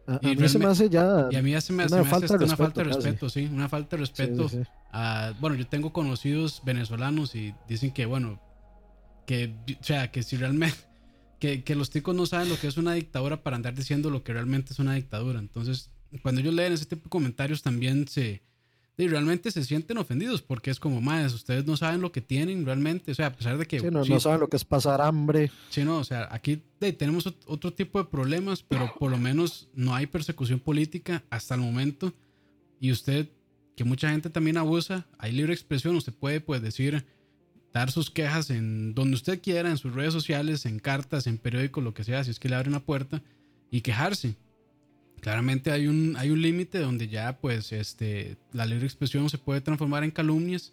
A, 0.07 0.19
mí 0.23 0.49
se 0.49 0.59
me 0.59 0.67
hace 0.67 0.89
ya. 0.89 1.29
Y 1.31 1.37
a 1.37 1.43
mí 1.43 1.59
se 1.61 1.73
me, 1.73 1.85
hace, 1.85 1.95
una, 1.95 2.05
falta, 2.05 2.37
de 2.83 2.85
respeto, 2.85 3.29
sí, 3.29 3.49
una 3.53 3.69
falta 3.69 3.97
de 3.97 4.01
respeto. 4.01 4.51
A, 4.91 5.33
bueno, 5.41 5.57
yo 5.57 5.67
tengo 5.67 5.93
conocidos 5.93 6.63
venezolanos 6.65 7.35
y 7.35 7.55
dicen 7.69 7.93
que, 7.93 8.07
bueno, 8.07 8.41
que, 9.27 9.55
o 9.81 9.85
sea, 9.85 10.11
que 10.11 10.23
si 10.23 10.37
realmente. 10.37 10.77
Que, 11.43 11.65
que 11.65 11.75
los 11.75 11.91
ticos 11.91 12.15
no 12.15 12.25
saben 12.25 12.49
lo 12.49 12.57
que 12.57 12.69
es 12.69 12.77
una 12.77 12.93
dictadura 12.93 13.43
para 13.43 13.57
andar 13.57 13.75
diciendo 13.75 14.11
lo 14.11 14.23
que 14.23 14.33
realmente 14.33 14.73
es 14.73 14.79
una 14.79 14.95
dictadura. 14.95 15.41
Entonces, 15.41 15.91
cuando 16.23 16.41
ellos 16.41 16.55
leen 16.55 16.73
ese 16.73 16.87
tipo 16.87 17.03
de 17.03 17.11
comentarios, 17.11 17.63
también 17.63 18.07
se 18.07 18.45
y 18.97 19.09
realmente 19.09 19.51
se 19.51 19.65
sienten 19.65 19.97
ofendidos 19.99 20.43
porque 20.43 20.71
es 20.71 20.79
como, 20.79 21.01
más, 21.01 21.33
ustedes 21.33 21.67
no 21.67 21.77
saben 21.77 22.01
lo 22.03 22.13
que 22.13 22.21
tienen 22.21 22.67
realmente, 22.67 23.13
o 23.13 23.15
sea, 23.15 23.29
a 23.29 23.33
pesar 23.33 23.57
de 23.57 23.67
que... 23.67 23.81
Sí, 23.81 23.87
no, 23.91 24.21
saben 24.21 24.41
lo 24.41 24.49
que 24.49 24.57
es 24.57 24.65
pasar 24.65 25.01
hambre. 25.01 25.51
Sí, 25.71 25.83
no, 25.85 25.99
o 25.99 26.05
sea, 26.05 26.29
aquí 26.31 26.63
tenemos 26.79 27.27
otro 27.47 27.73
tipo 27.73 27.99
de 27.99 28.05
problemas, 28.05 28.63
pero 28.63 28.93
por 28.99 29.11
lo 29.11 29.19
menos 29.19 29.69
no 29.75 29.95
hay 29.95 30.07
persecución 30.07 30.61
política 30.61 31.25
hasta 31.31 31.55
el 31.55 31.63
momento. 31.63 32.13
Y 32.81 32.93
usted, 32.93 33.29
que 33.77 33.85
mucha 33.85 34.11
gente 34.11 34.29
también 34.29 34.59
abusa, 34.59 35.07
hay 35.19 35.33
libre 35.33 35.55
expresión, 35.55 35.97
usted 35.97 36.13
puede 36.13 36.41
pues 36.41 36.61
decir, 36.61 37.07
dar 37.73 37.91
sus 37.91 38.11
quejas 38.11 38.51
en 38.51 38.95
donde 38.95 39.15
usted 39.15 39.41
quiera, 39.41 39.71
en 39.71 39.79
sus 39.79 39.95
redes 39.95 40.13
sociales, 40.13 40.67
en 40.67 40.79
cartas, 40.79 41.27
en 41.27 41.39
periódicos, 41.39 41.83
lo 41.83 41.95
que 41.95 42.05
sea, 42.05 42.25
si 42.25 42.31
es 42.31 42.39
que 42.39 42.51
le 42.51 42.57
abre 42.57 42.69
una 42.69 42.85
puerta 42.85 43.23
y 43.71 43.81
quejarse 43.81 44.37
claramente 45.23 45.71
hay 45.71 45.87
un, 45.87 46.17
hay 46.19 46.31
un 46.31 46.43
límite 46.43 46.81
donde 46.81 47.07
ya 47.07 47.39
pues 47.39 47.73
este, 47.73 48.37
la 48.53 48.67
libre 48.67 48.87
expresión 48.87 49.31
se 49.31 49.39
puede 49.39 49.61
transformar 49.61 50.03
en 50.03 50.11
calumnias, 50.11 50.73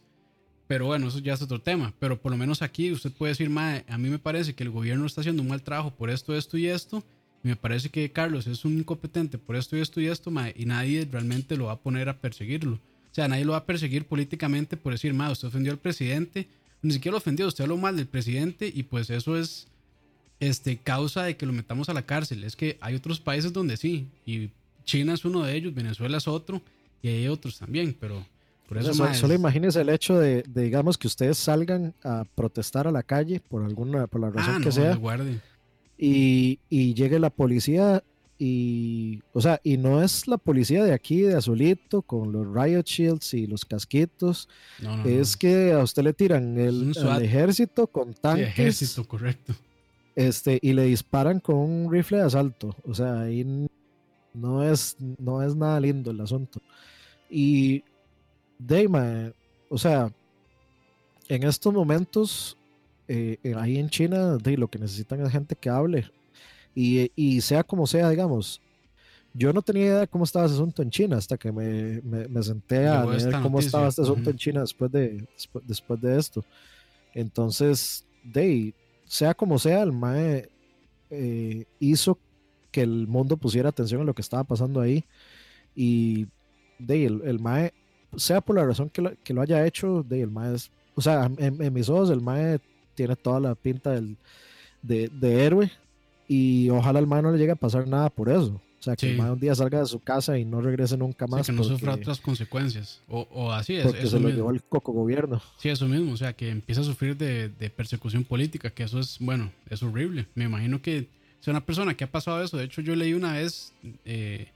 pero 0.66 0.88
bueno, 0.88 1.08
eso 1.08 1.20
ya 1.20 1.36
es 1.36 1.42
otro 1.44 1.62
tema, 1.62 1.94
pero 2.00 2.20
por 2.20 2.32
lo 2.32 2.38
menos 2.38 2.64
aquí 2.64 2.92
usted 2.92 3.12
puede 3.12 3.34
decir, 3.34 3.52
Mae, 3.52 3.86
a 3.88 4.00
mí 4.00 4.10
me 4.10 4.18
parece 4.18 4.56
que 4.56 4.64
el 4.64 4.72
gobierno 4.72 5.06
está 5.06 5.22
haciendo 5.22 5.44
un 5.44 5.50
mal 5.50 5.62
trabajo 5.62 5.92
por 5.92 6.10
esto, 6.10 6.36
esto 6.36 6.58
y 6.58 6.66
esto, 6.66 7.04
y 7.44 7.48
me 7.48 7.56
parece 7.56 7.90
que 7.90 8.12
Carlos 8.12 8.48
es 8.48 8.66
un 8.66 8.80
incompetente 8.80 9.38
por 9.38 9.56
esto 9.56 9.78
y 9.78 9.82
esto 9.82 10.02
y 10.02 10.08
esto, 10.08 10.32
mae, 10.32 10.56
y 10.58 10.66
nadie 10.66 11.08
realmente 11.10 11.56
lo 11.56 11.66
va 11.66 11.74
a 11.74 11.80
poner 11.80 12.10
a 12.10 12.18
perseguirlo. 12.18 12.74
O 12.74 13.14
sea, 13.14 13.28
nadie 13.28 13.46
lo 13.46 13.52
va 13.52 13.60
a 13.60 13.66
perseguir 13.68 14.06
políticamente 14.06 14.78
por 14.78 14.94
decir, 14.94 15.14
Mae, 15.14 15.32
usted 15.32 15.48
ofendió 15.48 15.72
al 15.72 15.78
presidente, 15.78 16.48
ni 16.82 16.94
siquiera 16.94 17.14
lo 17.14 17.18
ofendió, 17.20 17.48
usted 17.48 17.66
habló 17.66 17.78
mal 17.78 17.96
del 17.96 18.08
presidente 18.08 18.72
y 18.74 18.82
pues 18.82 19.12
eso 19.12 19.38
es 19.38 19.68
este, 20.40 20.78
causa 20.78 21.24
de 21.24 21.36
que 21.38 21.46
lo 21.46 21.54
metamos 21.54 21.90
a 21.90 21.94
la 21.94 22.04
cárcel. 22.04 22.44
Es 22.44 22.56
que 22.56 22.78
hay 22.82 22.96
otros 22.96 23.20
países 23.20 23.54
donde 23.54 23.78
sí, 23.78 24.08
y 24.26 24.50
China 24.86 25.14
es 25.14 25.26
uno 25.26 25.44
de 25.44 25.56
ellos, 25.56 25.74
Venezuela 25.74 26.18
es 26.18 26.28
otro, 26.28 26.62
y 27.02 27.10
hay 27.10 27.28
otros 27.28 27.60
también, 27.60 27.96
pero 28.00 28.26
por 28.68 28.78
eso... 28.78 28.94
solo 29.14 29.34
imagínese 29.34 29.82
el 29.82 29.90
hecho 29.90 30.18
de, 30.20 30.44
digamos, 30.48 30.98
que 30.98 31.08
ustedes 31.08 31.38
salgan 31.38 31.94
a 32.04 32.26
protestar 32.36 32.88
a 32.88 32.92
la 32.92 33.04
calle 33.04 33.40
por 33.40 33.64
alguna, 33.64 34.08
por 34.08 34.22
la 34.22 34.30
razón 34.30 34.56
ah, 34.58 34.62
que 34.64 34.72
sea, 34.72 35.00
y, 35.98 36.60
y 36.70 36.94
llegue 36.94 37.20
la 37.20 37.30
policía 37.30 38.04
y, 38.42 39.22
o 39.34 39.42
sea, 39.42 39.60
y 39.66 39.76
no 39.76 40.02
es 40.02 40.26
la 40.26 40.38
policía 40.38 40.82
de 40.86 40.94
aquí, 40.94 41.22
de 41.22 41.36
Azulito, 41.36 42.02
con 42.02 42.32
los 42.32 42.48
riot 42.48 42.86
shields 42.86 43.34
y 43.34 43.48
los 43.48 43.66
casquitos. 43.66 44.48
es 45.04 45.36
que 45.36 45.74
a 45.74 45.80
usted 45.80 46.04
le 46.04 46.14
tiran 46.14 46.58
el, 46.58 46.94
ejército 47.22 47.88
con 47.88 48.14
tanques. 48.14 48.48
ejército, 48.48 49.04
correcto 49.04 49.54
este, 50.20 50.60
y 50.62 50.74
le 50.74 50.84
disparan 50.84 51.40
con 51.40 51.56
un 51.56 51.90
rifle 51.90 52.18
de 52.18 52.26
asalto. 52.26 52.76
O 52.84 52.94
sea, 52.94 53.22
ahí 53.22 53.46
no 54.34 54.70
es, 54.70 54.98
no 55.18 55.42
es 55.42 55.56
nada 55.56 55.80
lindo 55.80 56.12
el 56.12 56.20
asunto. 56.20 56.60
Y 57.30 57.86
Deima, 58.58 59.32
o 59.70 59.78
sea, 59.78 60.12
en 61.30 61.44
estos 61.44 61.74
momentos, 61.74 62.58
eh, 63.08 63.38
ahí 63.56 63.78
en 63.78 63.90
China, 63.90 64.36
de, 64.36 64.58
lo 64.58 64.68
que 64.68 64.78
necesitan 64.78 65.22
es 65.22 65.32
gente 65.32 65.56
que 65.56 65.70
hable. 65.70 66.12
Y, 66.76 67.14
y, 67.16 67.40
sea 67.40 67.64
como 67.64 67.88
sea, 67.88 68.10
digamos, 68.10 68.62
yo 69.34 69.54
no 69.54 69.62
tenía 69.62 69.86
idea 69.86 70.00
de 70.02 70.08
cómo 70.10 70.26
estaba 70.26 70.48
ese 70.48 70.56
asunto 70.56 70.82
en 70.82 70.90
China 70.90 71.16
hasta 71.16 71.38
que 71.38 71.54
me, 71.54 72.02
me, 72.02 72.44
senté 72.44 72.90
a 72.90 73.06
ver 73.06 73.42
cómo 73.42 73.60
estaba 73.60 73.88
este 73.88 74.02
asunto 74.02 74.32
en 74.32 74.36
China 74.36 74.62
después 74.62 74.92
de, 74.92 75.26
después, 75.64 76.02
de 76.02 76.20
esto. 76.20 76.44
Entonces, 77.14 78.06
de 78.22 78.74
sea 79.10 79.34
como 79.34 79.58
sea, 79.58 79.82
el 79.82 79.92
MAE 79.92 80.50
eh, 81.10 81.66
hizo 81.80 82.20
que 82.72 82.82
el 82.82 83.08
mundo 83.08 83.38
pusiera 83.38 83.70
atención 83.70 84.02
a 84.02 84.04
lo 84.04 84.14
que 84.14 84.22
estaba 84.22 84.44
pasando 84.44 84.80
ahí. 84.80 85.04
Y 85.76 86.28
de 86.78 87.06
el, 87.08 87.22
el, 87.26 87.40
MAE, 87.40 87.74
sea 88.16 88.40
por 88.40 88.56
la 88.56 88.66
razón 88.66 88.92
que 88.92 89.02
lo, 89.02 89.12
que 89.24 89.34
lo 89.34 89.42
haya 89.42 89.66
hecho, 89.66 90.04
de 90.04 90.22
el 90.22 90.30
MAE 90.30 90.54
es, 90.54 90.72
o 90.94 91.02
sea, 91.02 91.30
en, 91.38 91.74
mis 91.74 91.90
ojos 91.90 92.12
el 92.12 92.22
MAE 92.22 92.60
tiene 92.94 93.16
toda 93.16 93.40
la 93.40 93.56
pinta 93.56 93.92
del, 93.92 94.16
de, 94.84 95.10
de, 95.10 95.44
héroe. 95.44 95.72
Y 96.28 96.70
ojalá 96.70 97.00
al 97.00 97.08
MAE 97.08 97.24
no 97.24 97.32
le 97.32 97.40
llegue 97.40 97.54
a 97.54 97.56
pasar 97.56 97.88
nada 97.88 98.12
por 98.12 98.30
eso. 98.30 98.62
O 98.80 98.82
sea, 98.82 98.96
que 98.96 99.20
un 99.20 99.40
día 99.40 99.54
salga 99.56 99.80
de 99.80 99.86
su 99.86 100.00
casa 100.00 100.38
y 100.38 100.46
no 100.46 100.62
regrese 100.62 100.96
nunca 100.96 101.28
más. 101.28 101.46
que 101.46 101.52
no 101.52 101.66
sufra 101.66 101.96
otras 101.96 102.22
consecuencias. 102.22 103.02
O, 103.10 103.28
o 103.32 103.52
así 103.52 103.76
es. 103.76 103.86
Porque 103.86 104.08
se 104.08 104.20
lo 104.20 104.30
llevó 104.30 104.52
el 104.52 104.64
coco 104.64 104.94
gobierno. 104.94 105.42
Sí, 105.58 105.68
eso 105.68 105.86
mismo. 105.88 106.14
O 106.14 106.18
sea, 106.18 106.32
que 106.32 106.50
empieza 106.50 106.80
a 106.80 106.86
sufrir 106.86 107.18
de, 107.18 107.50
de, 107.50 107.70
persecución 107.70 108.24
política, 108.24 108.70
que 108.70 108.84
eso 108.84 109.00
es, 109.00 109.18
bueno, 109.20 109.52
es 109.70 109.84
horrible. 109.84 110.28
Me 110.34 110.46
imagino 110.46 110.82
que 110.82 111.10
sea 111.42 111.52
una 111.52 111.66
persona 111.66 111.96
que 111.96 112.06
ha 112.06 112.12
pasado 112.12 112.42
eso. 112.42 112.56
De 112.56 112.64
hecho, 112.64 112.80
yo 112.80 112.96
leí 112.96 113.14
una 113.14 113.34
vez 113.34 113.74
eh, 114.06 114.48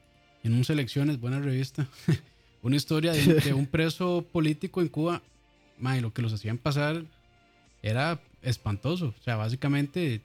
en 0.42 0.54
un 0.54 0.64
Selecciones, 0.64 1.20
buena 1.20 1.42
revista, 1.42 1.86
una 2.62 2.78
historia 2.78 3.12
de, 3.12 3.54
un 3.54 3.66
preso 3.66 4.26
político 4.32 4.82
en 4.82 4.88
Cuba. 4.88 5.22
y 5.98 6.00
lo 6.00 6.14
que 6.14 6.22
los 6.22 6.32
hacían 6.32 6.58
pasar 6.58 7.04
era 7.82 8.22
espantoso. 8.42 9.14
O 9.20 9.24
sea, 9.24 9.36
básicamente, 9.36 10.22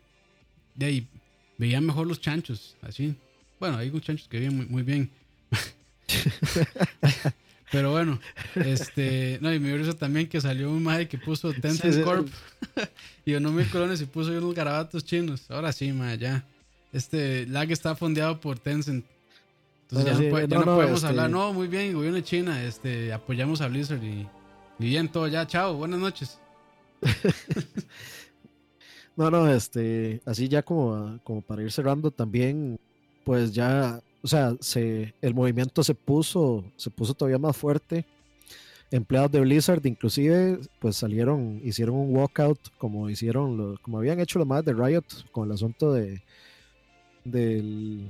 de 0.76 0.86
ahí 0.86 1.08
veían 1.56 1.84
mejor 1.84 2.06
los 2.06 2.20
chanchos, 2.20 2.76
así 2.82 3.16
bueno, 3.58 3.78
hay 3.78 3.90
muchachos 3.90 4.28
que 4.28 4.38
viven 4.38 4.70
muy, 4.70 4.82
bien. 4.82 5.10
Pero 7.70 7.92
bueno, 7.92 8.18
este, 8.54 9.38
no, 9.42 9.52
y 9.52 9.60
me 9.60 9.76
dio 9.76 9.94
también 9.94 10.26
que 10.26 10.40
salió 10.40 10.70
un 10.70 10.82
maje 10.82 11.06
que 11.06 11.18
puso 11.18 11.52
Tencent 11.52 12.02
Corp 12.02 12.26
y 13.26 13.32
ganó 13.32 13.52
mil 13.52 13.68
colones 13.68 14.00
y 14.00 14.06
puso 14.06 14.30
unos 14.30 14.54
garabatos 14.54 15.04
chinos. 15.04 15.50
Ahora 15.50 15.72
sí, 15.72 15.92
maje, 15.92 16.18
ya. 16.18 16.44
Este 16.92 17.46
lag 17.46 17.70
está 17.70 17.94
fondeado 17.94 18.40
por 18.40 18.58
Tencent. 18.58 19.04
Entonces 19.90 20.48
ya, 20.48 20.58
no, 20.58 20.64
podemos 20.64 20.96
este 20.96 21.08
hablar. 21.08 21.30
No, 21.30 21.52
muy 21.52 21.68
bien, 21.68 21.94
gobierno 21.94 22.16
de 22.16 22.22
China, 22.22 22.62
este, 22.62 23.12
apoyamos 23.12 23.60
a 23.60 23.68
Blizzard 23.68 24.02
y, 24.02 24.26
y 24.78 24.86
bien 24.86 25.08
todo. 25.08 25.28
Ya, 25.28 25.46
chao, 25.46 25.74
buenas 25.74 26.00
noches. 26.00 26.38
no, 29.16 29.30
no, 29.30 29.50
este, 29.50 30.20
así 30.24 30.48
ya 30.48 30.62
como, 30.62 31.18
como 31.24 31.42
para 31.42 31.62
ir 31.62 31.72
cerrando 31.72 32.10
también 32.10 32.78
pues 33.28 33.52
ya, 33.52 34.00
o 34.22 34.26
sea, 34.26 34.56
se, 34.58 35.12
el 35.20 35.34
movimiento 35.34 35.84
se 35.84 35.94
puso, 35.94 36.64
se 36.76 36.88
puso 36.88 37.12
todavía 37.12 37.36
más 37.36 37.54
fuerte. 37.54 38.06
Empleados 38.90 39.30
de 39.30 39.40
Blizzard 39.40 39.84
inclusive 39.84 40.58
pues 40.78 40.96
salieron, 40.96 41.60
hicieron 41.62 41.96
un 41.96 42.16
walkout 42.16 42.58
como 42.78 43.10
hicieron, 43.10 43.76
como 43.82 43.98
habían 43.98 44.18
hecho 44.18 44.38
los 44.38 44.48
más 44.48 44.64
de 44.64 44.72
Riot 44.72 45.04
con 45.30 45.46
el 45.46 45.52
asunto 45.52 45.92
de, 45.92 46.22
del, 47.22 48.08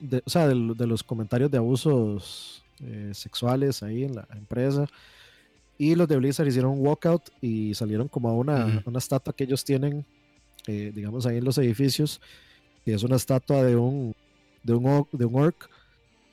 de, 0.00 0.20
o 0.26 0.30
sea, 0.30 0.48
de, 0.48 0.56
los 0.56 1.04
comentarios 1.04 1.48
de 1.52 1.58
abusos 1.58 2.64
eh, 2.80 3.12
sexuales 3.14 3.84
ahí 3.84 4.02
en 4.02 4.16
la 4.16 4.26
empresa. 4.32 4.88
Y 5.78 5.94
los 5.94 6.08
de 6.08 6.16
Blizzard 6.16 6.48
hicieron 6.48 6.72
un 6.72 6.84
walkout 6.84 7.30
y 7.40 7.72
salieron 7.74 8.08
como 8.08 8.30
a 8.30 8.32
una, 8.32 8.82
una 8.84 8.98
estatua 8.98 9.32
que 9.32 9.44
ellos 9.44 9.64
tienen, 9.64 10.04
eh, 10.66 10.90
digamos, 10.92 11.24
ahí 11.24 11.36
en 11.36 11.44
los 11.44 11.56
edificios 11.58 12.20
es 12.92 13.02
una 13.02 13.16
estatua 13.16 13.62
de 13.62 13.76
un, 13.76 14.14
de 14.62 14.74
un, 14.74 15.06
de 15.12 15.24
un 15.24 15.34
orc 15.36 15.68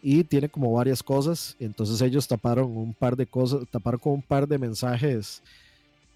y 0.02 0.24
tiene 0.24 0.50
como 0.50 0.74
varias 0.74 1.02
cosas. 1.02 1.56
Entonces 1.60 2.02
ellos 2.02 2.28
taparon 2.28 2.76
un 2.76 2.94
par 2.94 3.16
de 3.16 3.26
cosas, 3.26 3.66
taparon 3.72 4.00
con 4.00 4.14
un 4.14 4.22
par 4.22 4.48
de 4.48 4.58
mensajes 4.58 5.42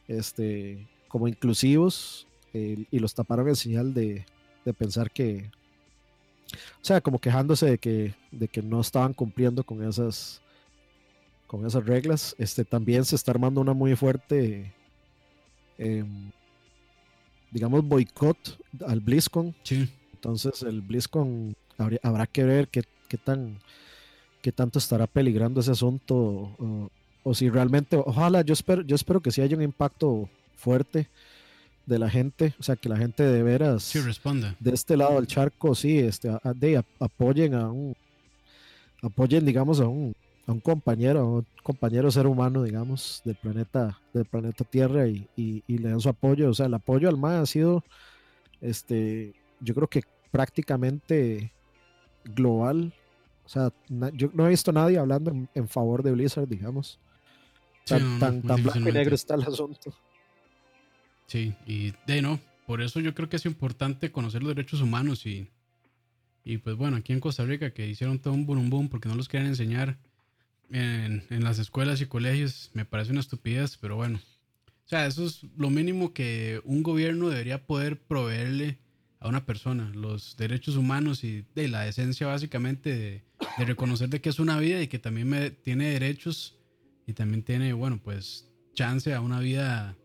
este, 0.07 0.87
como 1.07 1.27
inclusivos 1.27 2.27
y 2.53 2.99
los 2.99 3.13
taparon 3.13 3.47
en 3.47 3.55
señal 3.55 3.93
de, 3.93 4.25
de, 4.65 4.73
pensar 4.73 5.11
que, 5.11 5.51
o 6.51 6.83
sea, 6.85 7.01
como 7.01 7.19
quejándose 7.19 7.67
de 7.67 7.77
que, 7.77 8.15
de 8.31 8.47
que 8.47 8.63
no 8.63 8.81
estaban 8.81 9.13
cumpliendo 9.13 9.63
con 9.63 9.87
esas, 9.87 10.41
con 11.45 11.65
esas 11.65 11.85
reglas. 11.85 12.35
Este, 12.37 12.65
también 12.65 13.05
se 13.05 13.15
está 13.15 13.31
armando 13.31 13.61
una 13.61 13.73
muy 13.73 13.95
fuerte. 13.95 14.73
Em, 15.77 16.31
digamos, 17.51 17.83
boicot 17.87 18.59
al 18.85 18.99
BlizzCon. 18.99 19.55
Sí. 19.63 19.89
Entonces 20.27 20.61
el 20.63 20.81
BlizzCon 20.81 21.55
habrá 22.03 22.27
que 22.27 22.43
ver 22.43 22.67
qué, 22.67 22.83
qué, 23.07 23.15
tan, 23.15 23.59
qué 24.41 24.51
tanto 24.51 24.77
estará 24.77 25.07
peligrando 25.07 25.61
ese 25.61 25.71
asunto 25.71 26.15
o, 26.17 26.89
o, 27.23 27.33
si 27.33 27.49
realmente, 27.49 27.95
ojalá, 27.95 28.41
yo 28.41 28.51
espero, 28.51 28.81
yo 28.81 28.97
espero 28.97 29.21
que 29.21 29.31
sí 29.31 29.41
haya 29.41 29.55
un 29.55 29.63
impacto 29.63 30.29
fuerte 30.57 31.07
de 31.85 31.97
la 31.97 32.09
gente, 32.09 32.53
o 32.59 32.63
sea, 32.63 32.75
que 32.75 32.89
la 32.89 32.97
gente 32.97 33.23
de 33.23 33.41
veras 33.41 33.83
sí, 33.83 34.01
responda. 34.01 34.53
de 34.59 34.71
este 34.73 34.97
lado 34.97 35.15
del 35.15 35.27
charco, 35.27 35.73
sí, 35.73 35.97
este, 35.97 36.29
de, 36.55 36.83
apoyen 36.99 37.53
a 37.53 37.71
un, 37.71 37.95
apoyen, 39.01 39.45
digamos, 39.45 39.79
a 39.79 39.87
un, 39.87 40.13
a 40.45 40.51
un 40.51 40.59
compañero, 40.59 41.19
a 41.21 41.25
un 41.25 41.47
compañero 41.63 42.11
ser 42.11 42.27
humano, 42.27 42.63
digamos, 42.63 43.21
del 43.23 43.35
planeta, 43.35 43.97
del 44.13 44.25
planeta 44.25 44.65
Tierra 44.65 45.07
y, 45.07 45.25
y, 45.37 45.77
le 45.77 45.87
dan 45.87 46.01
su 46.01 46.09
apoyo, 46.09 46.49
o 46.49 46.53
sea, 46.53 46.65
el 46.65 46.73
apoyo 46.73 47.07
al 47.07 47.15
MAE 47.15 47.37
ha 47.37 47.45
sido, 47.45 47.85
este, 48.59 49.33
yo 49.61 49.73
creo 49.73 49.87
que 49.87 50.03
prácticamente 50.31 51.51
global, 52.23 52.93
o 53.47 53.49
sea, 53.49 53.71
yo 54.13 54.29
no 54.33 54.45
he 54.45 54.49
visto 54.49 54.71
a 54.71 54.73
nadie 54.73 54.97
hablando 54.97 55.31
en, 55.53 55.67
favor 55.69 56.03
de 56.03 56.11
Blizzard, 56.11 56.49
digamos. 56.49 56.99
Tan, 57.85 58.19
tan, 58.19 58.41
tan 58.41 58.61
blanco 58.61 58.89
y 58.89 58.91
negro 58.91 59.15
está 59.15 59.35
el 59.35 59.43
asunto. 59.43 59.93
Sí, 61.27 61.55
y 61.65 61.93
de 62.05 62.21
no, 62.21 62.41
por 62.65 62.81
eso 62.81 62.99
yo 62.99 63.13
creo 63.13 63.29
que 63.29 63.37
es 63.37 63.45
importante 63.45 64.11
conocer 64.11 64.43
los 64.43 64.53
derechos 64.53 64.81
humanos 64.81 65.25
y, 65.25 65.47
y 66.43 66.57
pues 66.57 66.75
bueno, 66.75 66.97
aquí 66.97 67.13
en 67.13 67.21
Costa 67.21 67.45
Rica 67.45 67.73
que 67.73 67.87
hicieron 67.87 68.19
todo 68.19 68.33
un 68.33 68.45
boom 68.45 68.69
boom 68.69 68.89
porque 68.89 69.07
no 69.07 69.15
los 69.15 69.29
quieren 69.29 69.47
enseñar 69.47 69.97
en, 70.69 71.25
en, 71.29 71.43
las 71.45 71.57
escuelas 71.57 72.01
y 72.01 72.05
colegios, 72.07 72.69
me 72.73 72.83
parece 72.83 73.11
una 73.11 73.21
estupidez, 73.21 73.77
pero 73.77 73.95
bueno. 73.95 74.19
O 74.85 74.89
sea, 74.89 75.05
eso 75.05 75.25
es 75.25 75.45
lo 75.55 75.69
mínimo 75.69 76.13
que 76.13 76.61
un 76.65 76.83
gobierno 76.83 77.29
debería 77.29 77.65
poder 77.65 78.01
proveerle 78.01 78.77
a 79.19 79.27
una 79.27 79.45
persona, 79.45 79.91
los 79.95 80.37
derechos 80.37 80.75
humanos 80.75 81.23
y 81.23 81.45
de 81.55 81.67
la 81.67 81.87
esencia 81.87 82.27
básicamente 82.27 82.95
de, 82.95 83.23
de 83.57 83.65
reconocer 83.65 84.09
de 84.09 84.21
que 84.21 84.29
es 84.29 84.39
una 84.39 84.59
vida 84.59 84.81
y 84.81 84.87
que 84.87 84.99
también 84.99 85.29
me, 85.29 85.49
tiene 85.49 85.91
derechos 85.91 86.57
y 87.05 87.13
también 87.13 87.43
tiene, 87.43 87.73
bueno, 87.73 87.99
pues 88.03 88.49
chance 88.73 89.13
a 89.13 89.21
una 89.21 89.39
vida 89.39 89.97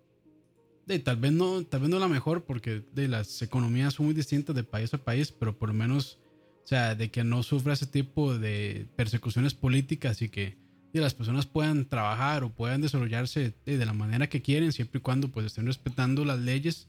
de, 0.86 0.98
tal 0.98 1.16
vez 1.16 1.32
no, 1.32 1.64
tal 1.64 1.80
vez 1.82 1.90
no 1.90 1.98
la 1.98 2.08
mejor 2.08 2.44
porque 2.44 2.82
de 2.92 3.08
las 3.08 3.42
economías 3.42 3.94
son 3.94 4.06
muy 4.06 4.14
distintas 4.14 4.56
de 4.56 4.64
país 4.64 4.92
a 4.94 4.98
país, 4.98 5.30
pero 5.30 5.56
por 5.56 5.68
lo 5.68 5.74
menos, 5.74 6.18
o 6.64 6.66
sea, 6.66 6.94
de 6.94 7.10
que 7.10 7.22
no 7.22 7.42
sufra 7.42 7.74
ese 7.74 7.86
tipo 7.86 8.36
de 8.36 8.86
persecuciones 8.96 9.54
políticas 9.54 10.22
y 10.22 10.28
que 10.28 10.56
de 10.92 11.00
las 11.00 11.14
personas 11.14 11.46
puedan 11.46 11.88
trabajar 11.88 12.44
o 12.44 12.50
puedan 12.50 12.80
desarrollarse 12.80 13.54
de, 13.64 13.86
la 13.86 13.92
manera 13.92 14.28
que 14.28 14.42
quieren, 14.42 14.72
siempre 14.72 14.98
y 14.98 15.02
cuando 15.02 15.28
pues 15.28 15.46
estén 15.46 15.66
respetando 15.66 16.24
las 16.24 16.38
leyes, 16.38 16.88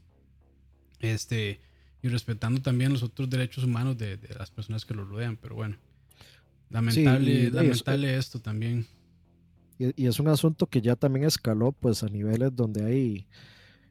este, 0.99 1.61
y 2.03 2.09
respetando 2.09 2.61
también 2.61 2.91
los 2.91 3.01
otros 3.01 3.29
derechos 3.29 3.63
humanos 3.63 3.97
de, 3.97 4.17
de 4.17 4.35
las 4.35 4.51
personas 4.51 4.85
que 4.85 4.93
lo 4.93 5.05
rodean, 5.05 5.37
pero 5.37 5.55
bueno, 5.55 5.77
lamentable, 6.69 7.49
lamentable 7.49 8.17
esto 8.17 8.39
también. 8.39 8.85
Y, 9.79 10.03
y 10.03 10.07
es 10.07 10.19
un 10.19 10.27
asunto 10.27 10.67
que 10.67 10.81
ya 10.81 10.95
también 10.95 11.25
escaló 11.25 11.71
pues 11.71 12.03
a 12.03 12.07
niveles 12.07 12.55
donde 12.55 12.85
hay 12.85 13.27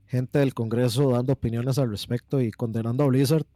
gente 0.07 0.39
del 0.39 0.53
Congreso 0.53 1.11
dando 1.11 1.33
opiniones 1.33 1.79
al 1.79 1.91
respecto 1.91 2.41
y 2.41 2.53
condenando 2.53 3.03
a 3.03 3.07
Blizzard. 3.07 3.47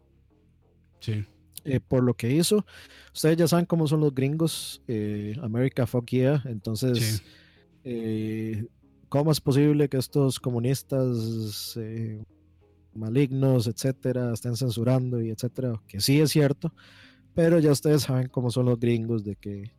Sí. 1.01 1.25
Eh, 1.65 1.81
por 1.81 2.03
lo 2.03 2.15
que 2.15 2.33
hizo. 2.33 2.65
Ustedes 3.13 3.37
ya 3.37 3.49
saben 3.49 3.67
cómo 3.67 3.87
son 3.87 4.01
los 4.01 4.15
gringos, 4.15 4.81
eh, 4.89 5.37
America 5.43 5.87
fuck 5.87 6.09
yeah. 6.09 6.43
Entonces, 6.47 7.23
eh, 7.85 8.67
¿cómo 9.11 9.33
es 9.33 9.41
posible 9.41 9.89
que 9.89 9.99
estos 9.99 10.41
comunistas 10.41 11.77
malignos, 12.97 13.67
etcétera, 13.67 14.33
estén 14.33 14.57
censurando 14.57 15.21
y 15.21 15.31
etcétera? 15.31 15.81
Que 15.87 16.01
sí 16.01 16.21
es 16.21 16.31
cierto, 16.31 16.73
pero 17.35 17.59
ya 17.59 17.71
ustedes 17.73 18.03
saben 18.03 18.29
cómo 18.29 18.51
son 18.51 18.67
los 18.67 18.79
gringos 18.79 19.25
de 19.25 19.37
que 19.37 19.73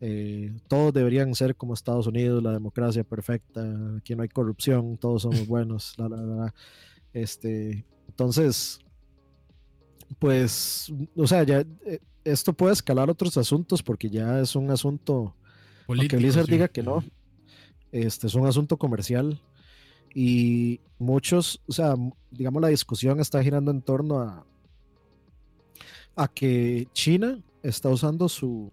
eh, 0.00 0.52
todos 0.68 0.92
deberían 0.92 1.34
ser 1.34 1.56
como 1.56 1.74
Estados 1.74 2.06
Unidos, 2.06 2.42
la 2.42 2.52
democracia 2.52 3.02
perfecta, 3.02 3.60
aquí 3.98 4.14
no 4.14 4.22
hay 4.22 4.28
corrupción, 4.28 4.96
todos 4.96 5.22
somos 5.22 5.46
buenos, 5.48 5.94
la, 5.98 6.08
la, 6.08 6.54
Este, 7.12 7.84
entonces, 8.08 8.78
pues, 10.18 10.92
o 11.16 11.26
sea, 11.26 11.42
ya 11.42 11.64
eh, 11.84 12.00
esto 12.24 12.52
puede 12.52 12.74
escalar 12.74 13.10
otros 13.10 13.36
asuntos 13.36 13.82
porque 13.82 14.08
ya 14.08 14.40
es 14.40 14.54
un 14.54 14.70
asunto, 14.70 15.34
Político, 15.86 16.16
aunque 16.16 16.16
Blizzard 16.16 16.46
diga 16.46 16.68
que 16.68 16.82
no, 16.82 17.02
este 17.90 18.26
es 18.26 18.34
un 18.34 18.46
asunto 18.46 18.76
comercial 18.76 19.40
y 20.14 20.80
muchos, 20.98 21.60
o 21.66 21.72
sea, 21.72 21.94
digamos 22.30 22.62
la 22.62 22.68
discusión 22.68 23.20
está 23.20 23.42
girando 23.42 23.70
en 23.70 23.82
torno 23.82 24.20
a 24.20 24.44
a 26.16 26.26
que 26.26 26.88
China 26.92 27.40
está 27.62 27.88
usando 27.90 28.28
su 28.28 28.72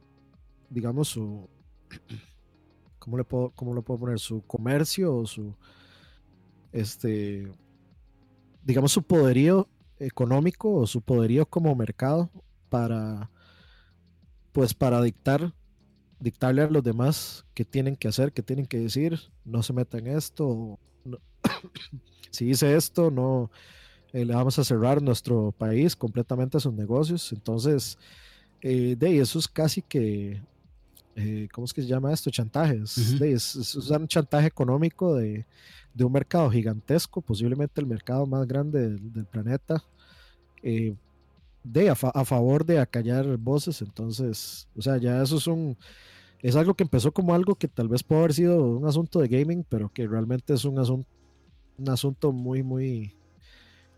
digamos, 0.69 1.09
su, 1.09 1.47
¿cómo 2.99 3.17
le 3.17 3.23
puedo, 3.23 3.51
cómo 3.51 3.73
lo 3.73 3.81
puedo 3.81 3.99
poner? 3.99 4.19
Su 4.19 4.41
comercio 4.41 5.15
o 5.15 5.25
su, 5.25 5.55
este, 6.71 7.51
digamos, 8.63 8.91
su 8.91 9.03
poderío 9.03 9.67
económico 9.97 10.73
o 10.73 10.87
su 10.87 11.01
poderío 11.01 11.45
como 11.45 11.75
mercado 11.75 12.29
para, 12.69 13.31
pues, 14.51 14.73
para 14.73 15.01
dictar, 15.01 15.53
dictarle 16.19 16.63
a 16.63 16.69
los 16.69 16.83
demás 16.83 17.45
qué 17.53 17.65
tienen 17.65 17.95
que 17.95 18.07
hacer, 18.07 18.33
qué 18.33 18.41
tienen 18.41 18.65
que 18.65 18.79
decir, 18.79 19.19
no 19.43 19.63
se 19.63 19.73
metan 19.73 20.07
en 20.07 20.17
esto, 20.17 20.79
si 22.31 22.45
dice 22.45 22.75
esto, 22.75 23.11
no, 23.11 23.51
eh, 24.13 24.25
le 24.25 24.33
vamos 24.33 24.57
a 24.59 24.63
cerrar 24.63 25.01
nuestro 25.01 25.51
país 25.51 25.95
completamente 25.95 26.57
a 26.57 26.59
sus 26.59 26.73
negocios, 26.73 27.31
entonces, 27.31 27.97
eh, 28.61 28.95
de 28.97 29.19
eso 29.19 29.39
es 29.39 29.47
casi 29.47 29.81
que 29.81 30.41
eh, 31.15 31.47
¿cómo 31.53 31.63
es 31.63 31.73
que 31.73 31.81
se 31.81 31.87
llama 31.87 32.11
esto? 32.11 32.29
Chantajes. 32.29 32.97
es, 33.21 33.75
un 33.75 34.07
chantaje 34.07 34.47
económico 34.47 35.15
de, 35.15 35.45
un 35.97 36.11
mercado 36.11 36.49
gigantesco, 36.51 37.21
posiblemente 37.21 37.79
el 37.79 37.87
mercado 37.87 38.25
más 38.25 38.45
grande 38.45 38.89
del, 38.89 39.25
planeta, 39.25 39.81
eh, 40.61 40.93
de, 41.63 41.89
a, 41.89 41.95
favor 41.95 42.65
de 42.65 42.79
acallar 42.79 43.37
voces. 43.37 43.81
Entonces, 43.81 44.67
o 44.75 44.81
sea, 44.81 44.97
ya 44.97 45.21
eso 45.21 45.37
es 45.37 45.47
un... 45.47 45.77
Es 46.41 46.55
algo 46.55 46.75
que 46.75 46.83
empezó 46.83 47.11
como 47.11 47.33
algo 47.33 47.55
que 47.55 47.67
tal 47.67 47.87
vez 47.87 48.03
puede 48.03 48.21
haber 48.21 48.33
sido 48.33 48.61
un 48.61 48.85
asunto 48.85 49.19
de 49.19 49.29
gaming, 49.29 49.65
pero 49.67 49.89
que 49.91 50.05
realmente 50.05 50.53
es 50.53 50.63
un 50.63 50.77
asunto, 50.77 51.09
un 51.77 51.89
asunto 51.89 52.31
muy, 52.31 52.63
muy, 52.63 53.13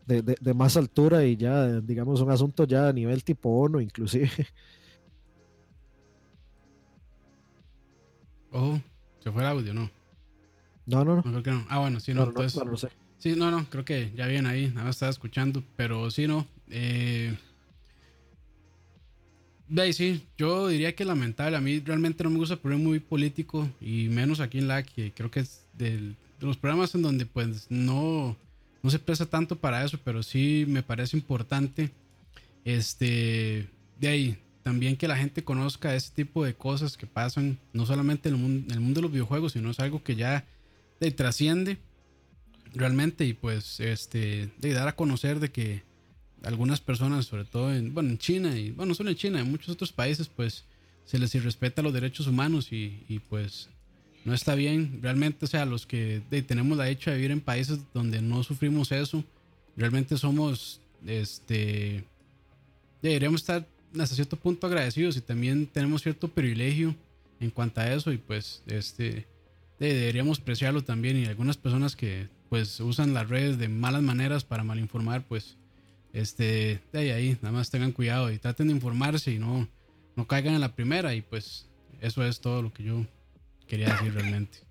de, 0.06 0.22
de, 0.22 0.54
más 0.54 0.78
altura 0.78 1.26
y 1.26 1.36
ya, 1.36 1.80
digamos, 1.82 2.22
un 2.22 2.32
asunto 2.32 2.66
ya 2.66 2.88
a 2.88 2.94
nivel 2.94 3.24
tipo 3.24 3.50
ONU 3.50 3.82
inclusive. 3.82 4.32
Oh, 8.50 8.80
se 9.20 9.30
fue 9.30 9.42
el 9.42 9.48
audio, 9.50 9.74
¿no? 9.74 9.92
No, 10.86 11.04
no, 11.04 11.18
no. 11.18 11.22
creo 11.22 11.44
que 11.44 11.52
no. 11.52 11.66
Ah, 11.70 11.80
bueno, 11.80 12.00
sí, 12.00 12.14
no. 12.14 12.24
entonces, 12.24 12.64
no. 12.66 12.76
Sí, 13.20 13.36
no, 13.36 13.52
no, 13.52 13.70
creo 13.70 13.84
que 13.84 14.12
ya 14.16 14.26
viene 14.26 14.48
ahí, 14.48 14.68
nada 14.70 14.86
más 14.86 14.96
estaba 14.96 15.10
escuchando, 15.10 15.64
pero 15.76 16.10
sí, 16.10 16.28
no. 16.28 16.48
Eh, 16.70 17.36
de 19.68 19.94
sí, 19.94 20.26
yo 20.38 20.70
diría 20.70 20.96
que 20.96 21.04
lamentable. 21.04 21.58
A 21.58 21.62
mí 21.62 21.80
realmente 21.80 22.24
no 22.24 22.30
me 22.30 22.38
gusta 22.38 22.56
poner 22.56 22.78
muy 22.78 23.00
político 23.00 23.68
y 23.82 24.08
menos 24.10 24.40
aquí 24.40 24.60
en 24.60 24.68
la 24.68 24.84
que 24.84 25.12
creo 25.14 25.30
que 25.30 25.42
es 25.42 25.66
de 25.74 26.16
los 26.40 26.58
programas 26.58 26.94
en 26.96 27.02
donde 27.02 27.26
pues 27.26 27.68
no, 27.70 28.38
no 28.84 28.90
se 28.90 29.00
presta 29.00 29.26
tanto 29.26 29.58
para 29.58 29.84
eso, 29.84 30.00
pero 30.04 30.24
sí 30.24 30.66
me 30.68 30.84
parece 30.84 31.18
importante. 31.18 31.92
Este, 32.66 33.70
de 34.00 34.08
ahí, 34.08 34.38
también 34.64 34.98
que 34.98 35.08
la 35.08 35.18
gente 35.18 35.44
conozca 35.44 35.96
ese 35.96 36.12
tipo 36.14 36.44
de 36.44 36.54
cosas 36.54 36.98
que 36.98 37.08
pasan, 37.08 37.58
no 37.74 37.86
solamente 37.86 38.30
en 38.30 38.36
el 38.36 38.42
mundo, 38.42 38.74
el 38.74 38.80
mundo 38.82 39.00
de 39.00 39.04
los 39.04 39.12
videojuegos, 39.12 39.54
sino 39.54 39.72
es 39.72 39.80
algo 39.80 40.04
que 40.04 40.16
ya 40.16 40.46
de, 41.00 41.12
trasciende 41.12 41.78
realmente 42.74 43.24
y 43.26 43.34
pues 43.34 43.80
este 43.80 44.50
de 44.58 44.74
dar 44.74 44.90
a 44.90 44.96
conocer 44.96 45.40
de 45.40 45.52
que 45.52 45.84
algunas 46.44 46.82
personas, 46.82 47.26
sobre 47.26 47.46
todo 47.46 47.74
en, 47.74 47.94
bueno, 47.94 48.10
en 48.10 48.18
China 48.18 48.58
y 48.58 48.72
bueno, 48.72 48.90
no 48.90 48.96
solo 48.96 49.10
en 49.10 49.16
China, 49.16 49.40
en 49.40 49.50
muchos 49.50 49.70
otros 49.70 49.92
países, 49.92 50.28
pues 50.28 50.66
se 51.06 51.18
les 51.18 51.34
irrespeta 51.34 51.82
los 51.82 51.94
derechos 51.94 52.28
humanos 52.28 52.72
y, 52.74 53.06
y 53.08 53.20
pues 53.20 53.70
no 54.28 54.34
está 54.34 54.56
bien. 54.56 55.00
Realmente, 55.02 55.46
o 55.46 55.48
sea, 55.48 55.66
los 55.66 55.88
que 55.88 56.22
tenemos 56.46 56.78
la 56.78 56.84
dicha 56.84 57.12
de 57.12 57.16
vivir 57.16 57.32
en 57.32 57.40
países 57.40 57.80
donde 57.94 58.22
no 58.22 58.44
sufrimos 58.44 58.92
eso, 58.92 59.24
realmente 59.78 60.18
somos, 60.18 60.82
este, 61.06 62.04
deberíamos 63.02 63.40
estar 63.40 63.66
hasta 63.98 64.16
cierto 64.16 64.36
punto 64.36 64.68
agradecidos 64.68 65.16
y 65.16 65.22
también 65.22 65.66
tenemos 65.66 66.02
cierto 66.02 66.28
privilegio 66.28 66.94
en 67.40 67.52
cuanto 67.52 67.80
a 67.80 67.94
eso 67.94 68.12
y 68.12 68.18
pues 68.18 68.64
este 68.68 69.26
deberíamos 69.80 70.40
apreciarlo 70.42 70.84
también 70.84 71.16
y 71.16 71.26
algunas 71.26 71.56
personas 71.56 71.96
que 71.96 72.28
pues 72.50 72.82
usan 72.82 73.14
las 73.14 73.30
redes 73.30 73.58
de 73.58 73.70
malas 73.70 74.02
maneras 74.02 74.44
para 74.44 74.66
malinformar 74.66 75.24
pues 75.26 75.56
este 76.12 76.82
de 76.92 77.14
ahí, 77.14 77.38
nada 77.42 77.54
más 77.54 77.70
tengan 77.70 77.94
cuidado 77.94 78.30
y 78.30 78.40
traten 78.40 78.68
de 78.68 78.74
informarse 78.74 79.32
y 79.32 79.40
no 79.40 79.70
no 80.18 80.28
caigan 80.28 80.54
en 80.54 80.62
la 80.62 80.76
primera 80.76 81.16
y 81.16 81.22
pues 81.22 81.66
eso 82.02 82.26
es 82.26 82.42
todo 82.42 82.62
lo 82.62 82.74
que 82.74 82.84
yo 82.84 83.06
quería 83.68 83.90
decir 83.94 84.14
realmente 84.14 84.68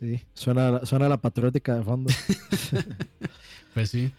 Sí, 0.00 0.22
suena, 0.32 0.86
suena 0.86 1.10
la 1.10 1.18
patriótica 1.18 1.76
de 1.76 1.82
fondo. 1.82 2.10
pues 3.74 3.90
sí. 3.90 4.10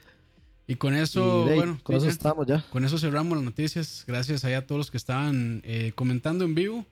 Y 0.68 0.76
con 0.76 0.94
eso, 0.94 1.46
bueno, 1.46 1.80
con 1.82 1.96
eso 1.96 2.08
estamos 2.08 2.46
ya. 2.46 2.64
Con 2.70 2.86
eso 2.86 3.00
cerramos 3.00 3.36
las 3.36 3.44
noticias. 3.44 4.04
Gracias 4.06 4.46
a 4.46 4.62
todos 4.62 4.78
los 4.78 4.92
que 4.92 4.98
estaban 4.98 5.62
eh, 5.66 5.92
comentando 5.96 6.46
en 6.46 6.54
vivo. 6.54 6.86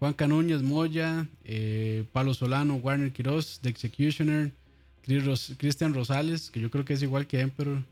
Juan 0.00 0.14
Canúñez, 0.14 0.62
Moya, 0.62 1.28
eh, 1.44 2.04
Palo 2.10 2.34
Solano, 2.34 2.74
Warner 2.74 3.12
Quiroz, 3.12 3.60
The 3.60 3.68
Executioner, 3.68 4.50
Cristian 5.02 5.94
Rosales, 5.94 6.50
que 6.50 6.60
yo 6.60 6.68
creo 6.68 6.84
que 6.84 6.94
es 6.94 7.02
igual 7.02 7.28
que 7.28 7.40
Emperor. 7.40 7.84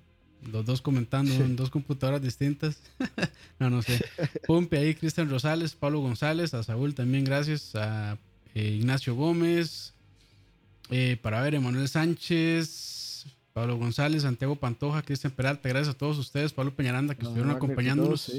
Los 0.53 0.65
dos 0.65 0.81
comentando 0.81 1.33
en 1.35 1.57
dos 1.57 1.71
computadoras 1.71 2.23
distintas. 2.23 2.81
no, 3.59 3.71
no 3.71 3.83
sé. 3.83 4.01
Pumpe 4.47 4.79
ahí, 4.79 4.95
Cristian 4.95 5.29
Rosales, 5.29 5.75
Pablo 5.75 6.01
González, 6.01 6.55
a 6.55 6.63
Saúl 6.63 6.95
también, 6.95 7.25
gracias. 7.25 7.75
A 7.75 8.19
eh, 8.55 8.77
Ignacio 8.79 9.15
Gómez, 9.15 9.95
para 11.23 11.43
ver, 11.43 11.55
Emanuel 11.55 11.89
Sánchez, 11.89 13.27
Pablo 13.53 13.77
González, 13.77 14.23
Santiago 14.23 14.57
Pantoja, 14.57 15.03
Cristian 15.03 15.33
Peralta, 15.33 15.69
gracias 15.69 15.95
a 15.95 15.99
todos 15.99 16.19
ustedes, 16.19 16.53
Pablo 16.53 16.75
Peñaranda, 16.75 17.15
que 17.15 17.23
estuvieron 17.23 17.51
acompañándonos. 17.51 18.33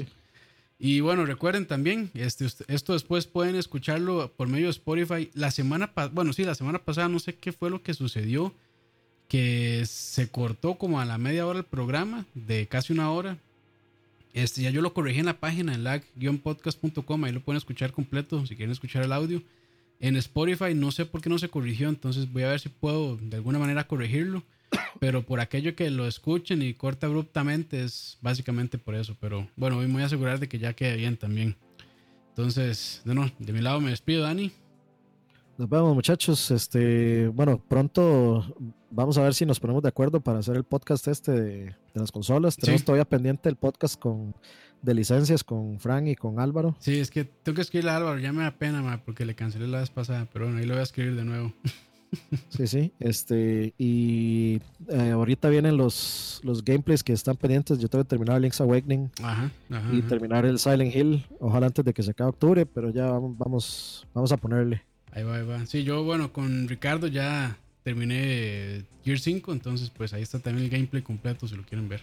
Y 0.78 1.00
bueno, 1.00 1.24
recuerden 1.24 1.66
también, 1.66 2.10
este, 2.14 2.46
esto 2.66 2.94
después 2.94 3.26
pueden 3.26 3.54
escucharlo 3.54 4.32
por 4.32 4.48
medio 4.48 4.66
de 4.66 4.72
Spotify. 4.72 5.30
La 5.32 5.52
semana 5.52 5.94
pasada, 5.94 6.12
bueno, 6.12 6.32
sí, 6.32 6.44
la 6.44 6.56
semana 6.56 6.80
pasada 6.80 7.08
no 7.08 7.20
sé 7.20 7.36
qué 7.36 7.52
fue 7.52 7.70
lo 7.70 7.82
que 7.82 7.94
sucedió, 7.94 8.52
que 9.32 9.84
se 9.86 10.28
cortó 10.28 10.74
como 10.74 11.00
a 11.00 11.06
la 11.06 11.16
media 11.16 11.46
hora 11.46 11.60
el 11.60 11.64
programa, 11.64 12.26
de 12.34 12.66
casi 12.66 12.92
una 12.92 13.10
hora. 13.10 13.38
Este, 14.34 14.60
ya 14.60 14.68
yo 14.68 14.82
lo 14.82 14.92
corregí 14.92 15.20
en 15.20 15.24
la 15.24 15.40
página 15.40 15.72
en 15.72 15.84
lag-podcast.com, 15.84 17.24
ahí 17.24 17.32
lo 17.32 17.40
pueden 17.40 17.56
escuchar 17.56 17.92
completo 17.92 18.44
si 18.44 18.56
quieren 18.56 18.72
escuchar 18.72 19.02
el 19.04 19.10
audio. 19.10 19.42
En 20.00 20.16
Spotify 20.16 20.74
no 20.74 20.92
sé 20.92 21.06
por 21.06 21.22
qué 21.22 21.30
no 21.30 21.38
se 21.38 21.48
corrigió, 21.48 21.88
entonces 21.88 22.30
voy 22.30 22.42
a 22.42 22.50
ver 22.50 22.60
si 22.60 22.68
puedo 22.68 23.16
de 23.16 23.36
alguna 23.36 23.58
manera 23.58 23.86
corregirlo. 23.86 24.42
Pero 25.00 25.22
por 25.22 25.40
aquello 25.40 25.74
que 25.74 25.88
lo 25.88 26.06
escuchen 26.06 26.60
y 26.60 26.74
corta 26.74 27.06
abruptamente 27.06 27.82
es 27.82 28.18
básicamente 28.20 28.76
por 28.76 28.94
eso. 28.96 29.16
Pero 29.18 29.48
bueno, 29.56 29.78
hoy 29.78 29.86
voy 29.86 30.02
a 30.02 30.06
asegurar 30.06 30.40
de 30.40 30.48
que 30.50 30.58
ya 30.58 30.74
quede 30.74 30.98
bien 30.98 31.16
también. 31.16 31.56
Entonces, 32.28 33.00
de, 33.06 33.32
de 33.38 33.52
mi 33.54 33.62
lado 33.62 33.80
me 33.80 33.88
despido, 33.88 34.24
Dani. 34.24 34.52
Nos 35.58 35.68
vemos, 35.68 35.94
muchachos. 35.94 36.50
Este, 36.50 37.28
bueno, 37.28 37.62
pronto 37.68 38.44
vamos 38.90 39.18
a 39.18 39.22
ver 39.22 39.34
si 39.34 39.46
nos 39.46 39.60
ponemos 39.60 39.82
de 39.82 39.88
acuerdo 39.88 40.20
para 40.20 40.38
hacer 40.38 40.56
el 40.56 40.64
podcast 40.64 41.08
este 41.08 41.32
de, 41.32 41.76
las 41.94 42.10
consolas. 42.12 42.56
Tenemos 42.56 42.84
todavía 42.84 43.04
pendiente 43.04 43.48
el 43.48 43.56
podcast 43.56 43.98
con 43.98 44.34
de 44.82 44.94
licencias 44.94 45.44
con 45.44 45.78
Frank 45.78 46.08
y 46.08 46.16
con 46.16 46.40
Álvaro. 46.40 46.74
Sí, 46.80 46.98
es 46.98 47.10
que 47.10 47.24
tengo 47.24 47.56
que 47.56 47.62
escribirle 47.62 47.92
a 47.92 47.96
Álvaro, 47.96 48.18
ya 48.18 48.32
me 48.32 48.42
da 48.42 48.50
pena, 48.50 49.02
porque 49.04 49.24
le 49.24 49.34
cancelé 49.34 49.68
la 49.68 49.78
vez 49.78 49.90
pasada, 49.90 50.28
pero 50.32 50.46
bueno, 50.46 50.58
ahí 50.58 50.66
lo 50.66 50.74
voy 50.74 50.80
a 50.80 50.84
escribir 50.84 51.16
de 51.16 51.24
nuevo. 51.24 51.52
Sí, 52.50 52.66
sí. 52.66 52.92
Este, 52.98 53.72
y 53.78 54.60
eh, 54.88 55.12
ahorita 55.12 55.48
vienen 55.48 55.78
los, 55.78 56.40
los 56.42 56.62
gameplays 56.62 57.02
que 57.02 57.14
están 57.14 57.36
pendientes. 57.36 57.78
Yo 57.78 57.88
tengo 57.88 58.04
que 58.04 58.10
terminar 58.10 58.38
Link's 58.38 58.60
Awakening 58.60 59.10
y 59.92 60.02
terminar 60.02 60.44
el 60.44 60.58
Silent 60.58 60.94
Hill. 60.94 61.24
Ojalá 61.40 61.68
antes 61.68 61.82
de 61.82 61.94
que 61.94 62.02
se 62.02 62.10
acabe 62.10 62.28
octubre, 62.28 62.66
pero 62.66 62.90
ya 62.90 63.06
vamos, 63.06 64.06
vamos, 64.12 64.32
a 64.32 64.36
ponerle. 64.36 64.82
Ahí 65.12 65.22
va, 65.22 65.36
ahí 65.36 65.46
va. 65.46 65.64
Sí, 65.66 65.84
yo, 65.84 66.02
bueno, 66.04 66.32
con 66.32 66.68
Ricardo 66.68 67.06
ya 67.06 67.56
terminé 67.82 68.84
Gear 69.04 69.18
5, 69.18 69.52
entonces 69.52 69.90
pues 69.90 70.12
ahí 70.12 70.22
está 70.22 70.38
también 70.38 70.64
el 70.64 70.70
gameplay 70.70 71.02
completo 71.02 71.46
si 71.46 71.54
lo 71.54 71.64
quieren 71.64 71.88
ver. 71.88 72.00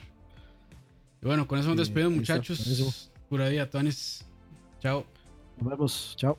Y 1.22 1.26
bueno, 1.26 1.48
con 1.48 1.60
eso 1.60 1.70
nos 1.70 1.78
despedimos, 1.78 2.16
muchachos. 2.16 3.12
Pura 3.30 3.50
día, 3.50 3.70
Tonis. 3.70 4.26
Chao. 4.80 5.06
Nos 5.60 5.70
vemos. 5.70 6.14
Chao. 6.18 6.38